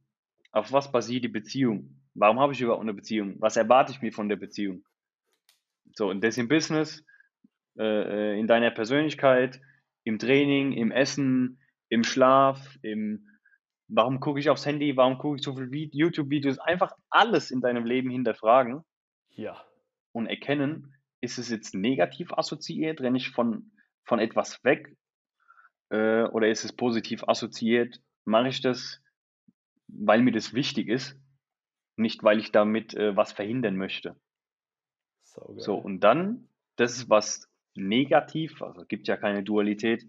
Auf 0.51 0.71
was 0.71 0.91
basiert 0.91 1.23
die 1.23 1.29
Beziehung? 1.29 2.03
Warum 2.13 2.39
habe 2.39 2.53
ich 2.53 2.61
überhaupt 2.61 2.83
eine 2.83 2.93
Beziehung? 2.93 3.35
Was 3.39 3.57
erwarte 3.57 3.93
ich 3.93 4.03
mir 4.03 4.11
von 4.11 4.29
der 4.29 4.35
Beziehung? 4.35 4.85
So, 5.95 6.07
und 6.07 6.23
das 6.23 6.37
im 6.37 6.47
Business, 6.47 7.03
äh, 7.77 8.39
in 8.39 8.47
deiner 8.47 8.71
Persönlichkeit, 8.71 9.61
im 10.03 10.17
Training, 10.19 10.73
im 10.73 10.91
Essen, 10.91 11.59
im 11.89 12.03
Schlaf, 12.03 12.77
im 12.81 13.25
Warum 13.91 14.19
gucke 14.19 14.39
ich 14.39 14.51
aufs 14.51 14.67
Handy? 14.67 14.95
Warum 14.97 15.17
gucke 15.17 15.37
ich 15.37 15.43
so 15.43 15.55
viel 15.55 15.71
Vi- 15.71 15.89
YouTube-Videos? 15.91 16.59
Einfach 16.59 16.93
alles 17.09 17.49
in 17.49 17.59
deinem 17.59 17.85
Leben 17.85 18.11
hinterfragen 18.11 18.83
Ja. 19.31 19.65
und 20.11 20.27
erkennen, 20.27 20.93
ist 21.21 21.39
es 21.39 21.49
jetzt 21.49 21.73
negativ 21.73 22.31
assoziiert, 22.31 23.01
renne 23.01 23.17
ich 23.17 23.31
von, 23.31 23.71
von 24.03 24.19
etwas 24.19 24.63
weg 24.63 24.95
äh, 25.89 26.21
oder 26.25 26.49
ist 26.49 26.65
es 26.65 26.71
positiv 26.71 27.23
assoziiert, 27.27 27.99
mache 28.25 28.49
ich 28.49 28.61
das, 28.61 29.01
weil 29.87 30.21
mir 30.21 30.33
das 30.33 30.53
wichtig 30.53 30.87
ist, 30.87 31.19
nicht 31.95 32.23
weil 32.23 32.37
ich 32.37 32.51
damit 32.51 32.93
äh, 32.93 33.15
was 33.15 33.31
verhindern 33.33 33.75
möchte. 33.75 34.15
So, 35.23 35.75
und 35.75 36.01
dann, 36.01 36.47
das 36.75 36.95
ist 36.95 37.09
was 37.09 37.48
negativ, 37.79 38.61
also 38.61 38.85
gibt 38.85 39.07
ja 39.07 39.17
keine 39.17 39.43
Dualität, 39.43 40.05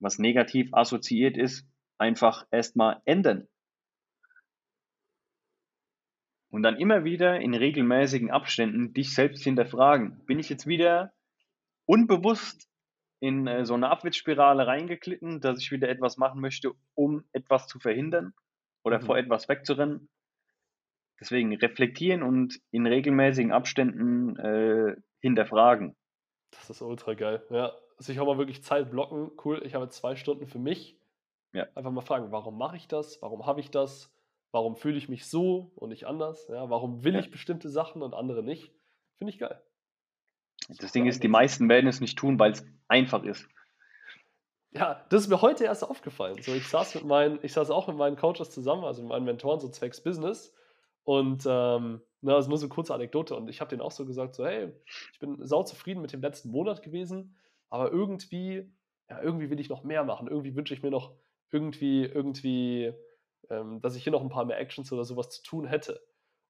was 0.00 0.18
negativ 0.18 0.72
assoziiert 0.72 1.36
ist, 1.36 1.66
einfach 1.98 2.46
erstmal 2.50 3.00
ändern. 3.04 3.48
Und 6.50 6.62
dann 6.62 6.76
immer 6.76 7.04
wieder 7.04 7.40
in 7.40 7.54
regelmäßigen 7.54 8.30
Abständen 8.30 8.92
dich 8.92 9.14
selbst 9.14 9.42
hinterfragen. 9.42 10.24
Bin 10.26 10.38
ich 10.38 10.50
jetzt 10.50 10.66
wieder 10.66 11.12
unbewusst 11.86 12.68
in 13.20 13.46
äh, 13.46 13.64
so 13.64 13.74
eine 13.74 13.88
Abwärtsspirale 13.88 14.66
reingeglitten, 14.66 15.40
dass 15.40 15.60
ich 15.60 15.70
wieder 15.70 15.88
etwas 15.88 16.18
machen 16.18 16.40
möchte, 16.40 16.72
um 16.94 17.24
etwas 17.32 17.68
zu 17.68 17.78
verhindern? 17.78 18.34
oder 18.84 19.00
mhm. 19.00 19.06
vor 19.06 19.18
etwas 19.18 19.48
wegzurennen. 19.48 20.08
Deswegen 21.20 21.54
reflektieren 21.54 22.22
und 22.22 22.60
in 22.70 22.86
regelmäßigen 22.86 23.52
Abständen 23.52 24.36
äh, 24.36 24.96
hinterfragen. 25.20 25.96
Das 26.52 26.70
ist 26.70 26.82
ultra 26.82 27.14
geil. 27.14 27.44
Ja, 27.50 27.72
sich 27.98 28.20
auch 28.20 28.26
mal 28.26 28.38
wirklich 28.38 28.62
Zeit 28.62 28.90
blocken. 28.90 29.32
Cool, 29.44 29.62
ich 29.64 29.74
habe 29.74 29.88
zwei 29.88 30.16
Stunden 30.16 30.46
für 30.46 30.58
mich. 30.58 30.98
Ja. 31.52 31.66
Einfach 31.74 31.90
mal 31.90 32.00
fragen, 32.00 32.32
warum 32.32 32.56
mache 32.56 32.76
ich 32.76 32.88
das? 32.88 33.20
Warum 33.20 33.46
habe 33.46 33.60
ich 33.60 33.70
das? 33.70 34.10
Warum 34.52 34.76
fühle 34.76 34.98
ich 34.98 35.08
mich 35.08 35.26
so 35.26 35.72
und 35.76 35.88
nicht 35.90 36.06
anders? 36.06 36.48
Ja, 36.48 36.68
warum 36.70 37.04
will 37.04 37.14
ja. 37.14 37.20
ich 37.20 37.30
bestimmte 37.30 37.68
Sachen 37.68 38.02
und 38.02 38.14
andere 38.14 38.42
nicht? 38.42 38.72
Finde 39.16 39.32
ich 39.32 39.38
geil. 39.38 39.60
Das, 40.68 40.76
das 40.78 40.92
Ding 40.92 41.06
ist, 41.06 41.22
die 41.22 41.28
meisten 41.28 41.68
werden 41.68 41.86
es 41.86 42.00
nicht 42.00 42.18
tun, 42.18 42.38
weil 42.38 42.52
es 42.52 42.64
einfach 42.88 43.24
ist. 43.24 43.48
Ja, 44.72 45.04
das 45.10 45.22
ist 45.22 45.28
mir 45.28 45.42
heute 45.42 45.64
erst 45.64 45.84
aufgefallen. 45.84 46.40
So, 46.42 46.52
ich 46.54 46.66
saß 46.68 46.94
mit 46.94 47.04
meinen, 47.04 47.38
ich 47.42 47.52
saß 47.52 47.70
auch 47.70 47.88
mit 47.88 47.96
meinen 47.96 48.16
Coaches 48.16 48.50
zusammen, 48.50 48.84
also 48.84 49.02
mit 49.02 49.10
meinen 49.10 49.24
Mentoren, 49.24 49.60
so 49.60 49.68
zwecks 49.68 50.02
Business. 50.02 50.54
Und 51.04 51.44
ähm, 51.46 52.00
na, 52.22 52.36
also 52.36 52.48
nur 52.48 52.58
so 52.58 52.66
eine 52.66 52.74
kurze 52.74 52.94
Anekdote. 52.94 53.34
Und 53.36 53.48
ich 53.50 53.60
habe 53.60 53.68
denen 53.68 53.82
auch 53.82 53.90
so 53.90 54.06
gesagt: 54.06 54.34
so, 54.34 54.46
hey, 54.46 54.72
ich 55.12 55.18
bin 55.18 55.44
sau 55.44 55.62
zufrieden 55.64 56.00
mit 56.00 56.12
dem 56.12 56.22
letzten 56.22 56.50
Monat 56.50 56.82
gewesen, 56.82 57.36
aber 57.68 57.90
irgendwie, 57.90 58.72
ja, 59.10 59.20
irgendwie 59.20 59.50
will 59.50 59.60
ich 59.60 59.68
noch 59.68 59.82
mehr 59.82 60.04
machen. 60.04 60.28
Irgendwie 60.28 60.54
wünsche 60.54 60.72
ich 60.72 60.82
mir 60.82 60.90
noch 60.90 61.14
irgendwie, 61.50 62.04
irgendwie, 62.04 62.92
ähm, 63.50 63.80
dass 63.80 63.96
ich 63.96 64.04
hier 64.04 64.12
noch 64.12 64.22
ein 64.22 64.30
paar 64.30 64.44
mehr 64.44 64.58
Actions 64.58 64.92
oder 64.92 65.04
sowas 65.04 65.30
zu 65.30 65.42
tun 65.42 65.66
hätte. 65.66 66.00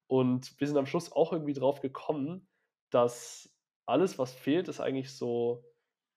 Und 0.06 0.60
wir 0.60 0.66
sind 0.66 0.76
am 0.76 0.86
Schluss 0.86 1.10
auch 1.10 1.32
irgendwie 1.32 1.54
drauf 1.54 1.80
gekommen, 1.80 2.46
dass 2.90 3.50
alles, 3.86 4.18
was 4.18 4.34
fehlt, 4.34 4.68
ist 4.68 4.80
eigentlich 4.80 5.10
so, 5.10 5.64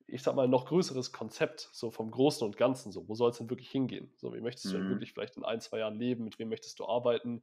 ich 0.06 0.22
sag 0.22 0.36
mal, 0.36 0.44
ein 0.44 0.50
noch 0.50 0.66
größeres 0.66 1.14
Konzept, 1.14 1.70
so 1.72 1.92
vom 1.92 2.12
Großen 2.12 2.46
und 2.46 2.58
Ganzen. 2.58 2.92
So, 2.92 3.08
wo 3.08 3.16
soll 3.16 3.30
es 3.32 3.38
denn 3.38 3.50
wirklich 3.50 3.72
hingehen? 3.72 4.12
So, 4.18 4.34
wie 4.34 4.42
möchtest 4.42 4.66
du 4.66 4.78
denn 4.78 4.88
mhm. 4.88 4.90
wirklich 4.90 5.14
vielleicht 5.14 5.38
in 5.38 5.46
ein, 5.46 5.62
zwei 5.62 5.80
Jahren 5.80 5.96
leben? 5.96 6.26
Mit 6.26 6.38
wem 6.40 6.50
möchtest 6.50 6.80
du 6.80 6.86
arbeiten? 6.86 7.42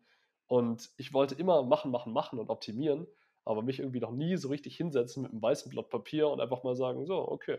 Und 0.52 0.90
ich 0.98 1.14
wollte 1.14 1.34
immer 1.34 1.62
machen, 1.62 1.90
machen, 1.90 2.12
machen 2.12 2.38
und 2.38 2.50
optimieren, 2.50 3.06
aber 3.46 3.62
mich 3.62 3.78
irgendwie 3.78 4.00
noch 4.00 4.10
nie 4.10 4.36
so 4.36 4.48
richtig 4.48 4.76
hinsetzen 4.76 5.22
mit 5.22 5.32
einem 5.32 5.40
weißen 5.40 5.70
Blatt 5.70 5.88
Papier 5.88 6.28
und 6.28 6.42
einfach 6.42 6.62
mal 6.62 6.76
sagen, 6.76 7.06
so, 7.06 7.26
okay, 7.26 7.58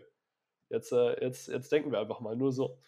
jetzt, 0.68 0.92
äh, 0.92 1.20
jetzt, 1.20 1.48
jetzt 1.48 1.72
denken 1.72 1.90
wir 1.90 1.98
einfach 1.98 2.20
mal 2.20 2.36
nur 2.36 2.52
so. 2.52 2.78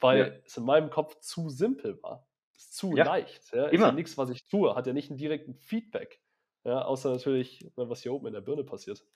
Weil 0.00 0.18
ja. 0.18 0.26
es 0.44 0.56
in 0.56 0.64
meinem 0.64 0.90
Kopf 0.90 1.20
zu 1.20 1.50
simpel 1.50 2.02
war. 2.02 2.26
Es 2.50 2.62
ist 2.62 2.76
zu 2.76 2.96
ja. 2.96 3.04
leicht. 3.04 3.54
Ja? 3.54 3.66
Immer. 3.66 3.72
Ist 3.72 3.80
ja 3.90 3.92
nichts, 3.92 4.18
was 4.18 4.30
ich 4.30 4.44
tue, 4.48 4.74
hat 4.74 4.88
ja 4.88 4.92
nicht 4.92 5.10
einen 5.10 5.18
direkten 5.18 5.54
Feedback. 5.54 6.20
Ja, 6.64 6.82
außer 6.82 7.12
natürlich, 7.12 7.70
was 7.76 8.02
hier 8.02 8.12
oben 8.12 8.26
in 8.26 8.32
der 8.32 8.40
Birne 8.40 8.64
passiert. 8.64 9.06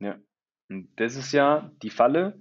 Ja. 0.00 0.18
Und 0.68 0.90
das 0.96 1.16
ist 1.16 1.32
ja 1.32 1.72
die 1.80 1.88
Falle, 1.88 2.38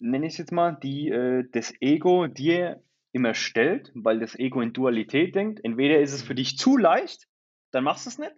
nenne 0.00 0.26
ich 0.26 0.32
es 0.32 0.38
jetzt 0.38 0.50
mal, 0.50 0.72
die 0.82 1.08
äh, 1.08 1.44
das 1.52 1.72
Ego 1.80 2.26
dir 2.26 2.82
immer 3.14 3.34
stellt, 3.34 3.92
weil 3.94 4.18
das 4.18 4.36
Ego 4.38 4.60
in 4.60 4.72
Dualität 4.72 5.34
denkt. 5.36 5.64
Entweder 5.64 6.00
ist 6.00 6.12
es 6.12 6.22
für 6.22 6.34
dich 6.34 6.58
zu 6.58 6.76
leicht, 6.76 7.28
dann 7.70 7.84
machst 7.84 8.06
du 8.06 8.10
es 8.10 8.18
nicht. 8.18 8.34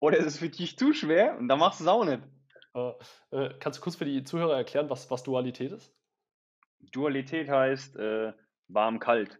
Oder 0.00 0.18
ist 0.18 0.26
es 0.26 0.38
für 0.38 0.48
dich 0.48 0.76
zu 0.76 0.92
schwer 0.92 1.38
und 1.38 1.48
dann 1.48 1.60
machst 1.60 1.80
du 1.80 1.84
es 1.84 1.88
auch 1.88 2.04
nicht. 2.04 2.22
Äh, 2.74 2.92
äh, 3.30 3.54
kannst 3.60 3.78
du 3.78 3.82
kurz 3.82 3.96
für 3.96 4.04
die 4.04 4.24
Zuhörer 4.24 4.56
erklären, 4.56 4.90
was, 4.90 5.10
was 5.10 5.22
Dualität 5.22 5.70
ist? 5.70 5.94
Dualität 6.92 7.48
heißt 7.48 7.96
äh, 7.96 8.32
warm, 8.68 8.98
kalt, 8.98 9.38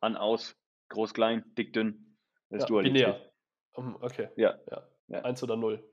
an, 0.00 0.16
aus, 0.16 0.56
groß, 0.88 1.12
klein, 1.12 1.44
dick, 1.58 1.72
dünn. 1.72 2.16
Das 2.50 2.58
ist 2.58 2.62
ja, 2.62 2.68
Dualität. 2.68 3.04
Binär. 3.04 3.32
Um, 3.72 3.96
okay. 4.00 4.28
Ja. 4.36 4.58
ja. 4.70 4.88
ja. 5.08 5.22
Eins 5.22 5.42
oder 5.42 5.56
null. 5.56 5.84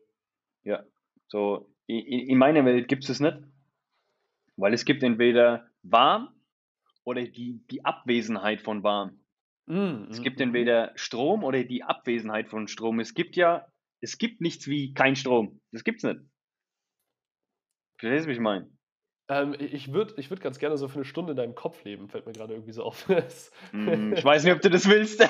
Ja. 0.63 0.83
So, 1.27 1.73
in, 1.87 2.05
in 2.05 2.37
meiner 2.37 2.63
Welt 2.65 2.87
gibt 2.87 3.03
es 3.03 3.09
es 3.09 3.19
nicht, 3.19 3.37
weil 4.57 4.73
es 4.73 4.85
gibt 4.85 5.01
entweder 5.01 5.67
warm 5.81 6.38
oder 7.09 7.23
die, 7.23 7.65
die 7.71 7.83
Abwesenheit 7.83 8.61
von 8.61 8.83
warm. 8.83 9.19
Mm, 9.65 10.09
es 10.11 10.21
gibt 10.21 10.39
mm, 10.39 10.43
entweder 10.43 10.91
Strom 10.95 11.43
oder 11.43 11.63
die 11.63 11.83
Abwesenheit 11.83 12.47
von 12.49 12.67
Strom. 12.67 12.99
Es 12.99 13.15
gibt 13.15 13.35
ja, 13.35 13.65
es 13.99 14.19
gibt 14.19 14.41
nichts 14.41 14.67
wie 14.67 14.93
kein 14.93 15.15
Strom. 15.15 15.59
Das 15.71 15.83
gibt 15.83 15.97
es 15.97 16.03
nicht. 16.03 16.19
Verstehst 17.99 18.25
du, 18.25 18.29
wie 18.29 18.33
ich 18.33 18.39
meine? 18.39 18.69
Ähm, 19.27 19.55
ich 19.57 19.91
würde 19.91 20.13
ich 20.17 20.29
würd 20.29 20.39
ganz 20.41 20.59
gerne 20.59 20.77
so 20.77 20.87
für 20.87 20.95
eine 20.95 21.05
Stunde 21.05 21.31
in 21.31 21.37
deinem 21.37 21.55
Kopf 21.55 21.83
leben, 21.83 22.09
fällt 22.09 22.27
mir 22.27 22.31
gerade 22.31 22.53
irgendwie 22.53 22.73
so 22.73 22.83
auf. 22.83 23.07
mm, 23.71 24.13
ich 24.13 24.23
weiß 24.23 24.43
nicht, 24.43 24.53
ob 24.53 24.61
du 24.61 24.69
das 24.69 24.87
willst. 24.87 25.21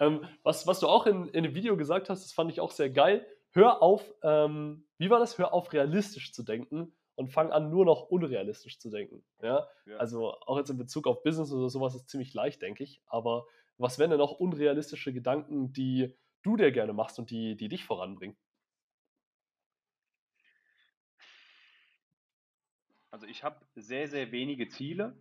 ähm, 0.00 0.26
was, 0.42 0.66
was 0.66 0.80
du 0.80 0.88
auch 0.88 1.06
in, 1.06 1.28
in 1.28 1.44
dem 1.44 1.54
Video 1.54 1.76
gesagt 1.76 2.10
hast, 2.10 2.24
das 2.24 2.32
fand 2.32 2.50
ich 2.50 2.60
auch 2.60 2.72
sehr 2.72 2.90
geil. 2.90 3.24
Hör 3.52 3.82
auf, 3.82 4.12
ähm, 4.24 4.84
wie 4.98 5.10
war 5.10 5.20
das? 5.20 5.38
Hör 5.38 5.54
auf, 5.54 5.72
realistisch 5.72 6.32
zu 6.32 6.42
denken 6.42 6.92
und 7.16 7.28
fang 7.28 7.50
an, 7.50 7.70
nur 7.70 7.84
noch 7.84 8.02
unrealistisch 8.02 8.78
zu 8.78 8.90
denken. 8.90 9.24
Ja? 9.42 9.68
ja? 9.86 9.96
Also 9.96 10.32
auch 10.40 10.58
jetzt 10.58 10.70
in 10.70 10.78
Bezug 10.78 11.06
auf 11.06 11.22
Business 11.22 11.52
oder 11.52 11.68
sowas 11.68 11.94
ist 11.94 12.08
ziemlich 12.08 12.34
leicht, 12.34 12.62
denke 12.62 12.82
ich. 12.84 13.00
Aber 13.06 13.46
was 13.78 13.98
wären 13.98 14.10
denn 14.10 14.18
noch 14.18 14.32
unrealistische 14.32 15.12
Gedanken, 15.12 15.72
die 15.72 16.14
du 16.42 16.56
dir 16.56 16.72
gerne 16.72 16.92
machst 16.92 17.18
und 17.18 17.30
die, 17.30 17.56
die 17.56 17.68
dich 17.68 17.84
voranbringen? 17.84 18.36
Also 23.10 23.26
ich 23.26 23.44
habe 23.44 23.64
sehr, 23.76 24.08
sehr 24.08 24.32
wenige 24.32 24.68
Ziele. 24.68 25.16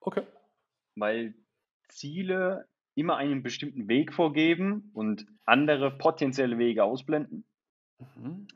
Okay. 0.00 0.26
Weil 0.96 1.34
Ziele 1.88 2.68
immer 2.94 3.16
einen 3.16 3.42
bestimmten 3.42 3.88
Weg 3.88 4.12
vorgeben 4.12 4.90
und 4.92 5.26
andere 5.44 5.96
potenzielle 5.96 6.58
Wege 6.58 6.84
ausblenden. 6.84 7.44
Mhm. 7.98 8.48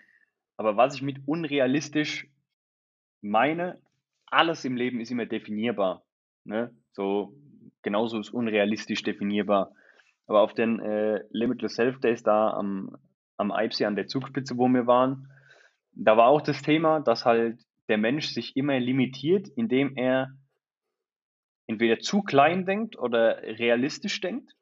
Aber 0.56 0.76
was 0.76 0.94
ich 0.94 1.02
mit 1.02 1.18
unrealistisch 1.26 2.28
meine, 3.20 3.80
alles 4.26 4.64
im 4.64 4.76
Leben 4.76 5.00
ist 5.00 5.10
immer 5.10 5.26
definierbar. 5.26 6.04
Ne? 6.44 6.74
So, 6.92 7.34
genauso 7.82 8.18
ist 8.18 8.30
unrealistisch 8.30 9.02
definierbar. 9.02 9.72
Aber 10.26 10.42
auf 10.42 10.54
den 10.54 10.80
äh, 10.80 11.22
Limitless 11.30 11.74
Self 11.74 12.00
Days 12.00 12.22
da 12.22 12.50
am, 12.50 12.96
am 13.36 13.52
IPSI 13.54 13.84
an 13.84 13.96
der 13.96 14.06
Zugspitze, 14.06 14.56
wo 14.56 14.68
wir 14.68 14.86
waren, 14.86 15.30
da 15.92 16.16
war 16.16 16.28
auch 16.28 16.42
das 16.42 16.62
Thema, 16.62 17.00
dass 17.00 17.24
halt 17.24 17.60
der 17.88 17.98
Mensch 17.98 18.28
sich 18.28 18.56
immer 18.56 18.78
limitiert, 18.78 19.48
indem 19.56 19.96
er 19.96 20.32
entweder 21.66 21.98
zu 21.98 22.22
klein 22.22 22.66
denkt 22.66 22.98
oder 22.98 23.42
realistisch 23.42 24.20
denkt. 24.20 24.52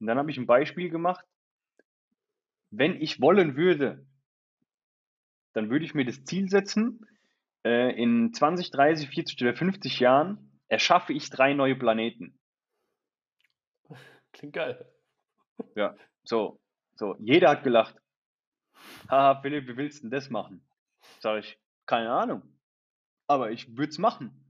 Und 0.00 0.06
dann 0.06 0.18
habe 0.18 0.30
ich 0.30 0.38
ein 0.38 0.46
Beispiel 0.46 0.90
gemacht. 0.90 1.24
Wenn 2.70 3.00
ich 3.00 3.20
wollen 3.20 3.56
würde, 3.56 4.06
dann 5.52 5.70
würde 5.70 5.84
ich 5.84 5.94
mir 5.94 6.04
das 6.04 6.24
Ziel 6.24 6.48
setzen, 6.48 7.06
äh, 7.64 8.00
in 8.00 8.32
20, 8.32 8.70
30, 8.70 9.08
40 9.08 9.42
oder 9.42 9.54
50 9.54 10.00
Jahren 10.00 10.60
erschaffe 10.68 11.12
ich 11.12 11.30
drei 11.30 11.54
neue 11.54 11.76
Planeten. 11.76 12.38
Klingt 14.32 14.54
geil. 14.54 14.86
Ja, 15.74 15.96
so, 16.22 16.60
so. 16.94 17.16
Jeder 17.18 17.50
hat 17.50 17.64
gelacht. 17.64 17.96
Haha, 19.08 19.40
Philipp, 19.40 19.66
wie 19.66 19.76
willst 19.76 19.98
du 19.98 20.02
denn 20.02 20.10
das 20.10 20.30
machen? 20.30 20.62
Sag 21.20 21.40
ich, 21.40 21.58
keine 21.86 22.10
Ahnung. 22.10 22.42
Aber 23.26 23.50
ich 23.50 23.76
würde 23.76 23.90
es 23.90 23.98
machen. 23.98 24.44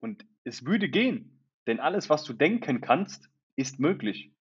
Und 0.00 0.24
es 0.44 0.64
würde 0.64 0.88
gehen. 0.88 1.44
Denn 1.66 1.80
alles, 1.80 2.10
was 2.10 2.24
du 2.24 2.32
denken 2.32 2.80
kannst, 2.80 3.30
ist 3.56 3.78
möglich. 3.78 4.32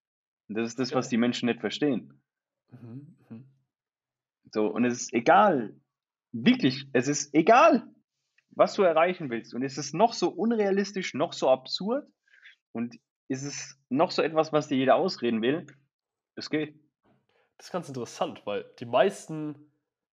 Und 0.47 0.55
das 0.55 0.67
ist 0.67 0.79
das, 0.79 0.93
was 0.93 1.09
die 1.09 1.17
Menschen 1.17 1.47
nicht 1.47 1.59
verstehen. 1.59 2.21
Mhm, 2.71 3.15
mh. 3.29 3.43
So, 4.51 4.67
und 4.67 4.85
es 4.85 5.01
ist 5.01 5.13
egal. 5.13 5.75
Wirklich, 6.31 6.85
es 6.93 7.07
ist 7.07 7.33
egal, 7.33 7.87
was 8.51 8.73
du 8.73 8.83
erreichen 8.83 9.29
willst. 9.29 9.53
Und 9.53 9.63
es 9.63 9.77
ist 9.77 9.93
noch 9.93 10.13
so 10.13 10.29
unrealistisch, 10.29 11.13
noch 11.13 11.33
so 11.33 11.49
absurd. 11.49 12.07
Und 12.71 12.95
ist 13.27 13.43
es 13.43 13.77
noch 13.89 14.11
so 14.11 14.21
etwas, 14.21 14.51
was 14.53 14.67
dir 14.67 14.77
jeder 14.77 14.95
ausreden 14.95 15.41
will. 15.41 15.65
Es 16.35 16.49
geht. 16.49 16.79
Das 17.57 17.67
ist 17.67 17.71
ganz 17.71 17.87
interessant, 17.87 18.41
weil 18.45 18.65
die 18.79 18.85
meisten 18.85 19.71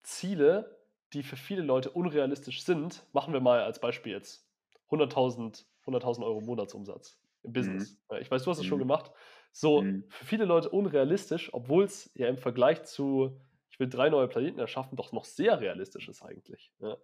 Ziele, 0.04 0.78
die 1.14 1.24
für 1.24 1.38
viele 1.38 1.64
Leute 1.64 1.90
unrealistisch 1.90 2.64
sind, 2.64 3.06
machen 3.14 3.34
wir 3.34 3.42
mal 3.42 3.62
als 3.62 3.80
Beispiel 3.80 4.14
jetzt 4.14 4.48
100.000 4.90 5.66
100 5.88 6.20
Euro 6.20 6.42
Monatsumsatz 6.42 7.20
im 7.44 7.54
Business. 7.54 7.98
Mhm. 8.10 8.18
Ich 8.18 8.30
weiß, 8.30 8.44
du 8.44 8.52
hast 8.52 8.60
es 8.60 8.66
mhm. 8.66 8.70
schon 8.70 8.80
gemacht. 8.80 9.12
So, 9.52 9.82
mhm. 9.82 10.06
für 10.10 10.26
viele 10.26 10.46
Leute 10.46 10.70
unrealistisch, 10.70 11.54
obwohl 11.54 11.84
es 11.86 12.12
ja 12.16 12.28
im 12.28 12.38
Vergleich 12.38 12.84
zu 12.84 13.42
will 13.82 13.90
drei 13.90 14.10
neue 14.10 14.30
Planeten 14.30 14.60
erschaffen, 14.60 14.96
doch 14.96 15.12
noch 15.12 15.26
sehr 15.26 15.60
realistisch 15.60 16.08
ist 16.08 16.24
eigentlich. 16.24 16.72
Ja. 16.80 16.96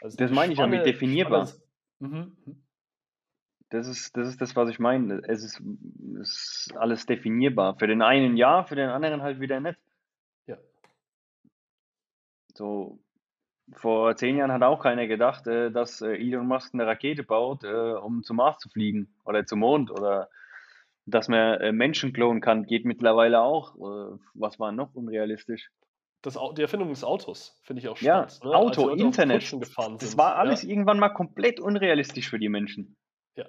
Also 0.00 0.16
das 0.16 0.32
meine 0.32 0.52
ich 0.52 0.58
ja 0.58 0.66
mit 0.66 0.84
definierbar. 0.84 1.48
Mhm, 2.00 2.36
mhm. 2.44 2.64
Das 3.70 3.86
ist, 3.86 4.16
das 4.16 4.28
ist 4.28 4.40
das, 4.40 4.56
was 4.56 4.68
ich 4.68 4.78
meine. 4.80 5.22
Es 5.28 5.44
ist, 5.44 5.62
es 6.20 6.68
ist 6.68 6.76
alles 6.76 7.06
definierbar. 7.06 7.78
Für 7.78 7.86
den 7.86 8.02
einen 8.02 8.36
ja, 8.36 8.64
für 8.64 8.74
den 8.74 8.88
anderen 8.88 9.22
halt 9.22 9.40
wieder 9.40 9.60
nicht. 9.60 9.78
Ja. 10.46 10.58
So, 12.54 12.98
vor 13.74 14.16
zehn 14.16 14.36
Jahren 14.36 14.52
hat 14.52 14.62
auch 14.62 14.82
keiner 14.82 15.06
gedacht, 15.06 15.46
äh, 15.46 15.70
dass 15.70 16.02
äh, 16.02 16.14
Elon 16.14 16.46
Musk 16.46 16.74
eine 16.74 16.86
Rakete 16.86 17.22
baut, 17.22 17.64
äh, 17.64 17.92
um 17.92 18.22
zum 18.24 18.36
Mars 18.38 18.58
zu 18.58 18.68
fliegen 18.68 19.14
oder 19.24 19.46
zum 19.46 19.60
Mond 19.60 19.90
oder 19.90 20.28
dass 21.06 21.28
man 21.28 21.74
Menschen 21.76 22.12
klonen 22.12 22.40
kann, 22.40 22.64
geht 22.64 22.84
mittlerweile 22.84 23.40
auch. 23.40 23.74
Was 24.34 24.60
war 24.60 24.70
noch 24.70 24.94
unrealistisch? 24.94 25.68
Das, 26.22 26.38
die 26.56 26.62
Erfindung 26.62 26.88
des 26.88 27.02
Autos 27.02 27.58
finde 27.62 27.80
ich 27.82 27.88
auch 27.88 27.96
spannend. 27.96 28.38
Ja, 28.42 28.48
ne? 28.48 28.56
Auto, 28.56 28.88
Internet. 28.90 29.52
das 29.52 30.16
war 30.16 30.36
alles 30.36 30.62
ja. 30.62 30.70
irgendwann 30.70 31.00
mal 31.00 31.10
komplett 31.10 31.60
unrealistisch 31.60 32.30
für 32.30 32.38
die 32.38 32.48
Menschen. 32.48 32.96
Ja. 33.34 33.46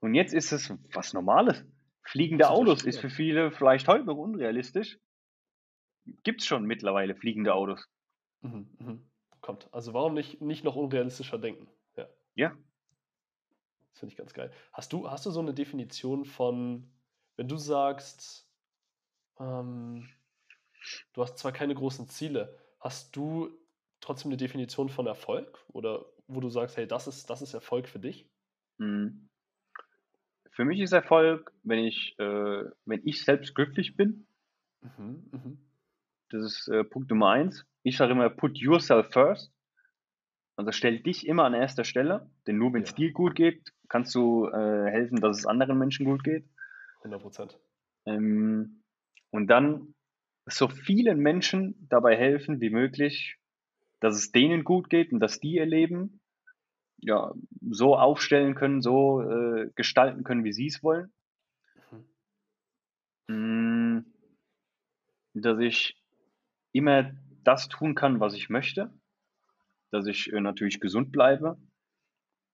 Und 0.00 0.14
jetzt 0.14 0.34
ist 0.34 0.52
es 0.52 0.72
was 0.92 1.14
Normales. 1.14 1.64
Fliegende 2.04 2.50
Autos 2.50 2.82
ist 2.84 2.98
für 2.98 3.08
viele 3.08 3.50
vielleicht 3.50 3.88
heute 3.88 4.04
noch 4.04 4.18
unrealistisch. 4.18 4.98
Gibt 6.22 6.42
es 6.42 6.46
schon 6.46 6.64
mittlerweile 6.64 7.14
fliegende 7.14 7.54
Autos. 7.54 7.88
Mhm, 8.42 8.68
mhm. 8.78 9.10
Kommt. 9.40 9.72
Also 9.72 9.94
warum 9.94 10.14
nicht, 10.14 10.42
nicht 10.42 10.64
noch 10.64 10.76
unrealistischer 10.76 11.38
denken? 11.38 11.68
Ja. 11.96 12.08
Ja. 12.34 12.56
Das 13.92 14.00
finde 14.00 14.12
ich 14.12 14.18
ganz 14.18 14.34
geil. 14.34 14.52
Hast 14.72 14.92
du, 14.92 15.08
hast 15.08 15.24
du 15.24 15.30
so 15.30 15.40
eine 15.40 15.54
Definition 15.54 16.24
von, 16.24 16.92
wenn 17.36 17.48
du 17.48 17.56
sagst, 17.56 18.48
ähm, 19.38 20.08
du 21.12 21.22
hast 21.22 21.38
zwar 21.38 21.52
keine 21.52 21.74
großen 21.74 22.08
Ziele, 22.08 22.58
hast 22.80 23.14
du 23.16 23.50
trotzdem 24.00 24.30
eine 24.30 24.36
Definition 24.36 24.88
von 24.88 25.06
Erfolg? 25.06 25.58
Oder 25.68 26.04
wo 26.26 26.40
du 26.40 26.50
sagst, 26.50 26.76
hey, 26.76 26.86
das 26.86 27.06
ist, 27.06 27.30
das 27.30 27.42
ist 27.42 27.54
Erfolg 27.54 27.88
für 27.88 27.98
dich? 27.98 28.28
Mhm. 28.78 29.28
Für 30.50 30.64
mich 30.64 30.80
ist 30.80 30.92
Erfolg, 30.92 31.52
wenn 31.62 31.78
ich, 31.78 32.18
äh, 32.18 32.64
wenn 32.84 33.00
ich 33.04 33.24
selbst 33.24 33.54
glücklich 33.54 33.96
bin. 33.96 34.26
Mhm, 34.82 35.30
mh. 35.30 35.56
Das 36.30 36.42
ist 36.42 36.68
äh, 36.68 36.84
Punkt 36.84 37.10
Nummer 37.10 37.30
eins. 37.30 37.64
Ich 37.82 37.96
sage 37.96 38.12
immer, 38.12 38.28
put 38.30 38.58
yourself 38.58 39.12
first. 39.12 39.52
Also 40.56 40.72
stell 40.72 41.00
dich 41.00 41.26
immer 41.26 41.44
an 41.44 41.54
erster 41.54 41.84
Stelle, 41.84 42.30
denn 42.46 42.58
nur 42.58 42.72
wenn 42.74 42.82
es 42.82 42.90
ja. 42.90 42.96
dir 42.96 43.12
gut 43.12 43.34
geht, 43.34 43.72
kannst 43.88 44.14
du 44.14 44.46
äh, 44.48 44.90
helfen, 44.90 45.20
dass 45.20 45.38
es 45.38 45.46
anderen 45.46 45.78
Menschen 45.78 46.04
gut 46.04 46.22
geht. 46.22 46.44
100 46.98 47.20
Prozent. 47.20 47.58
Ähm, 48.04 48.82
und 49.30 49.46
dann 49.46 49.94
so 50.46 50.68
vielen 50.68 51.18
Menschen 51.18 51.86
dabei 51.88 52.16
helfen 52.16 52.60
wie 52.60 52.70
möglich, 52.70 53.38
dass 54.00 54.16
es 54.16 54.32
denen 54.32 54.64
gut 54.64 54.90
geht 54.90 55.12
und 55.12 55.20
dass 55.20 55.40
die 55.40 55.54
ihr 55.54 55.66
Leben 55.66 56.20
ja, 56.98 57.32
so 57.60 57.96
aufstellen 57.96 58.54
können, 58.54 58.80
so 58.80 59.22
äh, 59.22 59.70
gestalten 59.74 60.24
können, 60.24 60.44
wie 60.44 60.52
sie 60.52 60.66
es 60.66 60.82
wollen. 60.82 61.12
Mhm. 63.28 63.98
Mm, 63.98 64.12
dass 65.34 65.58
ich 65.58 66.00
immer 66.72 67.12
das 67.44 67.68
tun 67.68 67.94
kann, 67.94 68.20
was 68.20 68.34
ich 68.34 68.48
möchte, 68.48 68.92
dass 69.90 70.06
ich 70.06 70.32
äh, 70.32 70.40
natürlich 70.40 70.80
gesund 70.80 71.10
bleibe, 71.10 71.58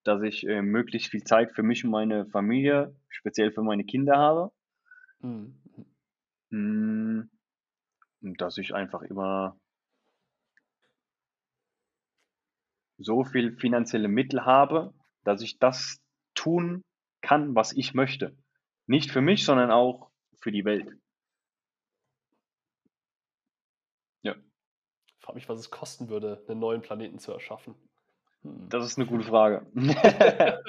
dass 0.04 0.22
ich 0.22 0.46
äh, 0.46 0.62
möglichst 0.62 1.10
viel 1.10 1.24
Zeit 1.24 1.52
für 1.52 1.62
mich 1.62 1.84
und 1.84 1.90
meine 1.90 2.26
Familie, 2.26 2.96
speziell 3.08 3.52
für 3.52 3.62
meine 3.62 3.84
Kinder 3.84 4.16
habe. 4.16 4.50
Mhm. 5.20 5.60
Und 6.50 7.30
dass 8.20 8.58
ich 8.58 8.74
einfach 8.74 9.02
immer 9.02 9.56
so 12.98 13.24
viel 13.24 13.56
finanzielle 13.56 14.08
Mittel 14.08 14.44
habe, 14.44 14.92
dass 15.24 15.40
ich 15.40 15.58
das 15.58 16.00
tun 16.34 16.82
kann, 17.20 17.54
was 17.54 17.72
ich 17.72 17.94
möchte. 17.94 18.36
Nicht 18.86 19.10
für 19.10 19.20
mich, 19.20 19.44
sondern 19.44 19.70
auch 19.70 20.10
für 20.40 20.50
die 20.50 20.64
Welt. 20.64 20.96
Ja. 24.22 24.34
Ich 25.06 25.24
frage 25.24 25.36
mich, 25.36 25.48
was 25.48 25.58
es 25.60 25.70
kosten 25.70 26.08
würde, 26.08 26.44
einen 26.48 26.60
neuen 26.60 26.80
Planeten 26.80 27.18
zu 27.18 27.32
erschaffen. 27.32 27.74
Hm. 28.42 28.68
Das 28.68 28.84
ist 28.84 28.98
eine 28.98 29.06
gute 29.06 29.24
Frage. 29.24 29.66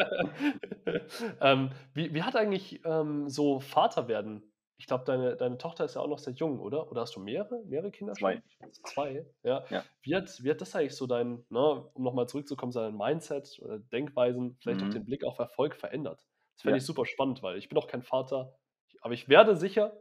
ähm, 1.42 1.72
wie, 1.94 2.14
wie 2.14 2.24
hat 2.24 2.36
eigentlich 2.36 2.84
ähm, 2.86 3.30
so 3.30 3.60
Vater 3.60 4.08
werden 4.08 4.49
ich 4.80 4.88
glaube, 4.88 5.04
deine, 5.04 5.36
deine 5.36 5.58
Tochter 5.58 5.84
ist 5.84 5.96
ja 5.96 6.02
auch 6.02 6.08
noch 6.08 6.20
sehr 6.20 6.34
jung, 6.34 6.58
oder? 6.62 6.90
Oder 6.90 7.02
hast 7.02 7.14
du 7.14 7.20
mehrere, 7.20 7.62
mehrere 7.66 7.92
Kinder? 7.92 8.14
Zwei. 8.14 8.42
Schon? 8.48 8.74
Zwei, 8.86 9.26
ja. 9.44 9.66
ja. 9.70 9.84
Wie, 10.02 10.16
hat, 10.16 10.42
wie 10.42 10.50
hat 10.50 10.62
das 10.62 10.74
eigentlich 10.74 10.96
so 10.96 11.06
dein, 11.06 11.46
ne, 11.50 11.86
um 11.94 12.02
nochmal 12.02 12.30
zurückzukommen, 12.30 12.72
sein 12.72 12.96
Mindset 12.96 13.60
oder 13.62 13.78
Denkweisen, 13.78 14.58
vielleicht 14.62 14.80
mhm. 14.80 14.88
auch 14.88 14.94
den 14.94 15.04
Blick 15.04 15.26
auf 15.26 15.38
Erfolg 15.38 15.76
verändert? 15.76 16.26
Das 16.56 16.62
fände 16.62 16.78
ja. 16.78 16.78
ich 16.78 16.86
super 16.86 17.06
spannend, 17.06 17.44
weil 17.44 17.58
ich 17.58 17.68
bin 17.68 17.78
auch 17.78 17.88
kein 17.88 18.04
Vater, 18.04 18.58
aber 19.02 19.14
ich 19.14 19.28
werde 19.28 19.58
sicher 19.58 20.00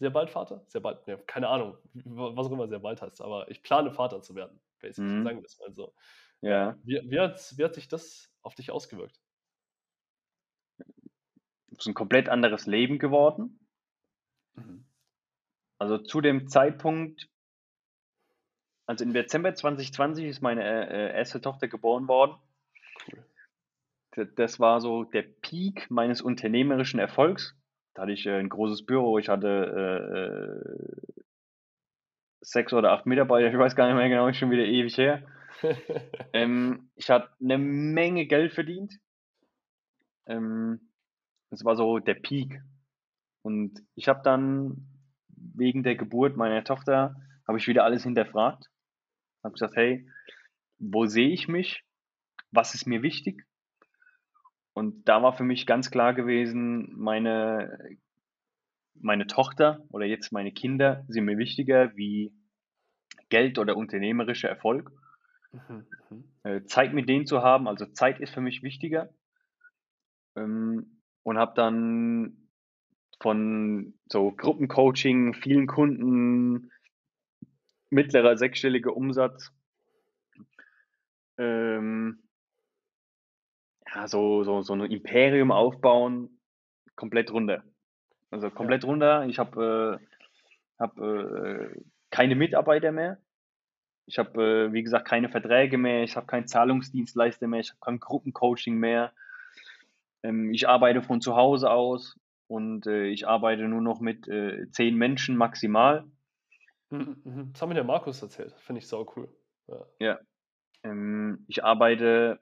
sehr 0.00 0.10
bald 0.10 0.28
Vater. 0.28 0.64
Sehr 0.66 0.80
bald, 0.80 1.06
ne, 1.06 1.16
keine 1.18 1.48
Ahnung, 1.48 1.78
was 1.94 2.48
auch 2.48 2.52
immer 2.52 2.66
sehr 2.66 2.80
bald 2.80 3.00
heißt, 3.00 3.20
aber 3.20 3.48
ich 3.48 3.62
plane 3.62 3.92
Vater 3.92 4.22
zu 4.22 4.34
werden, 4.34 4.60
basically, 4.80 5.08
mhm. 5.08 5.24
sagen 5.24 5.38
wir 5.38 5.42
das 5.42 5.58
mal 5.60 5.72
so. 5.72 5.94
Ja. 6.40 6.76
Wie, 6.82 7.00
wie, 7.04 7.20
hat, 7.20 7.54
wie 7.56 7.64
hat 7.64 7.76
sich 7.76 7.86
das 7.86 8.28
auf 8.42 8.56
dich 8.56 8.72
ausgewirkt? 8.72 9.20
Es 11.70 11.78
ist 11.78 11.86
ein 11.86 11.94
komplett 11.94 12.28
anderes 12.28 12.66
Leben 12.66 12.98
geworden 12.98 13.60
Mhm. 14.54 14.84
Also 15.78 15.98
zu 15.98 16.20
dem 16.20 16.48
Zeitpunkt, 16.48 17.28
also 18.86 19.04
im 19.04 19.12
Dezember 19.12 19.54
2020 19.54 20.26
ist 20.26 20.42
meine 20.42 20.62
äh, 20.62 21.08
äh, 21.08 21.16
erste 21.16 21.40
Tochter 21.40 21.68
geboren 21.68 22.08
worden. 22.08 22.36
Cool. 23.08 23.24
Das 24.36 24.60
war 24.60 24.80
so 24.80 25.04
der 25.04 25.22
Peak 25.22 25.90
meines 25.90 26.22
unternehmerischen 26.22 27.00
Erfolgs. 27.00 27.56
Da 27.94 28.02
hatte 28.02 28.12
ich 28.12 28.26
äh, 28.26 28.38
ein 28.38 28.48
großes 28.48 28.86
Büro, 28.86 29.18
ich 29.18 29.28
hatte 29.28 29.48
äh, 30.14 30.18
äh, 30.18 31.22
sechs 32.40 32.72
oder 32.72 32.92
acht 32.92 33.06
Mitarbeiter, 33.06 33.48
ich 33.48 33.58
weiß 33.58 33.74
gar 33.74 33.86
nicht 33.86 33.96
mehr 33.96 34.08
genau, 34.08 34.28
ist 34.28 34.36
schon 34.36 34.50
wieder 34.50 34.64
ewig 34.64 34.96
her. 34.98 35.22
ähm, 36.32 36.90
ich 36.94 37.10
hatte 37.10 37.30
eine 37.40 37.58
Menge 37.58 38.26
Geld 38.26 38.52
verdient. 38.52 38.98
Ähm, 40.26 40.90
das 41.50 41.64
war 41.64 41.76
so 41.76 41.98
der 41.98 42.14
Peak 42.14 42.60
und 43.44 43.82
ich 43.94 44.08
habe 44.08 44.22
dann 44.24 44.88
wegen 45.28 45.82
der 45.82 45.96
Geburt 45.96 46.34
meiner 46.34 46.64
Tochter, 46.64 47.14
habe 47.46 47.58
ich 47.58 47.68
wieder 47.68 47.84
alles 47.84 48.02
hinterfragt. 48.04 48.70
Habe 49.44 49.52
gesagt, 49.52 49.76
hey, 49.76 50.08
wo 50.78 51.04
sehe 51.04 51.28
ich 51.28 51.46
mich? 51.46 51.84
Was 52.52 52.74
ist 52.74 52.86
mir 52.86 53.02
wichtig? 53.02 53.44
Und 54.72 55.06
da 55.06 55.22
war 55.22 55.34
für 55.34 55.44
mich 55.44 55.66
ganz 55.66 55.90
klar 55.90 56.14
gewesen, 56.14 56.90
meine, 56.96 57.78
meine 58.94 59.26
Tochter 59.26 59.84
oder 59.90 60.06
jetzt 60.06 60.32
meine 60.32 60.50
Kinder 60.50 61.04
sind 61.08 61.26
mir 61.26 61.36
wichtiger 61.36 61.94
wie 61.96 62.32
Geld 63.28 63.58
oder 63.58 63.76
unternehmerischer 63.76 64.48
Erfolg. 64.48 64.90
Mhm, 65.52 65.86
mhm. 66.08 66.24
Äh, 66.44 66.64
Zeit 66.64 66.94
mit 66.94 67.10
denen 67.10 67.26
zu 67.26 67.42
haben, 67.42 67.68
also 67.68 67.84
Zeit 67.84 68.20
ist 68.20 68.32
für 68.32 68.40
mich 68.40 68.62
wichtiger. 68.62 69.10
Ähm, 70.34 71.02
und 71.22 71.36
habe 71.36 71.52
dann 71.54 72.43
von 73.20 73.94
so 74.06 74.32
Gruppencoaching, 74.32 75.34
vielen 75.34 75.66
Kunden, 75.66 76.70
mittlerer 77.90 78.36
sechsstelliger 78.36 78.96
Umsatz. 78.96 79.52
Ähm, 81.38 82.22
ja, 83.92 84.08
so, 84.08 84.44
so, 84.44 84.62
so 84.62 84.74
ein 84.74 84.90
Imperium 84.90 85.52
aufbauen, 85.52 86.40
komplett 86.96 87.32
runter. 87.32 87.62
Also 88.30 88.50
komplett 88.50 88.82
ja. 88.82 88.88
runter. 88.88 89.26
Ich 89.26 89.38
habe 89.38 90.00
äh, 90.00 90.82
hab, 90.82 90.98
äh, 90.98 91.70
keine 92.10 92.34
Mitarbeiter 92.34 92.92
mehr. 92.92 93.18
Ich 94.06 94.18
habe, 94.18 94.68
äh, 94.68 94.72
wie 94.72 94.82
gesagt, 94.82 95.06
keine 95.06 95.28
Verträge 95.28 95.78
mehr. 95.78 96.02
Ich 96.02 96.16
habe 96.16 96.26
keinen 96.26 96.46
Zahlungsdienstleister 96.46 97.46
mehr. 97.46 97.60
Ich 97.60 97.70
habe 97.70 97.80
kein 97.80 98.00
Gruppencoaching 98.00 98.76
mehr. 98.76 99.12
Ähm, 100.22 100.52
ich 100.52 100.68
arbeite 100.68 101.02
von 101.02 101.20
zu 101.20 101.36
Hause 101.36 101.70
aus 101.70 102.18
und 102.46 102.86
äh, 102.86 103.06
ich 103.06 103.26
arbeite 103.26 103.68
nur 103.68 103.80
noch 103.80 104.00
mit 104.00 104.28
äh, 104.28 104.70
zehn 104.70 104.96
Menschen 104.96 105.36
maximal. 105.36 106.04
Mhm, 106.90 107.16
mhm. 107.24 107.52
Das 107.52 107.62
haben 107.62 107.68
mir 107.68 107.74
der 107.74 107.84
Markus 107.84 108.22
erzählt, 108.22 108.54
finde 108.58 108.80
ich 108.80 108.88
sau 108.88 109.10
cool. 109.16 109.28
Ja. 109.66 109.86
ja. 109.98 110.18
Ähm, 110.82 111.44
ich 111.48 111.64
arbeite, 111.64 112.40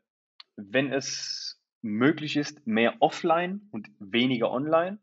wenn 0.56 0.92
es 0.92 1.60
möglich 1.82 2.36
ist, 2.36 2.66
mehr 2.66 2.94
offline 3.00 3.68
und 3.70 3.88
weniger 3.98 4.50
online. 4.50 4.98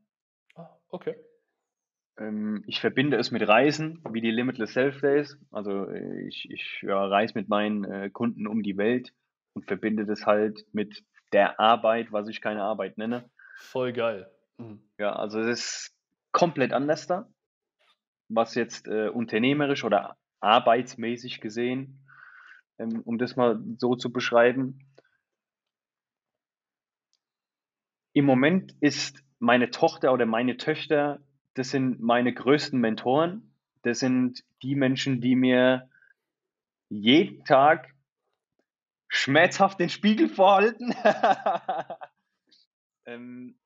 Ah, 0.56 0.70
okay. 0.90 1.16
Ähm, 2.18 2.64
ich 2.68 2.80
verbinde 2.80 3.18
es 3.18 3.32
mit 3.32 3.48
Reisen, 3.48 4.04
wie 4.12 4.22
die 4.22 4.32
Limitless 4.32 4.74
Self 4.74 5.02
Days. 5.02 5.38
Also 5.52 5.86
äh, 5.90 6.28
ich, 6.28 6.50
ich 6.52 6.82
ja, 6.82 7.06
reise 7.06 7.34
mit 7.36 7.50
meinen 7.50 7.86
äh, 7.86 8.10
Kunden 8.10 8.48
um 8.48 8.62
die 8.62 8.78
Welt 8.78 9.14
und 9.54 9.66
verbinde 9.66 10.06
das 10.06 10.26
halt 10.26 10.66
mit 10.74 11.04
der 11.32 11.60
Arbeit, 11.60 12.12
was 12.12 12.28
ich 12.28 12.42
keine 12.42 12.64
Arbeit 12.64 12.98
nenne. 12.98 13.30
Voll 13.58 13.94
geil. 13.94 14.30
Mhm. 14.60 14.82
Ja, 14.98 15.14
also 15.14 15.40
es 15.40 15.60
ist 15.60 15.96
komplett 16.32 16.74
anders 16.74 17.08
da, 17.08 17.28
was 18.28 18.56
jetzt 18.56 18.88
äh, 18.88 19.10
unternehmerisch 19.10 19.84
oder 19.84 20.18
arbeitsmäßig 20.42 21.42
gesehen, 21.42 22.06
ähm, 22.78 23.02
um 23.04 23.18
das 23.18 23.36
mal 23.36 23.60
so 23.78 23.96
zu 23.96 24.12
beschreiben. 24.12 24.80
Im 28.14 28.26
Moment 28.26 28.76
ist 28.82 29.24
meine 29.40 29.72
Tochter 29.72 30.14
oder 30.14 30.26
meine 30.26 30.58
Töchter, 30.58 31.22
das 31.54 31.72
sind 31.72 32.02
meine 32.02 32.34
größten 32.34 32.80
Mentoren. 32.80 33.54
Das 33.82 34.00
sind 34.00 34.44
die 34.62 34.76
Menschen, 34.76 35.22
die 35.22 35.36
mir 35.36 35.90
jeden 36.90 37.46
Tag 37.46 37.94
schmerzhaft 39.08 39.80
den 39.80 39.90
Spiegel 39.90 40.30
vorhalten. 40.30 40.94
ähm, 43.06 43.59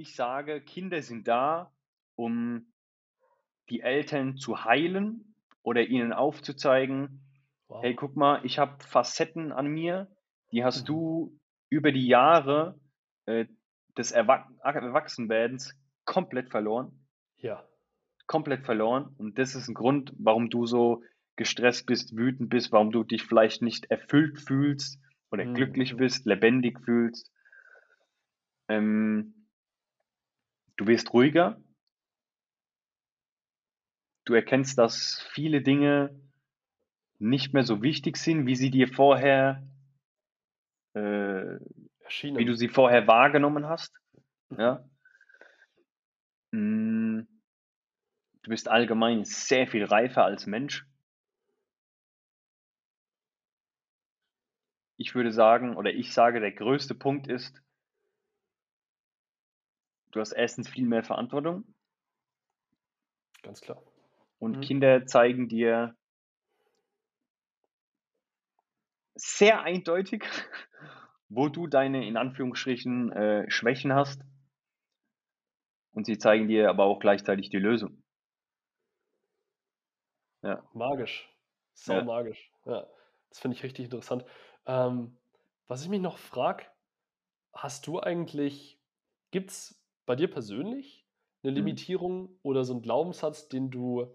ich 0.00 0.14
sage, 0.14 0.60
Kinder 0.60 1.02
sind 1.02 1.28
da, 1.28 1.72
um 2.16 2.72
die 3.68 3.80
Eltern 3.82 4.36
zu 4.36 4.64
heilen 4.64 5.34
oder 5.62 5.84
ihnen 5.84 6.12
aufzuzeigen, 6.12 7.22
wow. 7.68 7.82
hey, 7.82 7.94
guck 7.94 8.16
mal, 8.16 8.44
ich 8.44 8.58
habe 8.58 8.82
Facetten 8.82 9.52
an 9.52 9.66
mir, 9.66 10.08
die 10.52 10.64
hast 10.64 10.82
mhm. 10.82 10.86
du 10.86 11.40
über 11.68 11.92
die 11.92 12.06
Jahre 12.06 12.80
äh, 13.26 13.46
des 13.96 14.12
Erwachsenwerdens 14.12 15.78
komplett 16.04 16.50
verloren. 16.50 17.06
Ja. 17.36 17.64
Komplett 18.26 18.64
verloren. 18.64 19.14
Und 19.18 19.38
das 19.38 19.54
ist 19.54 19.68
ein 19.68 19.74
Grund, 19.74 20.12
warum 20.18 20.50
du 20.50 20.66
so 20.66 21.02
gestresst 21.36 21.86
bist, 21.86 22.16
wütend 22.16 22.48
bist, 22.50 22.72
warum 22.72 22.90
du 22.90 23.04
dich 23.04 23.22
vielleicht 23.24 23.62
nicht 23.62 23.90
erfüllt 23.90 24.40
fühlst 24.40 25.00
oder 25.30 25.44
mhm. 25.44 25.54
glücklich 25.54 25.96
bist, 25.96 26.26
lebendig 26.26 26.80
fühlst. 26.80 27.30
Ähm, 28.68 29.39
du 30.80 30.86
wirst 30.86 31.12
ruhiger. 31.12 31.62
Du 34.24 34.32
erkennst, 34.32 34.78
dass 34.78 35.28
viele 35.32 35.60
Dinge 35.60 36.18
nicht 37.18 37.52
mehr 37.52 37.64
so 37.64 37.82
wichtig 37.82 38.16
sind, 38.16 38.46
wie 38.46 38.56
sie 38.56 38.70
dir 38.70 38.88
vorher, 38.88 39.62
äh, 40.94 41.58
wie 42.22 42.44
du 42.46 42.54
sie 42.54 42.68
vorher 42.68 43.06
wahrgenommen 43.06 43.68
hast. 43.68 43.94
Ja. 44.56 44.88
Mm. 46.52 47.24
Du 48.42 48.48
bist 48.48 48.68
allgemein 48.68 49.24
sehr 49.24 49.66
viel 49.66 49.84
reifer 49.84 50.24
als 50.24 50.46
Mensch. 50.46 50.86
Ich 54.96 55.14
würde 55.14 55.30
sagen, 55.30 55.76
oder 55.76 55.92
ich 55.92 56.14
sage, 56.14 56.40
der 56.40 56.52
größte 56.52 56.94
Punkt 56.94 57.26
ist, 57.26 57.60
du 60.12 60.20
hast 60.20 60.32
erstens 60.32 60.68
viel 60.68 60.86
mehr 60.86 61.02
Verantwortung. 61.02 61.64
Ganz 63.42 63.60
klar. 63.60 63.82
Und 64.38 64.58
mhm. 64.58 64.60
Kinder 64.60 65.06
zeigen 65.06 65.48
dir 65.48 65.96
sehr 69.14 69.62
eindeutig, 69.62 70.24
wo 71.28 71.48
du 71.48 71.66
deine 71.66 72.06
in 72.06 72.16
Anführungsstrichen 72.16 73.12
äh, 73.12 73.50
Schwächen 73.50 73.94
hast. 73.94 74.22
Und 75.92 76.06
sie 76.06 76.18
zeigen 76.18 76.48
dir 76.48 76.70
aber 76.70 76.84
auch 76.84 77.00
gleichzeitig 77.00 77.50
die 77.50 77.58
Lösung. 77.58 78.02
Ja. 80.42 80.62
Magisch. 80.72 81.28
Sau 81.74 81.94
ja. 81.94 82.04
magisch. 82.04 82.52
Ja. 82.64 82.86
Das 83.28 83.40
finde 83.40 83.56
ich 83.56 83.62
richtig 83.62 83.86
interessant. 83.86 84.24
Ähm, 84.66 85.18
was 85.66 85.82
ich 85.82 85.88
mich 85.88 86.00
noch 86.00 86.18
frage, 86.18 86.64
hast 87.52 87.86
du 87.86 88.00
eigentlich, 88.00 88.80
gibt 89.30 89.50
es 89.50 89.79
bei 90.10 90.16
dir 90.16 90.28
persönlich 90.28 91.06
eine 91.44 91.52
mhm. 91.52 91.58
Limitierung 91.58 92.22
mhm. 92.22 92.38
oder 92.42 92.64
so 92.64 92.72
einen 92.72 92.82
Glaubenssatz, 92.82 93.48
den 93.48 93.70
du 93.70 94.12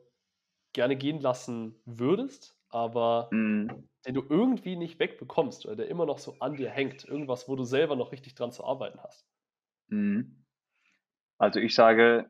gerne 0.74 0.98
gehen 0.98 1.22
lassen 1.22 1.82
würdest, 1.86 2.60
aber 2.68 3.30
mhm. 3.32 3.88
den 4.06 4.14
du 4.14 4.22
irgendwie 4.28 4.76
nicht 4.76 5.00
wegbekommst 5.00 5.66
oder 5.66 5.78
der 5.78 5.88
immer 5.88 6.06
noch 6.06 6.18
so 6.18 6.36
an 6.42 6.58
dir 6.58 6.70
hängt? 6.70 7.06
Irgendwas, 7.06 7.48
wo 7.48 7.56
du 7.56 7.64
selber 7.64 7.96
noch 7.96 8.12
richtig 8.12 8.36
dran 8.36 8.52
zu 8.52 8.66
arbeiten 8.66 9.00
hast? 9.02 9.26
Mhm. 9.88 10.44
Also 11.38 11.62
ich 11.62 11.74
sage, 11.74 12.30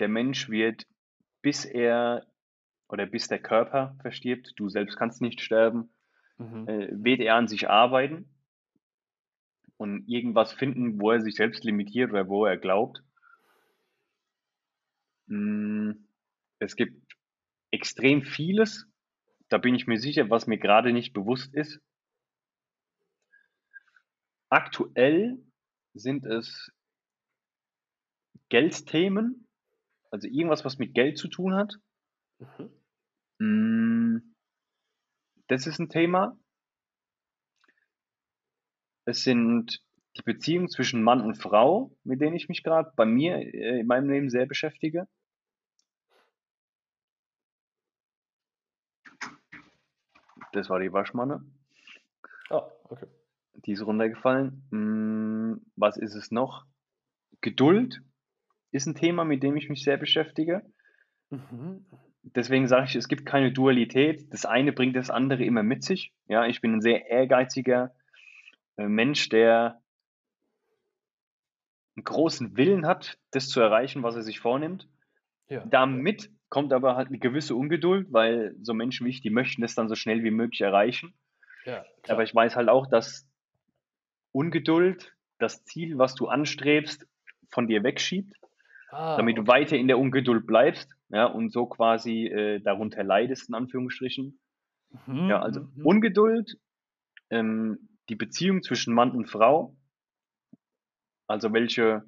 der 0.00 0.08
Mensch 0.08 0.48
wird, 0.48 0.84
bis 1.42 1.64
er 1.64 2.26
oder 2.88 3.06
bis 3.06 3.28
der 3.28 3.38
Körper 3.38 3.96
verstirbt, 4.02 4.54
du 4.56 4.68
selbst 4.68 4.96
kannst 4.96 5.22
nicht 5.22 5.40
sterben, 5.40 5.94
mhm. 6.38 6.66
äh, 6.66 6.88
wird 6.90 7.20
er 7.20 7.36
an 7.36 7.46
sich 7.46 7.70
arbeiten 7.70 8.35
und 9.76 10.08
irgendwas 10.08 10.52
finden, 10.52 11.00
wo 11.00 11.10
er 11.10 11.20
sich 11.20 11.36
selbst 11.36 11.64
limitiert 11.64 12.10
oder 12.10 12.28
wo 12.28 12.46
er 12.46 12.56
glaubt. 12.56 13.02
Hm, 15.28 16.08
es 16.58 16.76
gibt 16.76 17.14
extrem 17.70 18.22
vieles, 18.22 18.86
da 19.48 19.58
bin 19.58 19.74
ich 19.74 19.86
mir 19.86 19.98
sicher, 19.98 20.30
was 20.30 20.46
mir 20.46 20.58
gerade 20.58 20.92
nicht 20.92 21.12
bewusst 21.12 21.54
ist. 21.54 21.80
Aktuell 24.48 25.44
sind 25.94 26.24
es 26.24 26.72
Geldthemen, 28.48 29.48
also 30.10 30.28
irgendwas, 30.28 30.64
was 30.64 30.78
mit 30.78 30.94
Geld 30.94 31.18
zu 31.18 31.28
tun 31.28 31.54
hat. 31.54 31.74
Mhm. 32.38 32.70
Hm, 33.40 34.34
das 35.48 35.66
ist 35.66 35.78
ein 35.78 35.88
Thema. 35.88 36.38
Es 39.06 39.22
sind 39.22 39.82
die 40.16 40.22
Beziehungen 40.22 40.68
zwischen 40.68 41.02
Mann 41.02 41.20
und 41.20 41.36
Frau, 41.36 41.96
mit 42.02 42.20
denen 42.20 42.34
ich 42.34 42.48
mich 42.48 42.62
gerade 42.62 42.92
bei 42.96 43.06
mir 43.06 43.36
äh, 43.36 43.80
in 43.80 43.86
meinem 43.86 44.10
Leben 44.10 44.30
sehr 44.30 44.46
beschäftige. 44.46 45.06
Das 50.52 50.68
war 50.68 50.80
die 50.80 50.92
Waschmanne. 50.92 51.44
Ah, 52.50 52.68
okay. 52.84 53.06
Die 53.54 53.72
ist 53.72 53.86
runtergefallen. 53.86 54.66
Hm, 54.70 55.66
was 55.76 55.96
ist 55.96 56.14
es 56.14 56.30
noch? 56.30 56.64
Geduld 57.40 58.02
ist 58.72 58.86
ein 58.86 58.94
Thema, 58.94 59.24
mit 59.24 59.42
dem 59.42 59.56
ich 59.56 59.68
mich 59.68 59.84
sehr 59.84 59.98
beschäftige. 59.98 60.62
Mhm. 61.30 61.86
Deswegen 62.22 62.66
sage 62.66 62.86
ich, 62.86 62.96
es 62.96 63.06
gibt 63.06 63.24
keine 63.24 63.52
Dualität. 63.52 64.32
Das 64.32 64.46
eine 64.46 64.72
bringt 64.72 64.96
das 64.96 65.10
andere 65.10 65.44
immer 65.44 65.62
mit 65.62 65.84
sich. 65.84 66.12
Ja, 66.26 66.46
ich 66.46 66.60
bin 66.60 66.74
ein 66.74 66.80
sehr 66.80 67.08
ehrgeiziger 67.08 67.94
äh, 68.76 68.88
Mensch, 68.88 69.28
der 69.28 69.80
einen 71.96 72.04
großen 72.04 72.56
Willen 72.56 72.86
hat, 72.86 73.18
das 73.30 73.48
zu 73.48 73.60
erreichen, 73.60 74.02
was 74.02 74.16
er 74.16 74.22
sich 74.22 74.40
vornimmt. 74.40 74.88
Ja. 75.48 75.64
Damit 75.66 76.30
kommt 76.48 76.72
aber 76.72 76.96
halt 76.96 77.08
eine 77.08 77.18
gewisse 77.18 77.54
Ungeduld, 77.54 78.12
weil 78.12 78.54
so 78.60 78.74
Menschen 78.74 79.06
wie 79.06 79.10
ich, 79.10 79.20
die 79.20 79.30
möchten 79.30 79.62
das 79.62 79.74
dann 79.74 79.88
so 79.88 79.94
schnell 79.94 80.22
wie 80.22 80.30
möglich 80.30 80.60
erreichen. 80.60 81.14
Ja, 81.64 81.84
aber 82.08 82.22
ich 82.22 82.34
weiß 82.34 82.54
halt 82.54 82.68
auch, 82.68 82.86
dass 82.86 83.26
Ungeduld 84.32 85.14
das 85.38 85.64
Ziel, 85.64 85.98
was 85.98 86.14
du 86.14 86.28
anstrebst, 86.28 87.06
von 87.50 87.66
dir 87.66 87.82
wegschiebt, 87.82 88.34
ah, 88.90 89.16
damit 89.16 89.38
okay. 89.38 89.44
du 89.44 89.50
weiter 89.50 89.76
in 89.76 89.88
der 89.88 89.98
Ungeduld 89.98 90.46
bleibst 90.46 90.94
ja, 91.08 91.26
und 91.26 91.50
so 91.50 91.66
quasi 91.66 92.26
äh, 92.26 92.60
darunter 92.60 93.02
leidest, 93.02 93.48
in 93.48 93.54
Anführungsstrichen. 93.54 94.38
Mhm, 95.06 95.28
ja, 95.28 95.40
also 95.40 95.62
mhm. 95.62 95.86
Ungeduld, 95.86 96.58
ähm, 97.30 97.88
die 98.08 98.16
Beziehung 98.16 98.62
zwischen 98.62 98.94
Mann 98.94 99.10
und 99.10 99.26
Frau, 99.26 99.76
also 101.26 101.52
welche, 101.52 102.04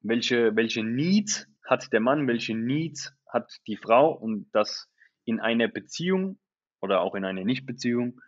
welche, 0.00 0.56
welche 0.56 0.82
Needs 0.82 1.48
hat 1.64 1.92
der 1.92 2.00
Mann, 2.00 2.26
welche 2.26 2.54
Needs 2.54 3.14
hat 3.26 3.60
die 3.66 3.76
Frau 3.76 4.12
und 4.12 4.50
dass 4.52 4.90
in 5.24 5.40
einer 5.40 5.68
Beziehung 5.68 6.38
oder 6.80 7.00
auch 7.00 7.14
in 7.14 7.24
einer 7.24 7.44
Nichtbeziehung 7.44 8.20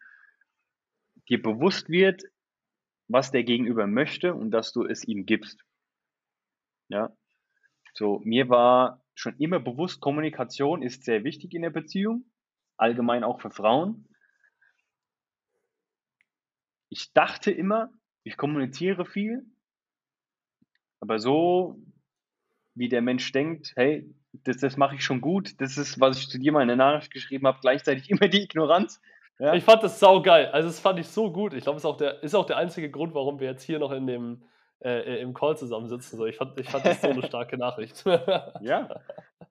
dir 1.29 1.43
bewusst 1.43 1.89
wird, 1.89 2.23
was 3.09 3.31
der 3.31 3.45
Gegenüber 3.45 3.87
möchte 3.87 4.35
und 4.35 4.51
dass 4.51 4.73
du 4.73 4.85
es 4.85 5.05
ihm 5.05 5.27
gibst. 5.27 5.65
Ja. 6.89 7.17
So, 7.95 8.21
mir 8.25 8.49
war 8.49 9.05
schon 9.15 9.37
immer 9.39 9.61
bewusst, 9.61 10.01
Kommunikation 10.01 10.83
ist 10.83 11.05
sehr 11.05 11.25
wichtig 11.25 11.55
in 11.55 11.63
der 11.63 11.71
Beziehung, 11.71 12.31
allgemein 12.77 13.25
auch 13.25 13.41
für 13.41 13.51
Frauen. 13.51 14.09
Ich 16.95 17.13
dachte 17.13 17.51
immer, 17.51 17.91
ich 18.23 18.37
kommuniziere 18.37 19.05
viel, 19.05 19.45
aber 21.01 21.19
so, 21.19 21.83
wie 22.77 22.89
der 22.89 23.03
Mensch 23.03 23.33
denkt, 23.33 23.73
hey, 23.75 24.09
das, 24.45 24.59
das 24.59 24.77
mache 24.77 24.95
ich 24.95 25.05
schon 25.05 25.21
gut, 25.21 25.61
das 25.61 25.77
ist, 25.77 25.99
was 25.99 26.21
ich 26.21 26.29
zu 26.29 26.39
dir 26.39 26.53
mal 26.53 26.63
in 26.63 26.69
der 26.69 26.77
Nachricht 26.77 27.13
geschrieben 27.13 27.49
habe, 27.49 27.59
gleichzeitig 27.61 28.09
immer 28.11 28.29
die 28.29 28.45
Ignoranz. 28.45 29.03
Ja? 29.41 29.55
Ich 29.55 29.65
fand 29.65 29.83
das 29.83 29.99
saugeil. 29.99 30.47
Also, 30.53 30.69
das 30.69 30.79
fand 30.79 31.01
ich 31.01 31.09
so 31.09 31.33
gut. 31.33 31.53
Ich 31.53 31.65
glaube, 31.65 31.79
es 31.79 31.83
ist 31.83 31.87
auch, 31.87 31.97
der, 31.97 32.23
ist 32.23 32.37
auch 32.37 32.47
der 32.47 32.59
einzige 32.59 32.89
Grund, 32.93 33.13
warum 33.13 33.41
wir 33.41 33.49
jetzt 33.49 33.65
hier 33.65 33.81
noch 33.81 33.91
in 33.91 34.07
dem, 34.07 34.45
äh, 34.79 35.17
äh 35.17 35.21
im 35.21 35.35
Call 35.35 35.59
zusammensitzen. 35.59 36.17
So, 36.17 36.27
ich, 36.27 36.37
fand, 36.37 36.61
ich 36.61 36.71
fand 36.71 36.87
das 36.87 37.01
so 37.01 37.09
eine 37.09 37.23
starke 37.27 37.59
Nachricht. 37.59 38.05
ja. 38.61 39.01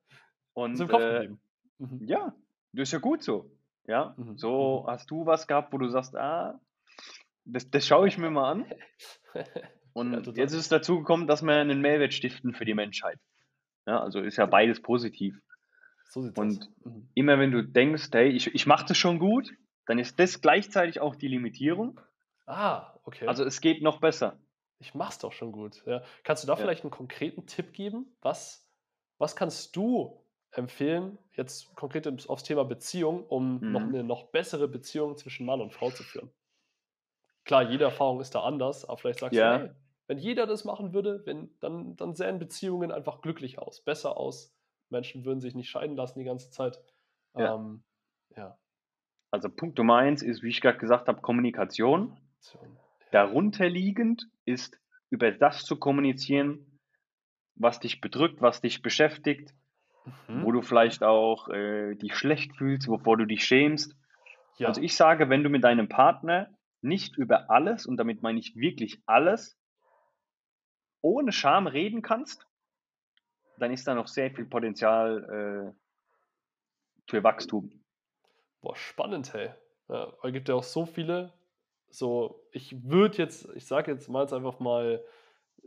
Und, 0.53 0.79
im 0.79 0.87
Kopf 0.87 1.01
äh, 1.01 1.27
mhm. 1.77 2.07
Ja, 2.07 2.33
das 2.71 2.83
ist 2.83 2.93
ja 2.93 2.99
gut 2.99 3.21
so. 3.21 3.51
Ja, 3.85 4.15
mhm. 4.15 4.37
so 4.37 4.83
mhm. 4.83 4.91
hast 4.91 5.11
du 5.11 5.25
was 5.25 5.45
gehabt, 5.45 5.73
wo 5.73 5.77
du 5.77 5.89
sagst, 5.89 6.15
ah, 6.15 6.57
das, 7.45 7.69
das 7.69 7.87
schaue 7.87 8.07
ich 8.07 8.17
mir 8.17 8.29
mal 8.29 8.51
an. 8.51 8.65
Und 9.93 10.13
ja, 10.13 10.33
jetzt 10.33 10.53
ist 10.53 10.59
es 10.59 10.69
dazu 10.69 10.97
gekommen, 10.97 11.27
dass 11.27 11.43
wir 11.43 11.53
einen 11.53 11.81
Mehrwert 11.81 12.13
stiften 12.13 12.53
für 12.53 12.65
die 12.65 12.73
Menschheit. 12.73 13.19
Ja, 13.85 14.01
also 14.01 14.21
ist 14.21 14.37
ja 14.37 14.45
beides 14.47 14.81
positiv. 14.81 15.39
So 16.09 16.21
und 16.35 16.69
mhm. 16.83 17.09
immer 17.13 17.39
wenn 17.39 17.51
du 17.51 17.63
denkst, 17.63 18.09
hey, 18.11 18.29
ich, 18.29 18.53
ich 18.53 18.65
mache 18.65 18.85
das 18.87 18.97
schon 18.97 19.19
gut, 19.19 19.51
dann 19.85 19.99
ist 19.99 20.19
das 20.19 20.41
gleichzeitig 20.41 20.99
auch 20.99 21.15
die 21.15 21.27
Limitierung. 21.27 21.99
Ah, 22.45 22.93
okay. 23.03 23.27
Also 23.27 23.43
es 23.43 23.61
geht 23.61 23.81
noch 23.81 23.99
besser. 23.99 24.39
Ich 24.79 24.93
mach's 24.93 25.19
doch 25.19 25.31
schon 25.31 25.51
gut. 25.51 25.83
Ja. 25.85 26.03
Kannst 26.23 26.43
du 26.43 26.47
da 26.47 26.53
ja. 26.53 26.57
vielleicht 26.57 26.83
einen 26.83 26.91
konkreten 26.91 27.45
Tipp 27.45 27.73
geben? 27.73 28.15
Was, 28.21 28.69
was 29.17 29.35
kannst 29.35 29.75
du 29.75 30.23
empfehlen, 30.51 31.17
jetzt 31.33 31.75
konkret 31.75 32.07
aufs 32.29 32.43
Thema 32.43 32.63
Beziehung, 32.63 33.25
um 33.25 33.59
mhm. 33.59 33.71
noch 33.71 33.81
eine 33.81 34.03
noch 34.03 34.31
bessere 34.31 34.67
Beziehung 34.67 35.17
zwischen 35.17 35.45
Mann 35.45 35.61
und 35.61 35.73
Frau 35.73 35.89
zu 35.89 36.03
führen? 36.03 36.31
Klar, 37.45 37.69
jede 37.69 37.83
Erfahrung 37.83 38.21
ist 38.21 38.35
da 38.35 38.41
anders, 38.41 38.85
aber 38.85 38.97
vielleicht 38.97 39.19
sagst 39.19 39.35
ja. 39.35 39.57
du, 39.57 39.63
hey, 39.65 39.71
wenn 40.07 40.17
jeder 40.17 40.45
das 40.45 40.65
machen 40.65 40.93
würde, 40.93 41.25
wenn, 41.25 41.49
dann, 41.59 41.95
dann 41.95 42.15
sähen 42.15 42.39
Beziehungen 42.39 42.91
einfach 42.91 43.21
glücklich 43.21 43.59
aus, 43.59 43.81
besser 43.81 44.17
aus. 44.17 44.53
Menschen 44.89 45.25
würden 45.25 45.41
sich 45.41 45.55
nicht 45.55 45.69
scheiden 45.69 45.95
lassen 45.95 46.19
die 46.19 46.25
ganze 46.25 46.51
Zeit. 46.51 46.79
Ja. 47.35 47.55
Ähm, 47.55 47.83
ja. 48.35 48.57
Also 49.31 49.49
Punkt 49.49 49.77
Nummer 49.77 49.97
eins 49.97 50.21
ist, 50.21 50.43
wie 50.43 50.49
ich 50.49 50.61
gerade 50.61 50.77
gesagt 50.77 51.07
habe, 51.07 51.21
Kommunikation. 51.21 52.15
Darunter 53.11 53.67
liegend 53.67 54.27
ist, 54.45 54.77
über 55.09 55.31
das 55.31 55.65
zu 55.65 55.77
kommunizieren, 55.77 56.79
was 57.55 57.79
dich 57.79 58.01
bedrückt, 58.01 58.41
was 58.41 58.61
dich 58.61 58.81
beschäftigt, 58.81 59.53
mhm. 60.27 60.43
wo 60.43 60.51
du 60.51 60.61
vielleicht 60.61 61.03
auch 61.03 61.49
äh, 61.49 61.95
dich 61.95 62.15
schlecht 62.15 62.55
fühlst, 62.55 62.87
wovor 62.87 63.17
du 63.17 63.25
dich 63.25 63.45
schämst. 63.45 63.95
Ja. 64.57 64.67
Also 64.67 64.81
ich 64.81 64.95
sage, 64.95 65.29
wenn 65.29 65.43
du 65.43 65.49
mit 65.49 65.63
deinem 65.63 65.89
Partner 65.89 66.49
nicht 66.84 67.17
über 67.17 67.49
alles, 67.49 67.86
und 67.86 67.97
damit 67.97 68.21
meine 68.21 68.39
ich 68.39 68.55
wirklich 68.55 69.01
alles, 69.05 69.57
ohne 71.01 71.31
Scham 71.31 71.67
reden 71.67 72.01
kannst, 72.01 72.47
dann 73.57 73.71
ist 73.71 73.88
da 73.88 73.95
noch 73.95 74.07
sehr 74.07 74.31
viel 74.31 74.45
Potenzial 74.45 75.73
äh, 75.75 77.09
für 77.09 77.23
Wachstum. 77.23 77.84
Boah, 78.61 78.75
spannend, 78.75 79.34
hey. 79.34 79.51
Ja, 79.89 80.13
es 80.23 80.31
gibt 80.31 80.49
ja 80.49 80.55
auch 80.55 80.63
so 80.63 80.86
viele, 80.86 81.34
so, 81.89 82.47
ich 82.51 82.89
würde 82.89 83.17
jetzt, 83.17 83.47
ich 83.55 83.65
sage 83.65 83.91
jetzt 83.91 84.09
mal 84.09 84.21
jetzt 84.21 84.34
einfach 84.34 84.59
mal 84.59 85.03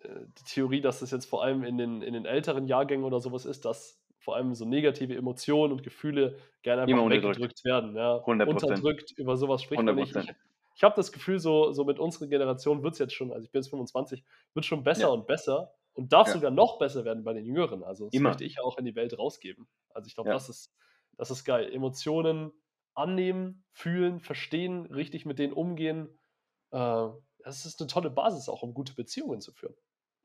äh, 0.00 0.08
die 0.38 0.44
Theorie, 0.44 0.80
dass 0.80 1.00
das 1.00 1.10
jetzt 1.10 1.26
vor 1.26 1.44
allem 1.44 1.62
in 1.62 1.78
den, 1.78 2.02
in 2.02 2.14
den 2.14 2.24
älteren 2.24 2.66
Jahrgängen 2.66 3.04
oder 3.04 3.20
sowas 3.20 3.44
ist, 3.44 3.64
dass 3.64 4.02
vor 4.18 4.34
allem 4.34 4.54
so 4.54 4.64
negative 4.64 5.14
Emotionen 5.14 5.72
und 5.72 5.82
Gefühle 5.84 6.36
gerne 6.62 6.82
einfach 6.82 7.08
weggedrückt 7.08 7.64
werden. 7.64 7.94
Ja. 7.94 8.16
100%. 8.16 8.46
Unterdrückt, 8.46 9.12
über 9.12 9.36
sowas 9.36 9.62
spricht 9.62 9.82
100%. 9.82 9.84
man 9.84 9.94
nicht. 9.94 10.16
Ich, 10.16 10.34
ich 10.76 10.84
habe 10.84 10.94
das 10.94 11.10
Gefühl, 11.10 11.38
so, 11.38 11.72
so 11.72 11.84
mit 11.84 11.98
unserer 11.98 12.28
Generation 12.28 12.82
wird 12.82 12.92
es 12.92 12.98
jetzt 12.98 13.14
schon, 13.14 13.32
also 13.32 13.44
ich 13.44 13.50
bin 13.50 13.62
jetzt 13.62 13.70
25, 13.70 14.24
wird 14.54 14.64
schon 14.64 14.84
besser 14.84 15.02
ja. 15.02 15.08
und 15.08 15.26
besser 15.26 15.72
und 15.94 16.12
darf 16.12 16.28
ja. 16.28 16.34
sogar 16.34 16.50
noch 16.50 16.78
besser 16.78 17.04
werden 17.04 17.24
bei 17.24 17.32
den 17.32 17.44
Jüngeren. 17.44 17.82
Also 17.82 18.04
das 18.04 18.14
Immer. 18.14 18.28
möchte 18.28 18.44
ich 18.44 18.60
auch 18.60 18.78
in 18.78 18.84
die 18.84 18.94
Welt 18.94 19.18
rausgeben. 19.18 19.66
Also 19.90 20.06
ich 20.06 20.14
glaube, 20.14 20.28
ja. 20.28 20.34
das, 20.34 20.48
ist, 20.48 20.72
das 21.16 21.30
ist 21.30 21.44
geil. 21.44 21.72
Emotionen 21.72 22.52
annehmen, 22.94 23.64
fühlen, 23.72 24.20
verstehen, 24.20 24.86
richtig 24.86 25.26
mit 25.26 25.38
denen 25.38 25.52
umgehen. 25.52 26.18
Äh, 26.70 27.08
das 27.38 27.64
ist 27.64 27.80
eine 27.80 27.88
tolle 27.88 28.10
Basis 28.10 28.48
auch, 28.48 28.62
um 28.62 28.74
gute 28.74 28.94
Beziehungen 28.94 29.40
zu 29.40 29.52
führen. 29.52 29.74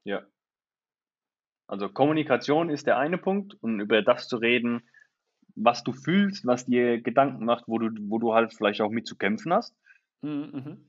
Ja, 0.04 0.26
also 1.72 1.88
Kommunikation 1.88 2.70
ist 2.70 2.86
der 2.86 2.98
eine 2.98 3.18
Punkt 3.18 3.54
und 3.62 3.80
über 3.80 4.02
das 4.02 4.28
zu 4.28 4.36
reden, 4.36 4.82
was 5.56 5.86
du 5.86 5.94
fühlst, 5.94 6.46
was 6.46 6.66
dir 6.66 7.02
Gedanken 7.02 7.46
macht, 7.46 7.64
wo 7.66 7.80
du, 7.80 7.92
wo 8.10 8.20
du 8.20 8.34
halt 8.34 8.54
vielleicht 8.54 8.82
auch 8.82 8.90
mit 8.90 9.08
zu 9.08 9.16
kämpfen 9.16 9.54
hast. 9.54 9.74
Mhm. 10.22 10.52
mhm. 10.54 10.88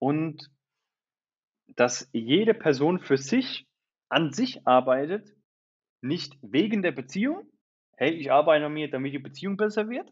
Und 0.00 0.50
dass 1.74 2.08
jede 2.12 2.54
Person 2.54 3.00
für 3.00 3.16
sich 3.16 3.66
an 4.08 4.32
sich 4.32 4.66
arbeitet, 4.66 5.34
nicht 6.00 6.38
wegen 6.40 6.82
der 6.82 6.92
Beziehung, 6.92 7.50
hey, 7.96 8.12
ich 8.12 8.30
arbeite 8.30 8.66
an 8.66 8.72
mir, 8.72 8.90
damit 8.90 9.12
die 9.12 9.18
Beziehung 9.18 9.56
besser 9.56 9.88
wird, 9.88 10.10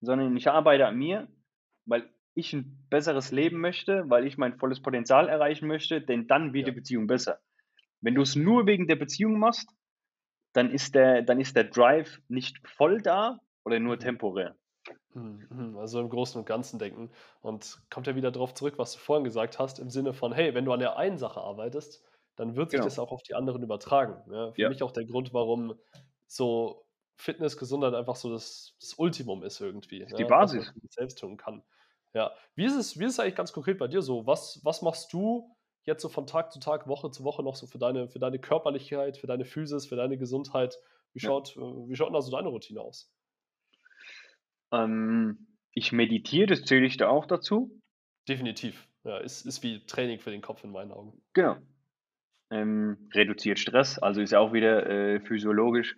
sondern 0.00 0.36
ich 0.36 0.48
arbeite 0.48 0.86
an 0.86 0.96
mir, 0.96 1.28
weil 1.86 2.08
ich 2.34 2.52
ein 2.52 2.86
besseres 2.90 3.30
Leben 3.32 3.58
möchte, 3.58 4.08
weil 4.08 4.26
ich 4.26 4.38
mein 4.38 4.58
volles 4.58 4.80
Potenzial 4.80 5.28
erreichen 5.28 5.66
möchte, 5.66 6.00
denn 6.00 6.26
dann 6.26 6.52
wird 6.52 6.66
ja. 6.66 6.72
die 6.72 6.78
Beziehung 6.80 7.06
besser. 7.06 7.40
Wenn 8.00 8.14
du 8.14 8.22
es 8.22 8.36
nur 8.36 8.66
wegen 8.66 8.86
der 8.86 8.96
Beziehung 8.96 9.38
machst, 9.38 9.68
dann 10.52 10.70
ist 10.70 10.94
der, 10.94 11.22
dann 11.22 11.40
ist 11.40 11.56
der 11.56 11.64
Drive 11.64 12.20
nicht 12.28 12.66
voll 12.68 13.00
da 13.00 13.38
oder 13.64 13.80
nur 13.80 13.96
mhm. 13.96 14.00
temporär. 14.00 14.56
Mhm, 15.14 15.46
mhm. 15.50 15.78
Also 15.78 16.00
im 16.00 16.08
Großen 16.08 16.38
und 16.38 16.46
Ganzen 16.46 16.78
denken. 16.78 17.10
Und 17.40 17.80
kommt 17.90 18.06
ja 18.06 18.16
wieder 18.16 18.30
darauf 18.30 18.54
zurück, 18.54 18.74
was 18.78 18.92
du 18.92 18.98
vorhin 18.98 19.24
gesagt 19.24 19.58
hast, 19.58 19.78
im 19.78 19.90
Sinne 19.90 20.12
von, 20.12 20.32
hey, 20.32 20.54
wenn 20.54 20.64
du 20.64 20.72
an 20.72 20.80
der 20.80 20.96
einen 20.96 21.18
Sache 21.18 21.40
arbeitest, 21.40 22.04
dann 22.36 22.56
wird 22.56 22.70
sich 22.70 22.78
genau. 22.78 22.86
das 22.86 22.98
auch 22.98 23.12
auf 23.12 23.22
die 23.22 23.34
anderen 23.34 23.62
übertragen. 23.62 24.22
Ja, 24.32 24.52
für 24.52 24.62
ja. 24.62 24.68
mich 24.68 24.82
auch 24.82 24.92
der 24.92 25.04
Grund, 25.04 25.34
warum 25.34 25.74
so 26.26 26.84
Fitness, 27.16 27.56
Gesundheit 27.56 27.94
einfach 27.94 28.16
so 28.16 28.30
das, 28.32 28.74
das 28.80 28.94
Ultimum 28.94 29.42
ist 29.42 29.60
irgendwie. 29.60 30.02
Ist 30.02 30.18
die 30.18 30.24
Basis. 30.24 30.68
Was 30.68 30.74
man 30.74 30.88
selbst 30.88 31.18
tun 31.18 31.36
kann. 31.36 31.62
Ja. 32.14 32.32
Wie 32.54 32.64
ist 32.64 32.74
es, 32.74 32.98
wie 32.98 33.04
ist 33.04 33.12
es 33.12 33.20
eigentlich 33.20 33.36
ganz 33.36 33.52
konkret 33.52 33.78
bei 33.78 33.88
dir 33.88 34.02
so? 34.02 34.26
Was, 34.26 34.60
was 34.64 34.82
machst 34.82 35.12
du, 35.12 35.54
jetzt 35.84 36.02
so 36.02 36.08
von 36.08 36.26
Tag 36.26 36.52
zu 36.52 36.60
Tag, 36.60 36.88
Woche 36.88 37.10
zu 37.10 37.24
Woche 37.24 37.42
noch 37.42 37.56
so 37.56 37.66
für 37.66 37.78
deine, 37.78 38.08
für 38.08 38.18
deine 38.18 38.38
Körperlichkeit, 38.38 39.16
für 39.16 39.26
deine 39.26 39.44
Physis, 39.44 39.86
für 39.86 39.96
deine 39.96 40.16
Gesundheit? 40.16 40.78
Wie 41.12 41.20
schaut. 41.20 41.56
Äh, 41.56 41.60
wie 41.60 41.96
schaut 41.96 42.08
denn 42.08 42.16
also 42.16 42.30
deine 42.30 42.48
Routine 42.48 42.80
aus? 42.80 43.12
Ähm, 44.72 45.46
ich 45.72 45.92
meditiere, 45.92 46.46
das 46.46 46.64
zähle 46.64 46.86
ich 46.86 46.96
da 46.96 47.08
auch 47.08 47.26
dazu. 47.26 47.80
Definitiv. 48.28 48.88
Ja, 49.04 49.18
ist, 49.18 49.46
ist 49.46 49.62
wie 49.62 49.84
Training 49.86 50.18
für 50.18 50.30
den 50.30 50.42
Kopf 50.42 50.64
in 50.64 50.70
meinen 50.70 50.92
Augen. 50.92 51.12
Genau. 51.32 51.56
Ähm, 52.50 53.08
reduziert 53.14 53.58
Stress, 53.58 53.98
also 53.98 54.20
ist 54.20 54.34
auch 54.34 54.52
wieder 54.52 54.86
äh, 54.86 55.20
physiologisch. 55.20 55.96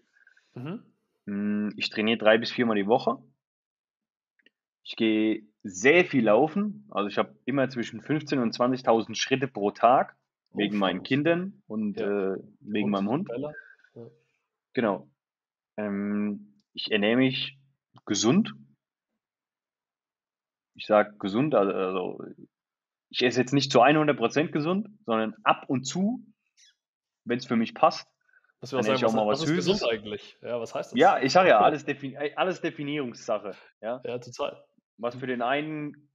Mhm. 0.54 0.82
Hm, 1.26 1.74
ich 1.76 1.90
trainiere 1.90 2.18
drei 2.18 2.38
bis 2.38 2.50
viermal 2.52 2.76
die 2.76 2.86
Woche. 2.86 3.18
Ich 4.84 4.96
gehe 4.96 5.42
sehr 5.62 6.04
viel 6.04 6.24
laufen. 6.24 6.86
Also 6.90 7.08
ich 7.08 7.18
habe 7.18 7.36
immer 7.44 7.68
zwischen 7.70 8.00
15.000 8.00 8.42
und 8.42 8.54
20.000 8.54 9.14
Schritte 9.14 9.48
pro 9.48 9.70
Tag, 9.70 10.16
oh, 10.52 10.58
wegen 10.58 10.78
meinen 10.78 11.02
Kindern 11.02 11.62
und 11.66 11.98
ja. 11.98 12.34
äh, 12.34 12.38
wegen 12.60 12.86
und 12.86 12.90
meinem 12.90 13.08
Hund. 13.08 13.28
Ja. 13.94 14.06
Genau. 14.74 15.08
Ähm, 15.76 16.54
ich 16.72 16.92
ernähre 16.92 17.16
mich 17.16 17.58
gesund. 18.04 18.54
Ich 20.74 20.86
sage 20.86 21.16
gesund, 21.18 21.54
also, 21.54 21.72
also 21.72 22.24
ich 23.10 23.22
esse 23.22 23.40
jetzt 23.40 23.52
nicht 23.52 23.70
zu 23.70 23.82
100% 23.82 24.48
gesund, 24.48 24.88
sondern 25.06 25.34
ab 25.44 25.64
und 25.68 25.84
zu, 25.84 26.24
wenn 27.24 27.38
es 27.38 27.46
für 27.46 27.56
mich 27.56 27.74
passt. 27.74 28.08
Sagen, 28.60 28.86
ich 28.94 29.04
auch 29.04 29.08
was, 29.08 29.14
mal 29.14 29.26
was, 29.26 29.42
was 29.42 29.50
ist 29.50 29.56
gesund 29.56 29.84
eigentlich? 29.84 30.38
Ja, 30.40 30.58
was 30.58 30.74
heißt 30.74 30.92
das? 30.92 30.98
Ja, 30.98 31.20
ich 31.20 31.32
sage 31.32 31.50
ja, 31.50 31.60
alles, 31.60 31.84
Defin 31.84 32.16
alles 32.34 32.62
Definierungssache. 32.62 33.54
Ja? 33.82 34.00
ja, 34.04 34.18
total 34.18 34.64
was 34.98 35.14
für 35.16 35.26
den 35.26 35.42
einen 35.42 36.10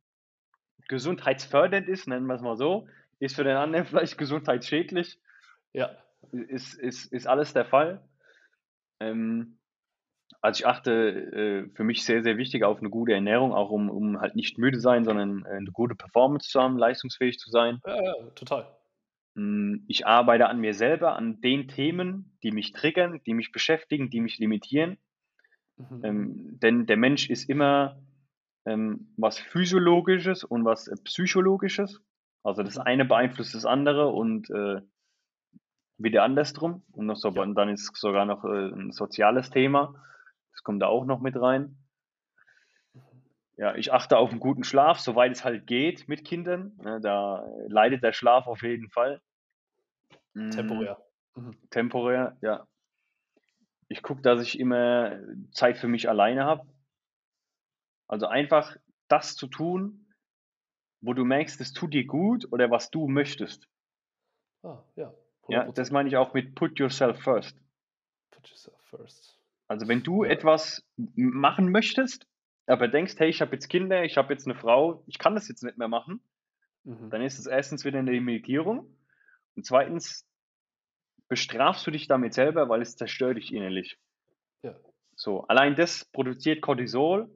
gesundheitsfördernd 0.88 1.88
ist, 1.88 2.08
nennen 2.08 2.26
wir 2.26 2.36
es 2.36 2.42
mal 2.42 2.58
so, 2.58 2.88
ist 3.20 3.36
für 3.36 3.44
den 3.44 3.58
anderen 3.58 3.86
vielleicht 3.86 4.18
gesundheitsschädlich. 4.18 5.20
Ja. 5.74 5.92
Ist, 6.32 6.74
ist, 6.74 7.12
ist 7.14 7.28
alles 7.28 7.54
der 7.54 7.66
Fall. 7.66 8.04
Ähm, 9.00 9.59
also 10.42 10.60
ich 10.60 10.68
achte 10.68 10.92
äh, 10.92 11.70
für 11.76 11.84
mich 11.84 12.06
sehr, 12.06 12.24
sehr 12.24 12.38
wichtig 12.38 12.64
auf 12.64 12.80
eine 12.80 12.90
gute 12.90 13.14
Ernährung, 13.14 13.54
auch 13.54 13.70
um, 13.70 13.90
um 13.90 14.20
halt 14.20 14.36
nicht 14.36 14.58
müde 14.58 14.80
sein, 14.80 15.04
sondern 15.04 15.46
äh, 15.46 15.58
eine 15.58 15.72
gute 15.72 15.96
Performance 15.96 16.50
zu 16.50 16.62
haben, 16.62 16.78
leistungsfähig 16.78 17.38
zu 17.40 17.50
sein. 17.50 17.80
Ja, 17.86 18.04
ja, 18.04 18.14
total. 18.36 18.68
Hm, 19.36 19.84
ich 19.88 20.08
arbeite 20.08 20.48
an 20.48 20.60
mir 20.60 20.74
selber, 20.74 21.16
an 21.16 21.42
den 21.42 21.68
Themen, 21.68 22.38
die 22.44 22.52
mich 22.52 22.72
triggern, 22.72 23.22
die 23.26 23.34
mich 23.34 23.52
beschäftigen, 23.52 24.10
die 24.10 24.22
mich 24.22 24.38
limitieren. 24.40 24.98
Mhm. 25.78 26.02
Ähm, 26.04 26.60
denn 26.60 26.86
der 26.86 26.98
Mensch 26.98 27.30
ist 27.30 27.50
immer 27.50 28.02
ähm, 28.66 29.14
was 29.18 29.40
Physiologisches 29.40 30.44
und 30.44 30.66
was 30.66 30.88
äh, 30.88 30.96
Psychologisches. 31.04 32.02
Also 32.44 32.64
das 32.64 32.78
mhm. 32.78 32.84
eine 32.84 33.06
beeinflusst 33.06 33.56
das 33.56 33.66
andere 33.66 34.08
und 34.08 34.50
äh, 34.50 34.82
wieder 35.98 36.24
andersrum. 36.24 36.84
Und, 36.94 37.08
noch 37.08 37.18
so, 37.18 37.30
ja. 37.30 37.42
und 37.42 37.56
dann 37.56 37.70
ist 37.70 37.94
sogar 37.96 38.26
noch 38.26 38.46
äh, 38.46 38.70
ein 38.70 38.92
soziales 38.92 39.50
Thema. 39.50 39.96
Das 40.52 40.64
kommt 40.64 40.82
da 40.82 40.88
auch 40.88 41.06
noch 41.06 41.20
mit 41.20 41.40
rein. 41.40 41.78
Ja, 43.58 43.76
ich 43.76 43.92
achte 43.92 44.18
auf 44.18 44.32
einen 44.32 44.40
guten 44.40 44.64
Schlaf, 44.64 45.00
soweit 45.00 45.34
es 45.34 45.44
halt 45.44 45.68
geht 45.68 46.08
mit 46.08 46.24
Kindern. 46.24 46.80
Ja, 46.84 47.00
da 47.00 47.46
leidet 47.68 48.04
der 48.04 48.14
Schlaf 48.14 48.48
auf 48.48 48.64
jeden 48.64 48.90
Fall. 48.90 49.22
Mm. 50.34 50.50
Temporär. 50.52 50.98
Mhm. 51.36 51.58
Temporär, 51.70 52.38
ja. 52.42 52.66
Ich 53.90 54.02
gucke, 54.02 54.22
dass 54.22 54.42
ich 54.42 54.60
immer 54.60 55.20
Zeit 55.52 55.78
für 55.78 55.88
mich 55.88 56.08
alleine 56.08 56.46
habe. 56.46 56.68
Also 58.08 58.28
einfach 58.28 58.78
das 59.08 59.36
zu 59.36 59.48
tun, 59.48 60.06
wo 61.02 61.14
du 61.14 61.26
merkst, 61.26 61.60
es 61.60 61.74
tut 61.74 61.94
dir 61.94 62.06
gut 62.06 62.48
oder 62.52 62.72
was 62.72 62.92
du 62.92 63.08
möchtest. 63.08 63.68
Ah, 64.64 64.84
ja. 64.96 65.14
100%. 65.48 65.52
Ja, 65.52 65.72
das 65.72 65.92
meine 65.92 66.10
ich 66.10 66.18
auch 66.18 66.34
mit 66.34 66.56
put 66.56 66.80
yourself 66.80 67.22
first. 67.22 67.58
Put 68.32 68.48
yourself 68.48 68.80
first. 68.84 69.39
Also 69.70 69.88
wenn 69.88 70.04
du 70.04 70.26
etwas 70.26 70.86
machen 71.16 71.72
möchtest, 71.72 72.28
aber 72.66 72.90
denkst, 72.90 73.16
hey, 73.18 73.30
ich 73.30 73.40
habe 73.40 73.54
jetzt 73.54 73.70
Kinder, 73.70 74.04
ich 74.04 74.18
habe 74.18 74.34
jetzt 74.34 74.46
eine 74.46 74.56
Frau, 74.56 75.04
ich 75.08 75.18
kann 75.18 75.36
das 75.36 75.48
jetzt 75.48 75.64
nicht 75.64 75.78
mehr 75.78 75.88
machen, 75.88 76.22
mhm. 76.84 77.10
dann 77.10 77.22
ist 77.22 77.40
es 77.40 77.46
erstens 77.46 77.86
wieder 77.86 78.00
eine 78.00 78.12
Limitierung 78.12 78.98
und 79.56 79.66
zweitens 79.66 80.28
bestrafst 81.30 81.88
du 81.88 81.92
dich 81.92 82.08
damit 82.08 82.34
selber, 82.34 82.68
weil 82.68 82.82
es 82.82 82.98
zerstört 82.98 83.38
dich 83.38 83.54
innerlich. 83.54 83.98
Ja. 84.64 84.76
So, 85.16 85.46
allein 85.48 85.76
das 85.76 86.06
produziert 86.12 86.62
Cortisol 86.62 87.30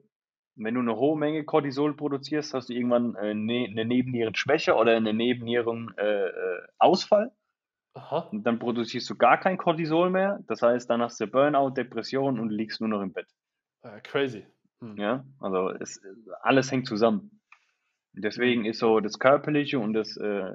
wenn 0.56 0.74
du 0.74 0.80
eine 0.80 0.96
hohe 0.96 1.16
Menge 1.18 1.44
Cortisol 1.44 1.96
produzierst, 1.96 2.54
hast 2.54 2.68
du 2.68 2.74
irgendwann 2.74 3.16
äh, 3.16 3.34
ne, 3.34 3.66
eine 3.68 3.84
Nebennierenschwäche 3.84 4.74
oder 4.74 4.96
eine 4.96 5.12
Nebennierenausfall. 5.12 7.26
Äh, 7.26 7.30
äh 7.94 8.20
und 8.30 8.44
dann 8.44 8.58
produzierst 8.58 9.08
du 9.08 9.16
gar 9.16 9.38
kein 9.38 9.56
Cortisol 9.56 10.10
mehr. 10.10 10.40
Das 10.46 10.62
heißt, 10.62 10.88
dann 10.90 11.02
hast 11.02 11.20
du 11.20 11.26
Burnout, 11.26 11.70
Depression 11.70 12.38
und 12.38 12.50
liegst 12.50 12.80
nur 12.80 12.90
noch 12.90 13.02
im 13.02 13.12
Bett. 13.12 13.28
Uh, 13.84 14.00
crazy. 14.02 14.46
Hm. 14.80 14.96
Ja, 14.96 15.24
also 15.40 15.70
es, 15.70 16.00
alles 16.42 16.70
hängt 16.70 16.86
zusammen. 16.86 17.40
Deswegen 18.12 18.62
hm. 18.64 18.70
ist 18.70 18.78
so 18.78 19.00
das 19.00 19.18
körperliche 19.18 19.78
und 19.78 19.92
das 19.92 20.16
äh, 20.16 20.52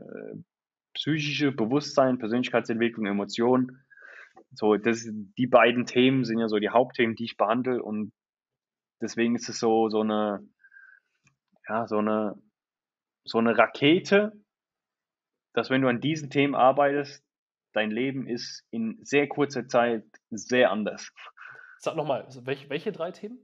psychische 0.93 1.51
Bewusstsein, 1.51 2.17
Persönlichkeitsentwicklung, 2.17 3.05
Emotionen, 3.05 3.83
so 4.51 4.75
das, 4.75 5.07
die 5.37 5.47
beiden 5.47 5.85
Themen 5.85 6.25
sind 6.25 6.39
ja 6.39 6.47
so 6.47 6.57
die 6.57 6.69
Hauptthemen, 6.69 7.15
die 7.15 7.25
ich 7.25 7.37
behandle 7.37 7.81
und 7.83 8.11
deswegen 9.01 9.35
ist 9.35 9.49
es 9.49 9.59
so, 9.59 9.89
so 9.89 10.01
eine, 10.01 10.47
ja, 11.67 11.87
so 11.87 11.97
eine, 11.97 12.35
so 13.25 13.37
eine 13.37 13.57
Rakete, 13.57 14.33
dass 15.53 15.69
wenn 15.69 15.81
du 15.81 15.87
an 15.87 16.01
diesen 16.01 16.29
Themen 16.29 16.55
arbeitest, 16.55 17.23
dein 17.73 17.91
Leben 17.91 18.27
ist 18.27 18.65
in 18.71 18.99
sehr 19.03 19.27
kurzer 19.27 19.67
Zeit 19.67 20.03
sehr 20.29 20.71
anders. 20.71 21.11
Sag 21.77 21.95
nochmal, 21.95 22.27
welche, 22.41 22.69
welche 22.69 22.91
drei 22.91 23.11
Themen? 23.11 23.39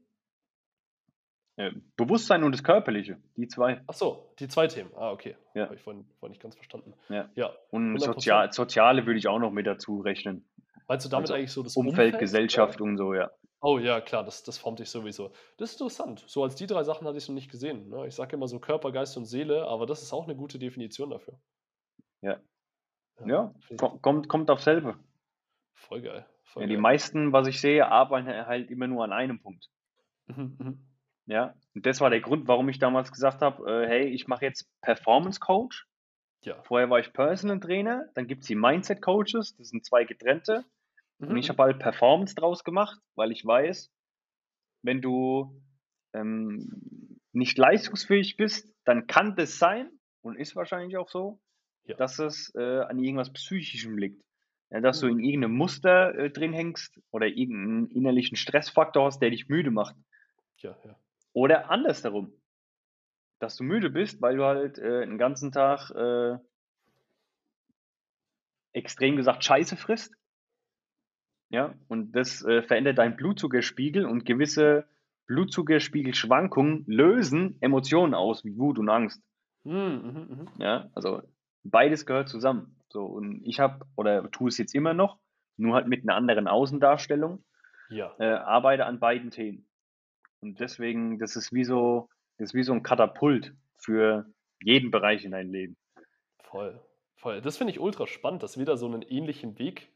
Äh, 1.58 1.72
Bewusstsein 1.96 2.44
und 2.44 2.52
das 2.52 2.64
Körperliche, 2.64 3.18
die 3.38 3.48
zwei. 3.48 3.82
Ach 3.88 3.94
so, 3.94 4.34
die 4.40 4.50
zwei 4.50 4.68
Themen. 4.68 4.92
Ah, 4.96 5.12
okay. 5.12 5.38
Ja. 5.54 5.66
Habe 5.66 5.76
ich 5.76 5.82
vorhin, 5.82 6.06
vorhin 6.20 6.32
nicht 6.32 6.42
ganz 6.42 6.56
verstanden. 6.56 6.94
Ja. 7.08 7.30
Ja. 7.36 7.54
Und 7.70 7.96
100%. 7.98 8.00
Sozial, 8.06 8.52
Soziale 8.52 9.06
würde 9.06 9.20
ich 9.20 9.28
auch 9.30 9.40
noch 9.40 9.52
mit 9.52 9.66
dazu 9.66 10.02
rechnen. 10.02 10.46
Meinst 10.88 11.06
du 11.06 11.10
damit 11.10 11.24
Also 11.24 11.36
eigentlich 11.36 11.54
so 11.54 11.64
das 11.64 11.78
Umfeld, 11.78 12.14
Umfeld, 12.14 12.20
Gesellschaft 12.20 12.82
oder? 12.82 12.90
und 12.90 12.98
so, 12.98 13.14
ja. 13.14 13.32
Oh 13.62 13.80
ja, 13.80 14.02
klar, 14.02 14.24
das, 14.24 14.44
das 14.44 14.58
formt 14.58 14.80
dich 14.80 14.90
sowieso. 14.90 15.32
Das 15.58 15.72
ist 15.72 15.80
interessant. 15.80 16.24
So 16.28 16.44
als 16.44 16.56
die 16.56 16.68
drei 16.68 16.84
Sachen 16.84 17.08
hatte 17.08 17.18
ich 17.18 17.24
es 17.24 17.30
noch 17.30 17.36
nicht 17.36 17.50
gesehen. 17.50 17.90
Ne? 17.90 18.06
Ich 18.06 18.16
sage 18.16 18.36
immer 18.36 18.48
so 18.48 18.60
Körper, 18.60 18.92
Geist 18.92 19.16
und 19.18 19.26
Seele, 19.26 19.66
aber 19.66 19.86
das 19.86 20.04
ist 20.04 20.14
auch 20.14 20.26
eine 20.26 20.36
gute 20.36 20.60
Definition 20.60 21.10
dafür. 21.10 21.40
Ja. 22.22 22.40
Ja, 23.24 23.54
kommt, 24.02 24.28
kommt 24.28 24.50
auf 24.50 24.62
selbe. 24.62 24.98
voll 25.74 26.02
geil. 26.02 26.26
Voll 26.44 26.64
Ja, 26.64 26.68
die 26.68 26.74
geil. 26.74 26.82
meisten, 26.82 27.32
was 27.34 27.48
ich 27.48 27.60
sehe, 27.62 27.88
arbeiten 27.88 28.28
halt 28.28 28.70
immer 28.72 28.88
nur 28.88 29.04
an 29.04 29.14
einem 29.14 29.40
Punkt. 29.42 29.70
Mhm, 30.28 30.56
mhm. 30.60 30.80
Ja, 31.28 31.56
und 31.74 31.86
das 31.86 32.02
war 32.02 32.10
der 32.10 32.22
Grund, 32.22 32.48
warum 32.48 32.70
ich 32.70 32.78
damals 32.80 33.12
gesagt 33.12 33.42
habe, 33.42 33.84
äh, 33.84 33.88
hey, 33.88 34.08
ich 34.10 34.28
mache 34.28 34.46
jetzt 34.46 34.70
Performance 34.82 35.40
Coach. 35.40 35.88
Ja. 36.44 36.62
Vorher 36.64 36.90
war 36.90 37.00
ich 37.00 37.14
Personal 37.14 37.60
Trainer, 37.60 38.06
dann 38.14 38.28
gibt 38.28 38.42
es 38.42 38.48
die 38.48 38.56
Mindset 38.56 39.02
Coaches, 39.02 39.56
das 39.58 39.70
sind 39.70 39.86
zwei 39.86 40.04
getrennte. 40.04 40.66
Und 41.20 41.30
Mhm, 41.32 41.38
ich 41.38 41.48
mhm. 41.48 41.54
habe 41.54 41.64
halt 41.64 41.80
Performance 41.80 42.36
draus 42.36 42.64
gemacht, 42.64 43.00
weil 43.16 43.32
ich 43.32 43.44
weiß, 43.46 43.92
wenn 44.84 45.02
du 45.02 45.62
ähm, 46.14 47.20
nicht 47.32 47.58
leistungsfähig 47.58 48.38
bist, 48.38 48.70
dann 48.86 49.08
kann 49.08 49.36
das 49.36 49.58
sein 49.58 49.90
und 50.22 50.36
ist 50.36 50.56
wahrscheinlich 50.56 50.98
auch 50.98 51.10
so, 51.10 51.40
Ja. 51.88 51.96
dass 51.98 52.20
es 52.20 52.54
äh, 52.56 52.80
an 52.82 53.00
irgendwas 53.00 53.32
Psychischem 53.34 53.98
liegt. 53.98 54.24
Ja, 54.72 54.82
dass 54.82 55.00
du 55.00 55.06
Mhm. 55.08 55.20
in 55.20 55.20
irgendeinem 55.26 55.56
Muster 55.58 56.16
äh, 56.16 56.30
drin 56.32 56.52
hängst 56.54 57.00
oder 57.12 57.28
irgendeinen 57.28 57.92
innerlichen 57.92 58.36
Stressfaktor 58.36 59.06
hast, 59.06 59.20
der 59.20 59.30
dich 59.30 59.48
müde 59.50 59.72
macht. 59.72 59.96
ja, 60.58 60.76
ja. 60.84 60.96
Oder 61.34 61.70
andersherum, 61.70 62.32
dass 63.40 63.58
du 63.58 63.64
müde 63.64 63.90
bist, 63.90 64.22
weil 64.22 64.38
du 64.38 64.44
halt 64.46 64.78
äh, 64.80 65.06
den 65.06 65.18
ganzen 65.18 65.52
Tag 65.52 65.92
äh, 65.92 66.38
extrem 68.74 69.16
gesagt 69.16 69.44
Scheiße 69.44 69.78
frisst. 69.78 70.14
Ja, 71.50 71.76
und 71.88 72.14
das 72.14 72.44
äh, 72.44 72.64
verändert 72.64 72.98
deinen 72.98 73.16
Blutzuckerspiegel 73.16 74.06
und 74.06 74.26
gewisse 74.26 74.88
Blutzuckerspiegelschwankungen 75.28 76.84
lösen 76.88 77.58
Emotionen 77.62 78.14
aus, 78.14 78.44
wie 78.44 78.58
Wut 78.58 78.80
und 78.80 78.90
Angst. 78.90 79.22
Mhm, 79.64 79.74
mhm, 79.76 80.38
mhm. 80.38 80.50
Ja, 80.60 80.90
also 80.94 81.22
beides 81.66 82.06
gehört 82.06 82.30
zusammen. 82.30 82.80
So, 82.90 83.04
und 83.06 83.42
ich 83.44 83.60
habe, 83.60 83.86
oder 83.96 84.30
tue 84.32 84.48
es 84.50 84.58
jetzt 84.58 84.74
immer 84.74 84.94
noch, 84.94 85.20
nur 85.58 85.76
halt 85.76 85.88
mit 85.88 86.04
einer 86.04 86.16
anderen 86.16 86.48
Außendarstellung, 86.48 87.44
Ja. 87.90 88.14
äh, 88.20 88.26
arbeite 88.26 88.86
an 88.86 89.00
beiden 89.00 89.32
Themen. 89.32 89.68
Und 90.42 90.60
deswegen, 90.60 91.18
das 91.20 91.36
ist 91.36 91.52
wie 91.54 91.64
so, 91.64 92.10
das 92.38 92.50
ist 92.50 92.54
wie 92.54 92.64
so 92.64 92.74
ein 92.74 92.84
Katapult 92.84 93.54
für 93.78 94.26
jeden 94.62 94.92
Bereich 94.92 95.26
in 95.26 95.32
deinem 95.32 95.52
Leben. 95.52 95.76
Voll, 96.40 96.80
voll. 97.16 97.42
Das 97.42 97.58
finde 97.58 97.72
ich 97.72 97.80
ultra 97.80 98.08
spannend, 98.08 98.44
dass 98.44 98.58
wir 98.58 98.66
da 98.66 98.78
so 98.78 98.86
einen 98.86 99.02
ähnlichen 99.02 99.58
Weg 99.60 99.92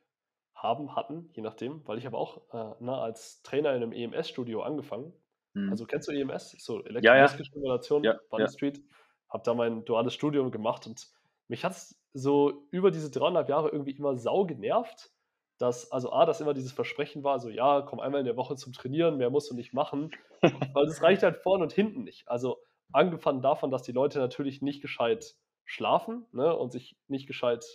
haben, 0.56 0.96
hatten, 0.96 1.30
je 1.34 1.42
nachdem, 1.42 1.88
weil 1.88 1.98
ich 1.98 2.06
habe 2.06 2.18
auch 2.18 2.42
äh, 2.54 2.84
ne, 2.84 2.98
als 2.98 3.42
Trainer 3.44 3.74
in 3.76 3.84
einem 3.84 3.94
EMS-Studio 3.94 4.62
angefangen. 4.62 5.14
Mhm. 5.54 5.70
Also 5.70 5.86
kennst 5.86 6.08
du 6.10 6.12
EMS? 6.12 6.56
So 6.60 6.80
Ja, 6.80 6.82
ja. 6.84 6.90
Elektromuskelstimulation, 6.90 8.04
Ja, 8.04 8.20
ja. 8.38 8.48
Street. 8.50 8.82
Habe 9.30 9.44
da 9.46 9.54
mein 9.54 9.86
duales 9.86 10.14
Studium 10.14 10.52
gemacht 10.52 10.86
und 10.88 11.08
mich 11.50 11.66
hat 11.66 11.74
es 11.74 12.02
so 12.14 12.68
über 12.72 12.92
diese 12.92 13.12
dreieinhalb 13.12 13.50
Jahre 13.50 13.70
irgendwie 13.70 13.92
immer 13.92 14.16
sau 14.18 14.46
genervt, 14.46 15.12
dass, 15.58 15.92
also 15.92 16.14
A, 16.14 16.26
dass 16.26 16.42
immer 16.42 16.54
dieses 16.54 16.72
Versprechen 16.72 17.24
war, 17.24 17.40
so 17.40 17.50
ja, 17.50 17.82
komm 17.82 18.00
einmal 18.00 18.22
in 18.22 18.26
der 18.26 18.38
Woche 18.38 18.56
zum 18.56 18.74
Trainieren, 18.74 19.18
mehr 19.18 19.30
musst 19.30 19.52
du 19.52 19.56
nicht 19.56 19.74
machen, 19.74 20.16
weil 20.74 20.86
das 20.88 21.04
reicht 21.04 21.24
halt 21.24 21.38
vorne 21.38 21.64
und 21.64 21.74
hinten 21.74 22.04
nicht. 22.04 22.30
Also 22.30 22.60
angefangen 22.94 23.42
davon, 23.42 23.72
dass 23.72 23.84
die 23.84 23.92
Leute 23.92 24.20
natürlich 24.20 24.62
nicht 24.62 24.82
gescheit 24.82 25.36
schlafen 25.66 26.26
ne, 26.32 26.56
und 26.56 26.72
sich 26.72 26.98
nicht 27.08 27.28
gescheit 27.28 27.66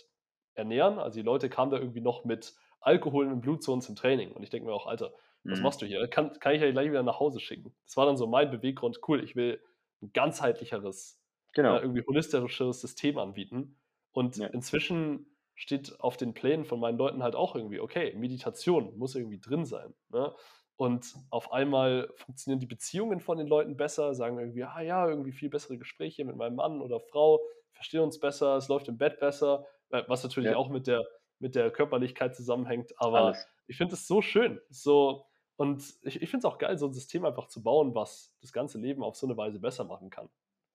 ernähren. 0.55 0.99
Also 0.99 1.19
die 1.19 1.25
Leute 1.25 1.49
kamen 1.49 1.71
da 1.71 1.77
irgendwie 1.77 2.01
noch 2.01 2.25
mit 2.25 2.55
Alkohol 2.81 3.25
im 3.27 3.41
Blut 3.41 3.63
zu 3.63 3.73
uns 3.73 3.89
im 3.89 3.95
Training. 3.95 4.31
Und 4.31 4.43
ich 4.43 4.49
denke 4.49 4.67
mir 4.67 4.73
auch, 4.73 4.87
Alter, 4.87 5.13
was 5.49 5.59
Mhm. 5.59 5.63
machst 5.63 5.81
du 5.81 5.85
hier? 5.85 6.07
Kann, 6.07 6.37
kann 6.39 6.55
ich 6.55 6.61
ja 6.61 6.71
gleich 6.71 6.89
wieder 6.89 7.03
nach 7.03 7.19
Hause 7.19 7.39
schicken. 7.39 7.75
Das 7.85 7.97
war 7.97 8.05
dann 8.05 8.17
so 8.17 8.27
mein 8.27 8.51
Beweggrund, 8.51 8.99
cool, 9.07 9.23
ich 9.23 9.35
will 9.35 9.61
ein 10.01 10.11
ganzheitlicheres, 10.13 11.21
Genau. 11.55 11.77
äh, 11.77 11.81
irgendwie 11.81 12.03
holistischeres 12.05 12.81
System 12.81 13.17
anbieten. 13.17 13.79
Und 14.11 14.37
Ja. 14.37 14.47
inzwischen 14.47 15.35
steht 15.55 15.99
auf 16.01 16.17
den 16.17 16.33
Plänen 16.33 16.65
von 16.65 16.79
meinen 16.79 16.97
Leuten 16.97 17.23
halt 17.23 17.35
auch 17.35 17.55
irgendwie, 17.55 17.79
okay, 17.79 18.13
Meditation 18.15 18.97
muss 18.97 19.15
irgendwie 19.15 19.39
drin 19.39 19.65
sein. 19.65 19.93
Ne? 20.09 20.33
Und 20.77 21.15
auf 21.29 21.53
einmal 21.53 22.11
funktionieren 22.15 22.59
die 22.59 22.65
Beziehungen 22.65 23.21
von 23.21 23.37
den 23.37 23.47
Leuten 23.47 23.77
besser, 23.77 24.13
sagen 24.13 24.37
irgendwie, 24.37 24.63
ah 24.63 24.81
ja, 24.81 25.07
irgendwie 25.07 25.31
viel 25.31 25.49
bessere 25.49 25.77
Gespräche 25.77 26.25
mit 26.25 26.35
meinem 26.35 26.55
Mann 26.55 26.81
oder 26.81 26.99
Frau, 26.99 27.39
verstehen 27.71 28.01
uns 28.01 28.19
besser, 28.19 28.57
es 28.57 28.67
läuft 28.67 28.87
im 28.89 28.97
Bett 28.97 29.19
besser, 29.19 29.65
äh, 29.91 30.03
was 30.07 30.23
natürlich 30.23 30.51
Ja. 30.51 30.57
auch 30.57 30.69
mit 30.69 30.87
der, 30.87 31.05
mit 31.39 31.55
der 31.55 31.71
Körperlichkeit 31.71 32.35
zusammenhängt. 32.35 32.93
Aber 32.97 33.19
Alles. 33.19 33.47
ich 33.67 33.77
finde 33.77 33.95
es 33.95 34.07
so 34.07 34.21
schön. 34.21 34.59
So, 34.69 35.25
und 35.57 35.81
ich, 36.03 36.21
ich 36.21 36.29
finde 36.29 36.47
es 36.47 36.53
auch 36.53 36.57
geil, 36.57 36.77
so 36.77 36.87
ein 36.87 36.93
System 36.93 37.23
einfach 37.25 37.47
zu 37.47 37.63
bauen, 37.63 37.95
was 37.95 38.35
das 38.41 38.51
ganze 38.51 38.77
Leben 38.79 39.03
auf 39.03 39.15
so 39.15 39.25
eine 39.27 39.37
Weise 39.37 39.59
besser 39.61 39.85
machen 39.85 40.09
kann. 40.09 40.29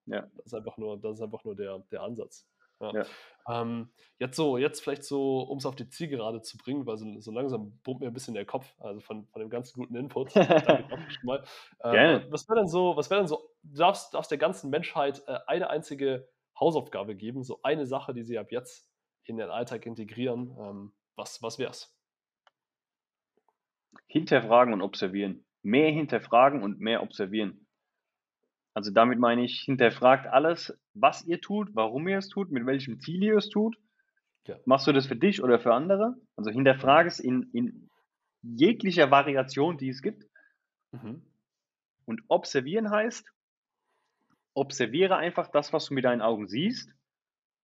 Ja. 0.06 0.22
Das 0.36 0.46
ist 0.46 0.54
einfach 0.54 0.76
nur, 0.76 0.98
das 1.00 1.16
ist 1.16 1.22
einfach 1.22 1.44
nur 1.44 1.56
der, 1.56 1.78
der 1.90 2.02
Ansatz. 2.02 2.48
Ja. 2.80 2.92
Ja. 2.92 3.04
Ähm, 3.48 3.90
jetzt 4.18 4.36
so, 4.36 4.56
jetzt 4.56 4.80
vielleicht 4.80 5.04
so, 5.04 5.40
um 5.40 5.58
es 5.58 5.66
auf 5.66 5.76
die 5.76 5.88
Zielgerade 5.88 6.40
zu 6.40 6.56
bringen, 6.56 6.86
weil 6.86 6.96
so, 6.96 7.20
so 7.20 7.30
langsam 7.30 7.78
brummt 7.82 8.00
mir 8.00 8.06
ein 8.06 8.14
bisschen 8.14 8.34
der 8.34 8.46
Kopf, 8.46 8.74
also 8.80 9.00
von, 9.00 9.26
von 9.26 9.40
dem 9.40 9.50
ganzen 9.50 9.78
guten 9.78 9.96
Input. 9.96 10.34
Mal. 11.22 11.44
Ähm. 11.84 12.24
Was 12.30 12.48
wäre 12.48 12.58
denn 12.58 12.68
so, 12.68 12.96
was 12.96 13.10
wäre 13.10 13.20
denn 13.20 13.28
so, 13.28 13.50
du 13.62 13.76
darfst, 13.76 14.14
darfst 14.14 14.30
der 14.30 14.38
ganzen 14.38 14.70
Menschheit 14.70 15.22
äh, 15.26 15.38
eine 15.46 15.68
einzige 15.68 16.28
Hausaufgabe 16.58 17.16
geben, 17.16 17.42
so 17.42 17.60
eine 17.62 17.86
Sache, 17.86 18.14
die 18.14 18.22
sie 18.22 18.38
ab 18.38 18.50
jetzt 18.50 18.88
in 19.24 19.36
den 19.36 19.50
Alltag 19.50 19.86
integrieren. 19.86 20.56
Ähm, 20.58 20.92
was, 21.16 21.42
was 21.42 21.58
wär's? 21.58 21.94
Hinterfragen 24.06 24.72
und 24.72 24.82
observieren. 24.82 25.44
Mehr 25.62 25.90
hinterfragen 25.90 26.62
und 26.62 26.80
mehr 26.80 27.02
observieren. 27.02 27.66
Also 28.74 28.90
damit 28.92 29.18
meine 29.18 29.44
ich, 29.44 29.60
hinterfragt 29.60 30.26
alles, 30.26 30.78
was 30.94 31.24
ihr 31.24 31.40
tut, 31.40 31.74
warum 31.74 32.06
ihr 32.08 32.18
es 32.18 32.28
tut, 32.28 32.50
mit 32.50 32.66
welchem 32.66 33.00
Ziel 33.00 33.22
ihr 33.22 33.36
es 33.36 33.48
tut. 33.48 33.76
Ja. 34.46 34.56
Machst 34.64 34.86
du 34.86 34.92
das 34.92 35.06
für 35.06 35.16
dich 35.16 35.42
oder 35.42 35.58
für 35.58 35.74
andere? 35.74 36.16
Also 36.36 36.50
hinterfrage 36.50 37.08
es 37.08 37.20
in, 37.20 37.50
in 37.52 37.90
jeglicher 38.42 39.10
Variation, 39.10 39.76
die 39.76 39.88
es 39.88 40.02
gibt. 40.02 40.24
Mhm. 40.92 41.22
Und 42.06 42.22
observieren 42.28 42.90
heißt, 42.90 43.30
observiere 44.54 45.16
einfach 45.16 45.48
das, 45.48 45.72
was 45.72 45.86
du 45.86 45.94
mit 45.94 46.04
deinen 46.04 46.22
Augen 46.22 46.48
siehst 46.48 46.90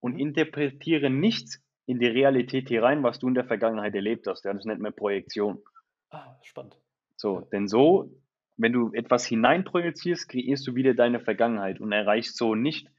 und 0.02 0.14
Mhm. 0.14 0.20
interpretiere 0.20 1.10
nichts 1.10 1.62
in 1.88 2.00
die 2.00 2.08
Realität 2.08 2.68
hier 2.68 2.84
rein, 2.84 3.04
was 3.04 3.20
du 3.20 3.28
in 3.28 3.36
der 3.36 3.46
Vergangenheit 3.46 3.96
erlebt 3.96 4.28
hast. 4.28 4.44
Ja, 4.46 4.54
das 4.54 4.66
nennt 4.66 4.82
man 4.82 4.94
Projektion. 4.94 5.64
Ah, 6.10 6.36
spannend. 6.44 6.78
So, 7.16 7.42
denn 7.52 7.68
so, 7.68 8.12
wenn 8.58 8.74
du 8.74 8.92
etwas 8.94 9.26
hineinprojizierst, 9.26 10.30
kreierst 10.30 10.66
du 10.68 10.76
wieder 10.76 10.94
deine 10.94 11.20
Vergangenheit 11.20 11.80
und 11.82 11.92
erreichst 11.92 12.38
so 12.38 12.56
nicht 12.56 12.90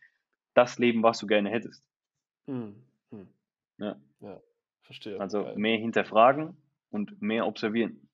das 0.54 0.78
Leben, 0.78 1.02
was 1.02 1.18
du 1.18 1.26
gerne 1.26 1.50
hättest. 1.50 1.84
Mhm. 2.46 2.82
Mhm. 3.10 3.28
Ja. 3.78 3.96
ja, 4.20 4.40
verstehe. 4.82 5.20
Also 5.20 5.42
Geil. 5.42 5.56
mehr 5.56 5.78
hinterfragen 5.78 6.56
und 6.90 7.20
mehr 7.20 7.46
observieren. 7.46 8.08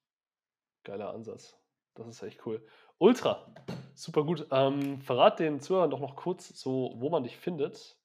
Geiler 0.84 1.12
Ansatz. 1.14 1.57
Das 1.95 2.09
ist 2.09 2.22
echt 2.22 2.47
cool. 2.47 2.64
Ultra, 2.99 3.47
super 3.95 4.24
gut. 4.24 4.47
Ähm, 4.51 5.01
verrat 5.03 5.38
den 5.38 5.61
Zuhörern 5.61 5.90
doch 5.90 6.01
noch 6.01 6.16
kurz, 6.16 6.49
so, 6.49 6.95
wo 6.97 7.11
man 7.11 7.22
dich 7.22 7.36
findet, 7.36 7.99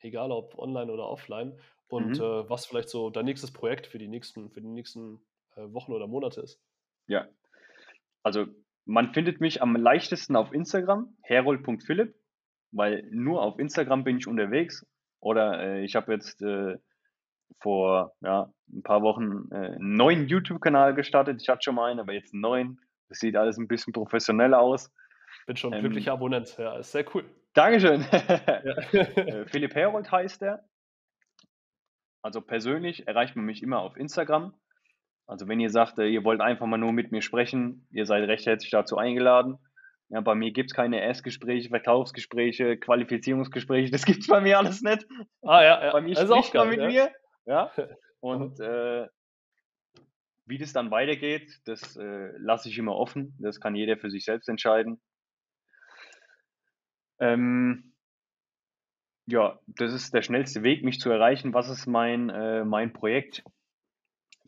egal 0.00 0.32
ob 0.32 0.58
online 0.58 0.92
oder 0.92 1.08
offline, 1.08 1.58
und 1.88 2.18
Mhm. 2.18 2.24
äh, 2.24 2.50
was 2.50 2.66
vielleicht 2.66 2.88
so 2.88 3.10
dein 3.10 3.24
nächstes 3.24 3.52
Projekt 3.52 3.86
für 3.86 3.98
die 3.98 4.08
nächsten, 4.08 4.50
für 4.50 4.60
die 4.60 4.68
nächsten 4.68 5.20
äh, 5.56 5.72
Wochen 5.72 5.92
oder 5.92 6.06
Monate 6.06 6.40
ist. 6.40 6.60
Ja. 7.06 7.28
Also 8.22 8.46
man 8.88 9.12
findet 9.12 9.40
mich 9.40 9.60
am 9.60 9.76
leichtesten 9.76 10.34
auf 10.34 10.52
Instagram, 10.52 11.14
herold.philipp, 11.22 12.14
weil 12.72 13.06
nur 13.10 13.42
auf 13.42 13.58
Instagram 13.58 14.02
bin 14.02 14.16
ich 14.16 14.26
unterwegs. 14.26 14.86
Oder 15.20 15.60
äh, 15.62 15.84
ich 15.84 15.94
habe 15.94 16.12
jetzt 16.14 16.40
äh, 16.40 16.78
vor 17.60 18.14
ja, 18.22 18.50
ein 18.72 18.82
paar 18.82 19.02
Wochen 19.02 19.48
äh, 19.50 19.74
einen 19.74 19.96
neuen 19.96 20.26
YouTube-Kanal 20.26 20.94
gestartet. 20.94 21.42
Ich 21.42 21.50
hatte 21.50 21.64
schon 21.64 21.74
mal 21.74 21.90
einen, 21.90 22.00
aber 22.00 22.14
jetzt 22.14 22.32
einen 22.32 22.40
neuen. 22.40 22.80
Das 23.10 23.18
sieht 23.18 23.36
alles 23.36 23.58
ein 23.58 23.68
bisschen 23.68 23.92
professioneller 23.92 24.58
aus. 24.58 24.90
Bin 25.46 25.56
schon 25.56 25.74
Ähm, 25.74 25.80
glücklicher 25.80 26.12
Abonnent. 26.12 26.56
Ja, 26.56 26.78
ist 26.78 26.92
sehr 26.92 27.04
cool. 27.14 27.24
Dankeschön. 27.52 28.06
Ja. 28.12 29.02
Äh, 29.02 29.46
Philipp 29.46 29.74
Herold 29.74 30.10
heißt 30.10 30.42
er. 30.42 30.64
Also 32.22 32.40
persönlich 32.40 33.06
erreicht 33.06 33.36
man 33.36 33.44
mich 33.44 33.62
immer 33.62 33.80
auf 33.80 33.98
Instagram. 33.98 34.54
Also 35.28 35.46
wenn 35.46 35.60
ihr 35.60 35.70
sagt, 35.70 35.98
äh, 35.98 36.06
ihr 36.06 36.24
wollt 36.24 36.40
einfach 36.40 36.66
mal 36.66 36.78
nur 36.78 36.92
mit 36.92 37.12
mir 37.12 37.20
sprechen, 37.20 37.86
ihr 37.90 38.06
seid 38.06 38.26
recht 38.26 38.46
herzlich 38.46 38.70
dazu 38.70 38.96
eingeladen. 38.96 39.58
Ja, 40.08 40.22
bei 40.22 40.34
mir 40.34 40.52
gibt 40.52 40.70
es 40.70 40.74
keine 40.74 41.02
Erstgespräche, 41.02 41.68
Verkaufsgespräche, 41.68 42.78
Qualifizierungsgespräche, 42.78 43.92
das 43.92 44.06
gibt 44.06 44.20
es 44.20 44.26
bei 44.26 44.40
mir 44.40 44.58
alles 44.58 44.80
nicht. 44.80 45.06
Ah 45.42 45.62
ja, 45.62 45.84
ja. 45.84 45.92
Bei 45.92 46.00
mir 46.00 46.14
Das 46.14 46.24
spricht 46.24 46.56
auch 46.56 46.64
man 46.64 46.70
mit 46.70 46.80
ja. 46.80 46.86
mir. 46.86 47.10
Ja. 47.44 47.70
Und 48.20 48.58
äh, 48.58 49.06
wie 50.46 50.56
das 50.56 50.72
dann 50.72 50.90
weitergeht, 50.90 51.60
das 51.66 51.96
äh, 51.96 52.30
lasse 52.38 52.70
ich 52.70 52.78
immer 52.78 52.96
offen. 52.96 53.36
Das 53.38 53.60
kann 53.60 53.74
jeder 53.74 53.98
für 53.98 54.10
sich 54.10 54.24
selbst 54.24 54.48
entscheiden. 54.48 54.98
Ähm, 57.20 57.92
ja, 59.26 59.58
das 59.66 59.92
ist 59.92 60.14
der 60.14 60.22
schnellste 60.22 60.62
Weg, 60.62 60.82
mich 60.84 61.00
zu 61.00 61.10
erreichen. 61.10 61.52
Was 61.52 61.68
ist 61.68 61.86
mein, 61.86 62.30
äh, 62.30 62.64
mein 62.64 62.94
Projekt 62.94 63.44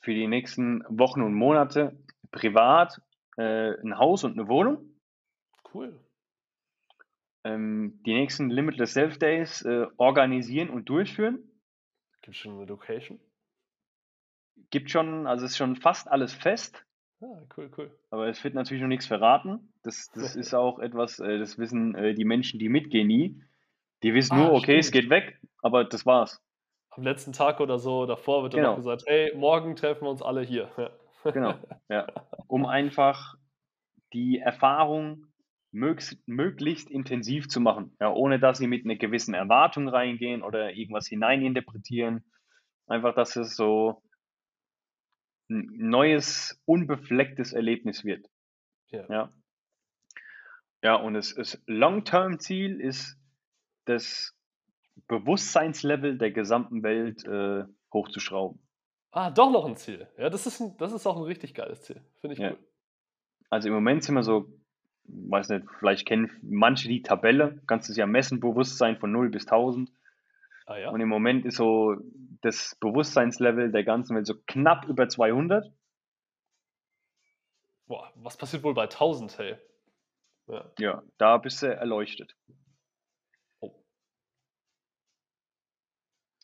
für 0.01 0.15
die 0.15 0.27
nächsten 0.27 0.83
Wochen 0.89 1.23
und 1.23 1.35
Monate? 1.35 1.97
Privat, 2.31 3.01
äh, 3.37 3.75
ein 3.81 3.99
Haus 3.99 4.25
und 4.25 4.39
eine 4.39 4.49
Wohnung. 4.49 4.95
Cool. 5.75 5.99
Ähm, 7.45 8.01
die 8.05 8.13
nächsten 8.15 8.51
Limitless 8.51 8.93
Self 8.93 9.19
Days 9.19 9.63
äh, 9.63 9.87
organisieren 9.97 10.69
und 10.71 10.89
durchführen. 10.89 11.39
Gibt 12.23 12.37
schon 12.37 12.57
eine 12.57 12.67
Location? 12.67 13.19
Gibt 14.71 14.91
schon, 14.91 15.27
also 15.27 15.47
ist 15.47 15.57
schon 15.57 15.77
fast 15.77 16.09
alles 16.09 16.33
fest, 16.35 16.85
Ah, 17.23 17.43
cool, 17.57 17.71
cool. 17.77 17.91
aber 18.11 18.29
es 18.29 18.43
wird 18.45 18.55
natürlich 18.55 18.81
noch 18.83 18.89
nichts 18.89 19.07
verraten. 19.07 19.73
Das, 19.83 20.11
das 20.15 20.37
ist 20.37 20.55
auch 20.55 20.79
etwas, 20.79 21.19
äh, 21.19 21.39
das 21.39 21.59
wissen 21.59 21.95
äh, 21.95 22.15
die 22.15 22.25
Menschen, 22.25 22.59
die 22.59 22.69
mitgehen, 22.69 23.07
nie. 23.07 23.43
Die 24.03 24.15
wissen 24.15 24.35
Ah, 24.35 24.45
nur, 24.45 24.53
okay, 24.53 24.79
es 24.79 24.89
stimmt. 24.89 25.03
geht 25.05 25.11
weg, 25.11 25.41
aber 25.63 25.85
das 25.85 26.05
war's. 26.07 26.43
Am 26.91 27.05
letzten 27.05 27.33
Tag 27.33 27.61
oder 27.61 27.79
so 27.79 28.05
davor 28.07 28.43
wird 28.43 28.55
dann 28.55 28.61
Genau. 28.61 28.71
noch 28.73 28.77
gesagt, 28.79 29.05
hey, 29.07 29.33
morgen 29.37 29.77
treffen 29.77 30.05
wir 30.05 30.11
uns 30.11 30.23
alle 30.23 30.43
hier. 30.43 30.71
Ja. 30.77 30.91
Genau, 31.33 31.55
ja. 31.89 32.07
Um 32.49 32.65
einfach 32.67 33.35
die 34.13 34.39
Erfahrung 34.39 35.27
mögs- 35.73 36.17
möglichst 36.27 36.91
intensiv 36.91 37.49
zu 37.49 37.61
machen, 37.61 37.97
ja, 38.01 38.11
ohne 38.13 38.41
dass 38.41 38.59
sie 38.59 38.67
mit 38.67 38.85
einer 38.85 38.97
gewissen 38.97 39.35
Erwartung 39.35 39.89
reingehen 39.89 40.43
oder 40.43 40.73
irgendwas 40.73 41.07
hineininterpretieren. 41.07 42.25
Einfach, 42.87 43.15
dass 43.15 43.37
es 43.37 43.55
so 43.55 44.03
ein 45.51 45.69
neues, 45.77 46.61
unbeflecktes 46.65 47.53
Erlebnis 47.53 48.05
wird. 48.05 48.27
Ja. 48.89 49.05
Ja, 49.09 49.33
ja 50.83 50.95
und 50.97 51.15
das, 51.15 51.35
das 51.35 51.63
Long-Term-Ziel 51.67 52.81
ist, 52.81 53.19
das 53.85 54.35
Bewusstseinslevel 55.11 56.17
der 56.19 56.31
gesamten 56.31 56.85
Welt 56.85 57.25
äh, 57.25 57.65
hochzuschrauben. 57.93 58.61
Ah, 59.11 59.31
doch 59.31 59.51
noch 59.51 59.65
ein 59.67 59.75
Ziel. 59.77 60.07
Ja, 60.17 60.31
das 60.31 60.47
ist, 60.47 60.61
ein, 60.61 60.77
das 60.79 60.93
ist 60.93 61.05
auch 61.05 61.17
ein 61.17 61.25
richtig 61.25 61.53
geiles 61.53 61.83
Ziel. 61.83 62.01
Finde 62.21 62.35
ich 62.35 62.39
Ja. 62.41 62.53
cool. 62.53 62.59
Also 63.51 63.67
im 63.67 63.75
Moment 63.75 64.05
sind 64.05 64.15
wir 64.15 64.23
so, 64.23 64.47
weiß 65.05 65.49
nicht, 65.49 65.67
vielleicht 65.81 66.07
kennen 66.07 66.31
manche 66.43 66.89
die 66.89 67.03
Tabelle, 67.03 67.61
kannst 67.67 67.89
du 67.89 67.93
es 67.93 67.97
ja 67.97 68.07
messen, 68.07 68.39
Bewusstsein 68.39 68.99
von 68.99 69.11
0 69.11 69.31
bis 69.31 69.47
1000. 69.49 69.91
Ah 70.67 70.77
ja. 70.77 70.91
Und 70.91 71.01
im 71.01 71.09
Moment 71.09 71.45
ist 71.45 71.57
so 71.57 71.97
das 72.43 72.77
Bewusstseinslevel 72.81 73.73
der 73.73 73.83
ganzen 73.83 74.15
Welt 74.15 74.29
so 74.29 74.35
knapp 74.47 74.87
über 74.87 75.09
200. 75.09 75.73
Boah, 77.89 78.13
was 78.15 78.37
passiert 78.37 78.63
wohl 78.63 78.75
bei 78.75 78.85
1000, 78.85 79.39
hey? 79.39 79.57
Ja. 80.47 80.71
Ja, 80.79 81.03
da 81.19 81.39
bist 81.39 81.63
du 81.63 81.67
erleuchtet. 81.67 82.37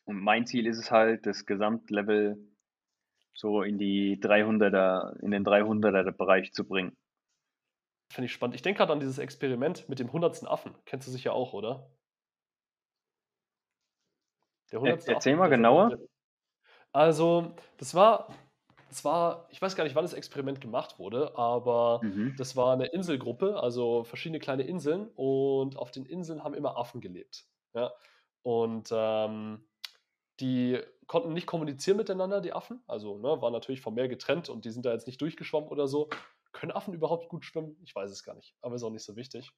Und 0.07 0.21
mein 0.21 0.47
Ziel 0.47 0.67
ist 0.67 0.79
es 0.79 0.91
halt, 0.91 1.27
das 1.27 1.47
Gesamtlevel 1.47 2.39
so 3.35 3.63
in 3.63 3.77
die 3.77 4.19
300er, 4.19 5.19
in 5.21 5.31
den 5.31 5.45
300er 5.45 6.13
Bereich 6.13 6.53
zu 6.53 6.67
bringen. 6.67 6.97
Finde 8.13 8.27
ich 8.27 8.33
spannend. 8.33 8.55
Ich 8.55 8.63
denke 8.63 8.79
gerade 8.79 8.93
an 8.93 9.01
dieses 9.01 9.19
Experiment 9.19 9.89
mit 9.89 9.99
dem 9.99 10.07
100. 10.07 10.47
Affen. 10.47 10.75
Kennst 10.87 11.07
du 11.07 11.13
sicher 11.13 11.33
auch, 11.33 11.53
oder? 11.53 11.91
Der 14.73 14.79
100. 14.79 15.09
erzähl 15.09 15.35
Affe, 15.35 15.41
mal 15.41 15.49
genauer. 15.49 15.99
Also, 16.93 17.55
das 17.77 17.95
war, 17.95 18.33
das 18.89 19.05
war, 19.05 19.49
ich 19.51 19.61
weiß 19.61 19.77
gar 19.77 19.85
nicht, 19.85 19.97
wann 19.97 20.05
das 20.05 20.15
Experiment 20.15 20.61
gemacht 20.61 20.99
wurde, 20.99 21.37
aber 21.37 22.01
Mhm. 22.03 22.35
das 22.39 22.57
war 22.57 22.73
eine 22.73 22.87
Inselgruppe, 22.87 23.61
also 23.61 24.05
verschiedene 24.05 24.39
kleine 24.39 24.63
Inseln 24.63 25.09
und 25.15 25.77
auf 25.77 25.91
den 25.91 26.07
Inseln 26.07 26.43
haben 26.43 26.55
immer 26.55 26.79
Affen 26.79 27.01
gelebt. 27.01 27.45
Ja? 27.75 27.93
Und 28.43 28.89
ähm, 28.93 29.69
die 30.41 30.81
konnten 31.07 31.33
nicht 31.33 31.47
kommunizieren 31.47 31.97
miteinander, 31.97 32.41
die 32.41 32.53
Affen, 32.53 32.83
also 32.87 33.19
ne, 33.19 33.41
waren 33.41 33.53
natürlich 33.53 33.81
vom 33.81 33.95
Meer 33.95 34.09
getrennt 34.09 34.49
und 34.49 34.65
die 34.65 34.71
sind 34.71 34.85
da 34.87 34.93
jetzt 34.93 35.07
nicht 35.07 35.21
durchgeschwommen 35.21 35.69
oder 35.71 35.89
so. 35.89 36.09
Können 36.53 36.73
Affen 36.73 36.95
überhaupt 36.95 37.29
gut 37.29 37.45
schwimmen? 37.45 37.77
Ich 37.85 37.95
weiß 37.95 38.11
es 38.11 38.23
gar 38.25 38.35
nicht, 38.35 38.55
aber 38.63 38.75
ist 38.77 38.83
auch 38.83 38.91
nicht 38.91 39.05
so 39.05 39.17
wichtig. 39.17 39.53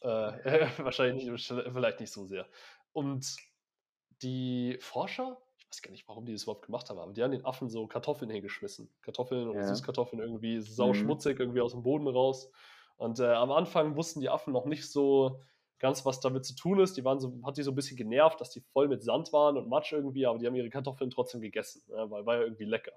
Äh, 0.00 0.06
wahrscheinlich 0.78 1.26
nicht, 1.26 1.44
vielleicht 1.46 2.00
nicht 2.00 2.12
so 2.12 2.24
sehr. 2.24 2.48
Und 2.92 3.36
die 4.22 4.78
Forscher, 4.80 5.42
ich 5.58 5.66
weiß 5.70 5.82
gar 5.82 5.90
nicht, 5.90 6.08
warum 6.08 6.24
die 6.26 6.32
das 6.32 6.44
überhaupt 6.44 6.66
gemacht 6.66 6.88
haben, 6.90 6.98
aber 6.98 7.12
die 7.12 7.22
haben 7.22 7.32
den 7.32 7.44
Affen 7.44 7.68
so 7.68 7.86
Kartoffeln 7.86 8.30
hingeschmissen. 8.30 8.94
Kartoffeln 9.02 9.48
oder 9.48 9.60
Ja. 9.60 9.66
Süßkartoffeln 9.66 10.20
irgendwie 10.22 10.56
Mhm. 10.56 10.62
sauschmutzig 10.62 11.38
irgendwie 11.38 11.60
aus 11.60 11.72
dem 11.72 11.82
Boden 11.82 12.06
raus. 12.08 12.50
Und 12.96 13.18
äh, 13.20 13.26
am 13.26 13.50
Anfang 13.50 13.96
wussten 13.96 14.20
die 14.20 14.28
Affen 14.28 14.52
noch 14.52 14.66
nicht 14.66 14.90
so 14.90 15.42
ganz, 15.84 16.06
was 16.06 16.18
damit 16.18 16.46
zu 16.46 16.54
tun 16.54 16.80
ist. 16.80 16.96
Die 16.96 17.04
waren 17.04 17.20
so, 17.20 17.38
hat 17.44 17.58
die 17.58 17.62
so 17.62 17.70
ein 17.70 17.74
bisschen 17.74 17.98
genervt, 17.98 18.40
dass 18.40 18.48
die 18.48 18.62
voll 18.72 18.88
mit 18.88 19.02
Sand 19.02 19.34
waren 19.34 19.58
und 19.58 19.68
Matsch 19.68 19.92
irgendwie, 19.92 20.24
aber 20.24 20.38
die 20.38 20.46
haben 20.46 20.54
ihre 20.54 20.70
Kartoffeln 20.70 21.10
trotzdem 21.10 21.42
gegessen, 21.42 21.82
ja, 21.88 22.10
weil 22.10 22.24
war 22.24 22.36
ja 22.36 22.40
irgendwie 22.40 22.64
lecker. 22.64 22.92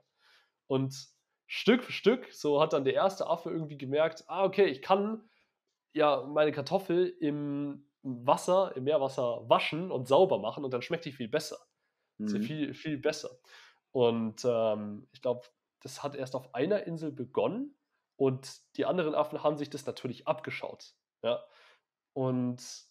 Und 0.68 0.96
Stück 1.48 1.84
für 1.84 1.92
Stück, 1.92 2.32
so 2.32 2.62
hat 2.62 2.72
dann 2.72 2.86
der 2.86 2.94
erste 2.94 3.28
Affe 3.28 3.50
irgendwie 3.50 3.78
gemerkt, 3.78 4.24
ah, 4.28 4.46
okay, 4.46 4.68
ich 4.68 4.82
kann 4.82 5.30
ja 5.92 6.24
meine 6.24 6.54
Kartoffel 6.54 7.10
im 7.20 7.86
Wasser, 8.04 8.72
im 8.78 8.86
Meerwasser 8.86 9.50
waschen 9.50 9.92
und 9.92 10.08
sauber 10.08 10.40
machen 10.40 10.64
und 10.64 10.72
dann 10.72 10.82
schmeckt 10.82 11.04
die 11.04 11.12
viel 11.12 11.28
besser. 11.28 11.58
Mhm. 12.20 12.42
viel, 12.42 12.74
viel 12.74 12.98
besser. 12.98 13.32
Und 13.92 14.46
ähm, 14.46 15.10
ich 15.12 15.22
glaube, 15.22 15.42
das 15.82 16.04
hat 16.04 16.16
erst 16.16 16.36
auf 16.38 16.56
einer 16.56 16.88
Insel 16.88 17.12
begonnen 17.12 17.76
und 18.16 18.62
die 18.78 18.86
anderen 18.86 19.14
Affen 19.14 19.44
haben 19.44 19.58
sich 19.58 19.70
das 19.70 19.86
natürlich 19.86 20.26
abgeschaut. 20.26 20.94
Ja? 21.22 21.44
Und 22.18 22.88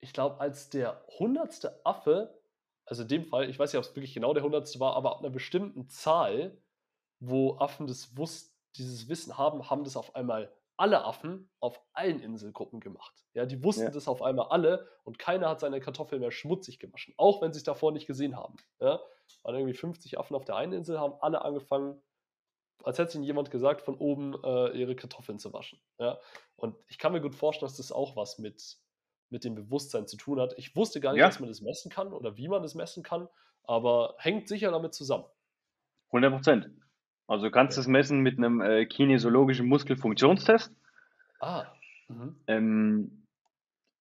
ich 0.00 0.12
glaube, 0.12 0.40
als 0.40 0.70
der 0.70 1.06
hundertste 1.20 1.86
Affe, 1.86 2.42
also 2.84 3.02
in 3.02 3.08
dem 3.08 3.24
Fall, 3.24 3.48
ich 3.48 3.56
weiß 3.60 3.72
nicht, 3.72 3.78
ob 3.78 3.84
es 3.84 3.94
wirklich 3.94 4.12
genau 4.12 4.34
der 4.34 4.42
hundertste 4.42 4.80
war, 4.80 4.96
aber 4.96 5.12
ab 5.12 5.20
einer 5.20 5.30
bestimmten 5.30 5.88
Zahl, 5.88 6.60
wo 7.20 7.58
Affen 7.58 7.86
das 7.86 8.16
wus 8.16 8.56
dieses 8.74 9.08
Wissen 9.08 9.38
haben, 9.38 9.70
haben 9.70 9.84
das 9.84 9.96
auf 9.96 10.16
einmal 10.16 10.52
alle 10.76 11.04
Affen 11.04 11.48
auf 11.60 11.80
allen 11.92 12.18
Inselgruppen 12.18 12.80
gemacht. 12.80 13.24
Ja, 13.34 13.46
die 13.46 13.62
wussten 13.62 13.84
Ja. 13.84 13.90
das 13.92 14.08
auf 14.08 14.20
einmal 14.20 14.48
alle 14.48 14.88
und 15.04 15.20
keiner 15.20 15.48
hat 15.48 15.60
seine 15.60 15.78
Kartoffeln 15.78 16.20
mehr 16.20 16.32
schmutzig 16.32 16.80
gewaschen, 16.80 17.14
auch 17.18 17.40
wenn 17.42 17.52
sie 17.52 17.58
es 17.58 17.64
davor 17.64 17.92
nicht 17.92 18.08
gesehen 18.08 18.34
haben. 18.36 18.56
Ja, 18.80 19.00
waren 19.44 19.54
irgendwie 19.54 19.74
50 19.74 20.18
Affen 20.18 20.34
auf 20.34 20.44
der 20.44 20.56
einen 20.56 20.72
Insel, 20.72 20.98
haben 20.98 21.14
alle 21.20 21.42
angefangen, 21.44 22.02
als 22.84 22.98
hätte 22.98 23.16
ihnen 23.16 23.24
jemand 23.24 23.50
gesagt, 23.50 23.82
von 23.82 23.94
oben 23.96 24.34
äh, 24.44 24.70
ihre 24.78 24.94
Kartoffeln 24.96 25.38
zu 25.38 25.52
waschen. 25.52 25.80
Ja, 25.98 26.18
und 26.56 26.76
ich 26.88 26.98
kann 26.98 27.12
mir 27.12 27.20
gut 27.20 27.34
vorstellen, 27.34 27.68
dass 27.68 27.76
das 27.76 27.92
auch 27.92 28.16
was 28.16 28.38
mit, 28.38 28.78
mit 29.30 29.44
dem 29.44 29.54
Bewusstsein 29.54 30.06
zu 30.06 30.16
tun 30.16 30.40
hat. 30.40 30.54
Ich 30.56 30.74
wusste 30.76 31.00
gar 31.00 31.12
nicht, 31.12 31.20
Ja. 31.20 31.26
dass 31.26 31.40
man 31.40 31.48
das 31.48 31.60
messen 31.60 31.90
kann 31.90 32.12
oder 32.12 32.36
wie 32.36 32.48
man 32.48 32.62
das 32.62 32.74
messen 32.74 33.02
kann, 33.02 33.28
aber 33.64 34.14
hängt 34.18 34.48
sicher 34.48 34.70
damit 34.70 34.94
zusammen. 34.94 35.24
100 36.08 36.32
Prozent. 36.32 36.70
Also 37.26 37.46
du 37.46 37.50
kannst 37.52 37.76
Ja. 37.76 37.82
es 37.82 37.86
messen 37.86 38.20
mit 38.20 38.38
einem 38.38 38.60
äh, 38.60 38.86
kinesiologischen 38.86 39.66
Muskelfunktionstest. 39.68 40.72
Ah, 41.40 41.66
mhm. 42.08 42.36
Ähm, 42.46 43.26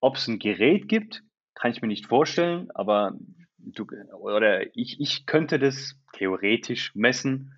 Ob 0.02 0.16
es 0.16 0.28
ein 0.28 0.40
Gerät 0.40 0.88
gibt, 0.88 1.24
kann 1.56 1.72
ich 1.72 1.82
mir 1.82 1.88
nicht 1.90 2.08
vorstellen, 2.08 2.72
aber 2.74 3.14
du, 3.58 3.86
oder 4.18 4.76
ich, 4.76 5.00
ich 5.02 5.26
könnte 5.26 5.60
das 5.60 5.96
theoretisch 6.14 6.96
messen 6.96 7.54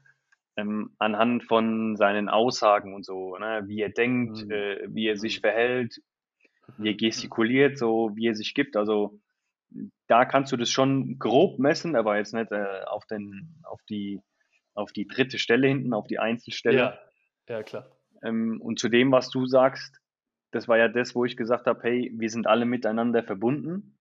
ähm, 0.58 0.96
anhand 1.00 1.44
von 1.46 1.96
seinen 1.96 2.30
Aussagen 2.30 2.94
und 2.94 3.06
so, 3.06 3.38
ne? 3.38 3.64
wie 3.68 3.82
er 3.82 3.90
denkt, 3.90 4.46
Mhm. 4.46 4.52
äh, 4.52 4.78
wie 4.90 5.08
er 5.08 5.18
sich 5.18 5.38
Mhm. 5.38 5.42
verhält, 5.42 6.02
wie 6.78 6.90
er 6.90 6.94
Mhm. 6.94 6.98
gestikuliert, 6.98 7.78
so 7.78 8.12
wie 8.16 8.28
er 8.28 8.36
sich 8.36 8.54
gibt. 8.54 8.76
Also 8.76 9.20
da 10.08 10.26
kannst 10.26 10.52
du 10.52 10.58
das 10.58 10.70
schon 10.70 11.18
grob 11.18 11.60
messen, 11.60 11.96
aber 11.96 12.18
jetzt 12.18 12.34
nicht 12.34 12.52
äh, 12.52 12.84
auf, 12.86 13.06
den, 13.06 13.56
auf, 13.64 13.80
die, 13.90 14.20
auf 14.74 14.92
die 14.92 15.08
dritte 15.08 15.38
Stelle 15.40 15.68
hinten, 15.68 15.94
auf 15.94 16.08
die 16.08 16.20
Einzelstelle. 16.20 16.78
Ja, 16.78 17.00
ja, 17.48 17.64
klar. 17.64 17.90
Ähm, 18.24 18.60
und 18.62 18.80
zu 18.80 18.90
dem, 18.90 19.12
was 19.12 19.30
du 19.30 19.46
sagst, 19.46 20.00
das 20.52 20.68
war 20.68 20.78
ja 20.78 20.90
das, 20.90 21.16
wo 21.16 21.24
ich 21.24 21.38
gesagt 21.38 21.66
habe, 21.66 21.80
hey, 21.84 22.12
wir 22.16 22.30
sind 22.30 22.46
alle 22.46 22.66
miteinander 22.66 23.24
verbunden. 23.24 23.98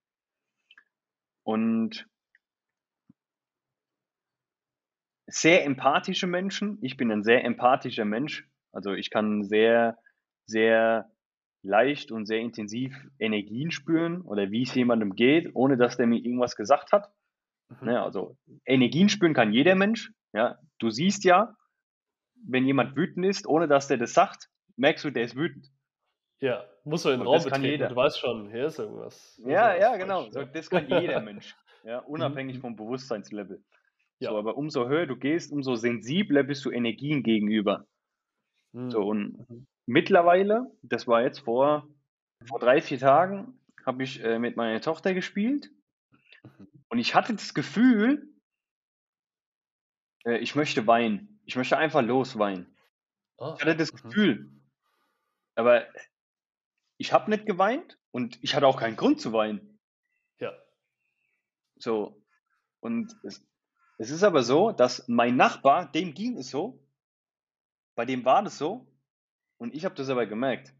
Und 1.44 2.07
sehr 5.31 5.64
empathische 5.64 6.26
Menschen, 6.26 6.78
ich 6.83 6.97
bin 6.97 7.11
ein 7.11 7.22
sehr 7.22 7.45
empathischer 7.45 8.05
Mensch, 8.05 8.49
also 8.72 8.93
ich 8.93 9.11
kann 9.11 9.45
sehr, 9.45 9.99
sehr 10.47 11.11
leicht 11.62 12.11
und 12.11 12.26
sehr 12.26 12.41
intensiv 12.41 12.95
Energien 13.18 13.70
spüren 13.70 14.22
oder 14.22 14.51
wie 14.51 14.62
es 14.62 14.74
jemandem 14.74 15.14
geht, 15.14 15.51
ohne 15.55 15.76
dass 15.76 15.97
der 15.97 16.07
mir 16.07 16.18
irgendwas 16.18 16.57
gesagt 16.57 16.93
hat. 16.93 17.12
Mhm. 17.68 17.89
Ne, 17.89 18.03
also 18.03 18.37
Energien 18.64 19.09
spüren 19.09 19.35
kann 19.35 19.53
jeder 19.53 19.74
Mensch. 19.74 20.12
Ja, 20.33 20.59
du 20.78 20.91
siehst 20.91 21.24
ja, 21.24 21.57
wenn 22.47 22.64
jemand 22.64 22.97
wütend 22.97 23.26
ist, 23.26 23.47
ohne 23.47 23.68
dass 23.68 23.89
der 23.89 23.99
das 23.99 24.14
sagt, 24.14 24.49
merkst 24.76 25.05
du, 25.05 25.11
der 25.11 25.24
ist 25.24 25.37
wütend. 25.37 25.70
Ja, 26.39 26.64
muss 26.85 27.05
man 27.05 27.14
in 27.14 27.20
den 27.20 27.26
Raum 27.26 27.43
betreten. 27.43 27.64
Jeder. 27.64 27.89
Du 27.89 27.97
weißt 27.97 28.18
schon, 28.18 28.51
hier 28.51 28.66
ist 28.66 28.78
irgendwas. 28.78 29.39
Ja, 29.45 29.76
ja, 29.76 29.97
genau. 29.97 30.31
So, 30.31 30.43
das 30.45 30.70
kann 30.70 30.89
jeder 30.89 31.20
Mensch. 31.20 31.55
Ja, 31.85 31.99
unabhängig 31.99 32.57
mhm. 32.57 32.61
vom 32.61 32.76
Bewusstseinslevel. 32.76 33.62
Ja. 34.21 34.31
So, 34.31 34.39
aber 34.39 34.57
umso 34.57 34.87
höher 34.87 35.07
du 35.07 35.16
gehst, 35.16 35.51
umso 35.51 35.75
sensibler 35.77 36.43
bist 36.43 36.64
du 36.64 36.71
Energien 36.71 37.23
gegenüber. 37.23 37.87
Mhm. 38.73 38.91
So, 38.91 39.03
und 39.03 39.49
mhm. 39.49 39.66
mittlerweile, 39.87 40.71
das 40.83 41.09
war 41.09 41.23
jetzt 41.23 41.41
vor, 41.41 41.89
vor 42.47 42.61
drei, 42.61 42.83
vier 42.83 42.99
Tagen, 42.99 43.59
habe 43.85 44.03
ich 44.03 44.23
äh, 44.23 44.39
mit 44.39 44.57
meiner 44.57 44.81
Tochter 44.81 45.14
gespielt. 45.14 45.71
Mhm. 46.43 46.68
Und 46.89 46.99
ich 46.99 47.14
hatte 47.14 47.33
das 47.33 47.55
Gefühl, 47.55 48.31
äh, 50.25 50.39
ich 50.39 50.55
möchte 50.55 50.87
weinen. 50.87 51.41
Ich 51.47 51.57
möchte 51.57 51.79
einfach 51.79 52.03
losweinen. 52.03 52.77
Oh. 53.39 53.55
Ich 53.57 53.62
hatte 53.62 53.77
das 53.77 53.93
mhm. 53.93 53.97
Gefühl. 53.97 54.53
Aber 55.55 55.87
ich 56.99 57.12
habe 57.12 57.31
nicht 57.31 57.47
geweint 57.47 57.99
und 58.11 58.39
ich 58.43 58.55
hatte 58.55 58.66
auch 58.66 58.79
keinen 58.79 58.97
Grund 58.97 59.21
zu 59.21 59.33
weinen. 59.33 59.79
Ja. 60.39 60.53
So. 61.79 62.23
Und 62.81 63.14
es, 63.25 63.43
es 64.01 64.09
ist 64.09 64.22
aber 64.22 64.42
so, 64.42 64.72
dass 64.72 65.07
mein 65.09 65.36
Nachbar, 65.36 65.92
dem 65.92 66.14
ging 66.14 66.38
es 66.38 66.48
so, 66.48 66.82
bei 67.94 68.07
dem 68.07 68.24
war 68.24 68.42
das 68.42 68.57
so 68.57 68.86
und 69.59 69.74
ich 69.74 69.84
habe 69.84 69.94
das 69.94 70.09
aber 70.09 70.24
gemerkt. 70.24 70.72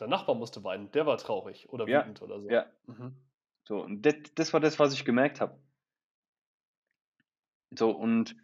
Der 0.00 0.06
Nachbar 0.06 0.34
musste 0.34 0.64
weinen, 0.64 0.90
der 0.92 1.04
war 1.04 1.18
traurig 1.18 1.68
oder 1.68 1.86
ja, 1.86 2.00
wütend 2.00 2.22
oder 2.22 2.40
so. 2.40 2.48
Ja. 2.48 2.64
Mhm. 2.86 3.14
So, 3.64 3.82
und 3.82 4.00
das, 4.06 4.14
das 4.34 4.54
war 4.54 4.60
das, 4.60 4.78
was 4.78 4.94
ich 4.94 5.04
gemerkt 5.04 5.42
habe. 5.42 5.60
So, 7.70 7.90
und 7.90 8.34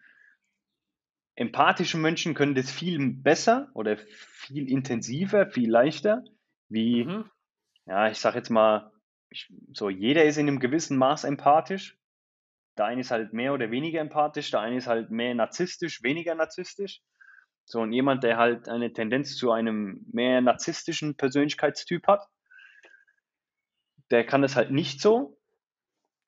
empathische 1.35 1.97
Menschen 1.97 2.35
können 2.35 2.55
das 2.55 2.71
viel 2.71 2.99
besser 3.15 3.71
oder 3.73 3.97
viel 3.97 4.69
intensiver, 4.69 5.47
viel 5.47 5.71
leichter, 5.71 6.25
wie, 6.69 7.05
mhm. 7.05 7.31
ja, 7.87 8.11
ich 8.11 8.19
sag 8.19 8.35
jetzt 8.35 8.51
mal, 8.51 8.93
ich, 9.31 9.51
so 9.73 9.89
jeder 9.89 10.27
ist 10.27 10.37
in 10.37 10.47
einem 10.47 10.61
gewissen 10.61 10.99
Maß 10.99 11.25
empathisch. 11.25 11.99
Der 12.79 12.87
eine 12.87 13.01
ist 13.01 13.11
halt 13.11 13.33
mehr 13.33 13.53
oder 13.53 13.71
weniger 13.71 14.01
empathisch, 14.01 14.51
der 14.51 14.61
eine 14.61 14.77
ist 14.77 14.87
halt 14.87 15.11
mehr 15.11 15.35
narzisstisch, 15.35 16.03
weniger 16.03 16.35
narzisstisch. 16.35 17.03
So, 17.65 17.81
und 17.81 17.93
jemand, 17.93 18.23
der 18.23 18.39
halt 18.39 18.69
eine 18.69 18.93
Tendenz 18.93 19.37
zu 19.37 19.51
einem 19.51 20.07
mehr 20.11 20.41
narzisstischen 20.41 21.17
Persönlichkeitstyp 21.17 22.07
hat, 22.07 22.27
der 24.11 24.25
kann 24.25 24.41
das 24.41 24.57
halt 24.57 24.71
nicht 24.71 25.03
so. 25.03 25.39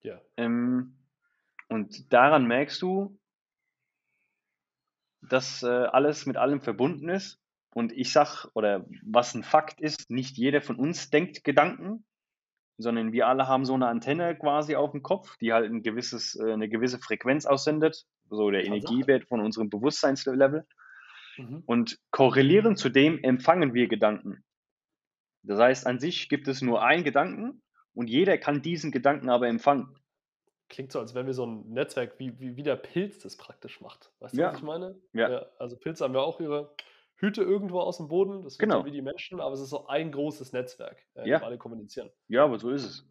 Ja. 0.02 0.20
Ähm, 0.36 0.98
und 1.68 2.12
daran 2.12 2.46
merkst 2.46 2.82
du, 2.82 3.18
dass 5.22 5.62
äh, 5.62 5.66
alles 5.68 6.26
mit 6.26 6.36
allem 6.36 6.60
verbunden 6.60 7.08
ist. 7.08 7.38
Und 7.72 7.92
ich 7.92 8.12
sag, 8.12 8.48
oder 8.54 8.86
was 9.02 9.34
ein 9.34 9.44
Fakt 9.44 9.80
ist, 9.80 10.10
nicht 10.10 10.36
jeder 10.36 10.60
von 10.60 10.76
uns 10.76 11.10
denkt 11.10 11.44
Gedanken, 11.44 12.04
sondern 12.80 13.12
wir 13.12 13.26
alle 13.26 13.48
haben 13.48 13.64
so 13.64 13.74
eine 13.74 13.88
Antenne 13.88 14.36
quasi 14.36 14.76
auf 14.76 14.92
dem 14.92 15.02
Kopf, 15.02 15.36
die 15.38 15.52
halt 15.52 15.70
ein 15.70 15.82
gewisses, 15.82 16.36
äh, 16.36 16.52
eine 16.52 16.68
gewisse 16.68 16.98
Frequenz 16.98 17.46
aussendet, 17.46 18.06
so 18.28 18.50
der 18.50 18.64
Energiewert 18.64 19.24
von 19.24 19.40
unserem 19.40 19.70
Bewusstseinslevel. 19.70 20.66
Mhm. 21.36 21.62
Und 21.66 21.98
korrelierend 22.10 22.78
zu 22.78 22.88
dem 22.88 23.22
empfangen 23.22 23.74
wir 23.74 23.88
Gedanken. 23.88 24.44
Das 25.42 25.58
heißt, 25.58 25.86
an 25.86 25.98
sich 25.98 26.28
gibt 26.28 26.48
es 26.48 26.60
nur 26.60 26.82
einen 26.82 27.04
Gedanken 27.04 27.62
und 27.94 28.08
jeder 28.08 28.36
kann 28.38 28.62
diesen 28.62 28.92
Gedanken 28.92 29.30
aber 29.30 29.48
empfangen 29.48 29.96
klingt 30.70 30.92
so, 30.92 31.00
als 31.00 31.14
wenn 31.14 31.26
wir 31.26 31.34
so 31.34 31.44
ein 31.44 31.68
Netzwerk, 31.68 32.18
wie, 32.18 32.38
wie, 32.40 32.56
wie 32.56 32.62
der 32.62 32.76
Pilz 32.76 33.18
das 33.18 33.36
praktisch 33.36 33.82
macht. 33.82 34.10
Weißt 34.20 34.34
du, 34.34 34.40
ja. 34.40 34.48
was 34.48 34.56
ich 34.56 34.62
meine? 34.62 34.98
Ja. 35.12 35.28
ja. 35.28 35.46
Also 35.58 35.76
Pilze 35.76 36.04
haben 36.04 36.14
ja 36.14 36.20
auch 36.20 36.40
ihre 36.40 36.74
Hüte 37.20 37.42
irgendwo 37.42 37.80
aus 37.80 37.98
dem 37.98 38.08
Boden, 38.08 38.42
das 38.42 38.56
genau. 38.56 38.84
wie 38.86 38.90
die 38.90 39.02
Menschen, 39.02 39.40
aber 39.40 39.52
es 39.52 39.60
ist 39.60 39.70
so 39.70 39.86
ein 39.86 40.10
großes 40.10 40.52
Netzwerk, 40.52 41.06
äh, 41.14 41.28
ja. 41.28 41.42
alle 41.42 41.58
kommunizieren. 41.58 42.10
Ja, 42.28 42.44
aber 42.44 42.58
so 42.58 42.70
ist 42.70 42.84
es. 42.84 43.08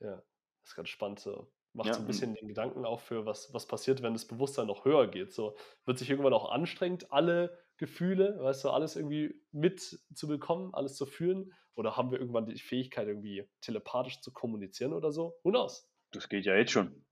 Ja, 0.00 0.16
das 0.16 0.70
ist 0.70 0.74
ganz 0.74 0.88
spannend. 0.88 1.20
So. 1.20 1.52
Macht 1.74 1.88
ja. 1.88 1.94
so 1.94 2.00
ein 2.00 2.06
bisschen 2.06 2.34
den 2.34 2.48
Gedanken 2.48 2.84
auch 2.84 3.00
für, 3.00 3.26
was, 3.26 3.52
was 3.52 3.66
passiert, 3.66 4.02
wenn 4.02 4.14
das 4.14 4.26
Bewusstsein 4.26 4.66
noch 4.66 4.84
höher 4.84 5.06
geht. 5.08 5.32
So 5.32 5.56
wird 5.84 5.98
sich 5.98 6.08
irgendwann 6.08 6.32
auch 6.32 6.50
anstrengend, 6.50 7.12
alle 7.12 7.58
Gefühle, 7.76 8.38
weißt 8.40 8.64
du, 8.64 8.70
alles 8.70 8.96
irgendwie 8.96 9.40
mitzubekommen, 9.52 10.74
alles 10.74 10.96
zu 10.96 11.06
fühlen? 11.06 11.52
Oder 11.74 11.96
haben 11.96 12.10
wir 12.10 12.18
irgendwann 12.18 12.46
die 12.46 12.58
Fähigkeit, 12.58 13.06
irgendwie 13.06 13.48
telepathisch 13.60 14.20
zu 14.20 14.32
kommunizieren 14.32 14.92
oder 14.92 15.12
so? 15.12 15.38
Who 15.42 15.50
knows? 15.50 15.90
Das 16.10 16.28
geht 16.28 16.44
ja 16.44 16.54
jetzt 16.54 16.72
schon. 16.72 17.04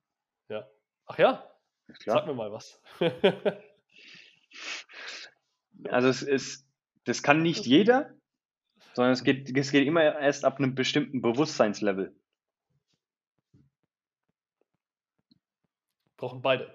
Ja. 0.48 0.68
Ach 1.06 1.18
ja? 1.18 1.50
Sag 2.04 2.26
mir 2.26 2.34
mal 2.34 2.52
was. 2.52 2.82
also 5.88 6.08
es 6.08 6.22
ist, 6.22 6.66
das 7.04 7.22
kann 7.22 7.42
nicht 7.42 7.66
jeder, 7.66 8.14
sondern 8.94 9.12
es 9.12 9.24
geht, 9.24 9.56
es 9.56 9.70
geht 9.70 9.86
immer 9.86 10.02
erst 10.02 10.44
ab 10.44 10.58
einem 10.58 10.74
bestimmten 10.74 11.22
Bewusstseinslevel. 11.22 12.14
Brauchen 16.16 16.42
beide. 16.42 16.74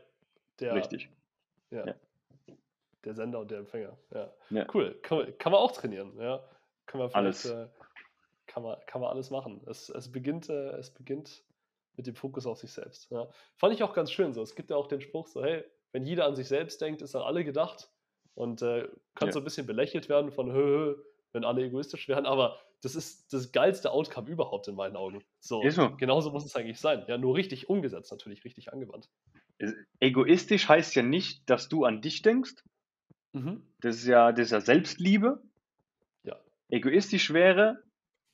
Der, 0.59 0.73
Richtig. 0.73 1.09
Ja. 1.69 1.85
ja. 1.85 1.95
Der 3.03 3.13
Sender 3.13 3.39
und 3.39 3.51
der 3.51 3.59
Empfänger. 3.59 3.97
Ja. 4.11 4.33
ja. 4.49 4.67
Cool. 4.73 4.99
Kann, 5.03 5.37
kann, 5.37 5.51
man 5.51 5.61
auch 5.61 5.71
trainieren. 5.71 6.17
Ja. 6.19 6.43
Kann 6.87 6.99
man 6.99 7.11
alles. 7.11 7.45
Äh, 7.45 7.67
kann, 8.47 8.63
man, 8.63 8.77
kann 8.87 9.01
man 9.01 9.11
alles 9.11 9.29
machen. 9.29 9.61
Es, 9.67 9.89
es 9.89 10.11
beginnt, 10.11 10.49
äh, 10.49 10.71
es 10.77 10.91
beginnt 10.91 11.43
mit 11.95 12.07
dem 12.07 12.15
Fokus 12.15 12.45
auf 12.47 12.57
sich 12.57 12.71
selbst. 12.71 13.11
Ja. 13.11 13.29
Fand 13.55 13.73
ich 13.73 13.83
auch 13.83 13.93
ganz 13.93 14.11
schön 14.11 14.33
so. 14.33 14.41
Es 14.41 14.55
gibt 14.55 14.69
ja 14.71 14.75
auch 14.75 14.87
den 14.87 15.01
Spruch 15.01 15.27
so, 15.27 15.43
hey, 15.43 15.63
wenn 15.91 16.03
jeder 16.03 16.25
an 16.25 16.35
sich 16.35 16.47
selbst 16.47 16.81
denkt, 16.81 17.01
ist 17.01 17.15
an 17.15 17.21
alle 17.21 17.43
gedacht. 17.45 17.91
Und 18.35 18.61
äh, 18.61 18.87
kann 19.15 19.29
ja. 19.29 19.31
so 19.31 19.39
ein 19.39 19.43
bisschen 19.43 19.65
belächelt 19.65 20.09
werden 20.09 20.31
von, 20.31 20.51
hö, 20.51 20.95
wenn 21.31 21.43
alle 21.43 21.63
egoistisch 21.63 22.07
wären, 22.07 22.25
aber 22.25 22.57
das 22.81 22.95
ist 22.95 23.33
das 23.33 23.51
geilste 23.51 23.91
Outcome 23.91 24.29
überhaupt 24.29 24.67
in 24.67 24.75
meinen 24.75 24.95
Augen. 24.95 25.23
So, 25.39 25.67
so. 25.69 25.95
genauso 25.95 26.31
muss 26.31 26.45
es 26.45 26.55
eigentlich 26.55 26.79
sein. 26.79 27.03
Ja, 27.07 27.17
nur 27.17 27.35
richtig 27.35 27.69
umgesetzt, 27.69 28.11
natürlich 28.11 28.43
richtig 28.45 28.71
angewandt. 28.71 29.09
Egoistisch 29.99 30.69
heißt 30.69 30.95
ja 30.95 31.01
nicht, 31.01 31.49
dass 31.49 31.69
du 31.69 31.85
an 31.85 32.01
dich 32.01 32.21
denkst. 32.21 32.55
Mhm. 33.33 33.65
Das 33.81 33.97
ist 33.97 34.07
ja, 34.07 34.31
das 34.31 34.47
ist 34.47 34.51
ja 34.51 34.61
Selbstliebe. 34.61 35.41
Ja. 36.23 36.39
Egoistisch 36.69 37.33
wäre, 37.33 37.81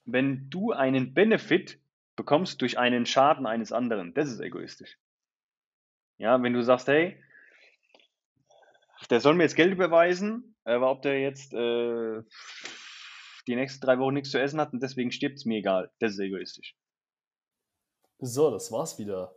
wenn 0.05 0.49
du 0.49 0.71
einen 0.71 1.13
Benefit 1.13 1.79
bekommst 2.15 2.61
durch 2.61 2.77
einen 2.77 3.05
Schaden 3.05 3.45
eines 3.45 3.71
anderen. 3.71 4.13
Das 4.13 4.31
ist 4.31 4.39
egoistisch. 4.39 4.97
Ja, 6.17 6.41
wenn 6.43 6.53
du 6.53 6.61
sagst, 6.61 6.87
hey, 6.87 7.17
der 9.09 9.19
soll 9.19 9.35
mir 9.35 9.43
jetzt 9.43 9.55
Geld 9.55 9.73
überweisen, 9.73 10.55
aber 10.63 10.91
ob 10.91 11.01
der 11.01 11.19
jetzt 11.19 11.53
äh, 11.53 12.21
die 13.47 13.55
nächsten 13.55 13.85
drei 13.85 13.99
Wochen 13.99 14.13
nichts 14.13 14.31
zu 14.31 14.39
essen 14.39 14.59
hat 14.59 14.73
und 14.73 14.81
deswegen 14.81 15.11
stirbt 15.11 15.37
es 15.37 15.45
mir 15.45 15.59
egal. 15.59 15.91
Das 15.99 16.13
ist 16.13 16.19
egoistisch. 16.19 16.75
So, 18.19 18.51
das 18.51 18.71
war's 18.71 18.99
wieder 18.99 19.35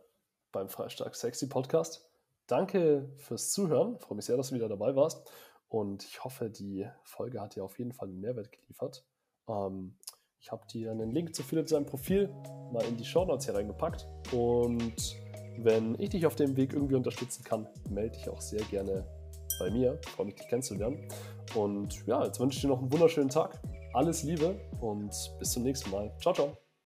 beim 0.51 0.69
Freistag 0.69 1.15
Sexy 1.15 1.49
Podcast. 1.49 2.07
Danke 2.47 3.11
fürs 3.17 3.51
Zuhören. 3.51 3.95
Ich 3.95 4.05
freue 4.05 4.17
mich 4.17 4.25
sehr, 4.25 4.37
dass 4.37 4.49
du 4.49 4.55
wieder 4.55 4.69
dabei 4.69 4.95
warst. 4.95 5.27
Und 5.67 6.03
ich 6.03 6.23
hoffe, 6.23 6.49
die 6.49 6.87
Folge 7.03 7.41
hat 7.41 7.55
dir 7.55 7.63
auf 7.63 7.79
jeden 7.79 7.91
Fall 7.91 8.07
einen 8.07 8.21
Mehrwert 8.21 8.51
geliefert. 8.51 9.03
Ähm, 9.49 9.97
ich 10.39 10.51
habe 10.51 10.67
dir 10.67 10.91
einen 10.91 11.11
Link 11.11 11.33
zu 11.33 11.41
Philipp 11.41 11.67
seinem 11.67 11.87
Profil 11.87 12.27
mal 12.71 12.85
in 12.85 12.97
die 12.97 13.05
Show 13.05 13.25
Notes 13.25 13.45
hier 13.45 13.55
reingepackt. 13.55 14.07
Und 14.31 15.17
wenn 15.57 15.99
ich 15.99 16.09
dich 16.09 16.27
auf 16.27 16.35
dem 16.35 16.55
Weg 16.55 16.73
irgendwie 16.73 16.95
unterstützen 16.95 17.43
kann, 17.43 17.67
melde 17.89 18.17
dich 18.17 18.29
auch 18.29 18.41
sehr 18.41 18.61
gerne 18.65 19.07
bei 19.59 19.69
mir. 19.69 19.99
Freue 20.15 20.27
mich, 20.27 20.35
dich 20.35 20.47
kennenzulernen. 20.47 21.07
Und 21.53 22.05
ja, 22.05 22.23
jetzt 22.25 22.39
wünsche 22.39 22.57
ich 22.57 22.61
dir 22.61 22.67
noch 22.67 22.79
einen 22.79 22.91
wunderschönen 22.91 23.29
Tag. 23.29 23.59
Alles 23.93 24.23
Liebe 24.23 24.59
und 24.81 25.11
bis 25.39 25.51
zum 25.51 25.63
nächsten 25.63 25.89
Mal. 25.91 26.11
Ciao, 26.19 26.33
ciao. 26.33 26.64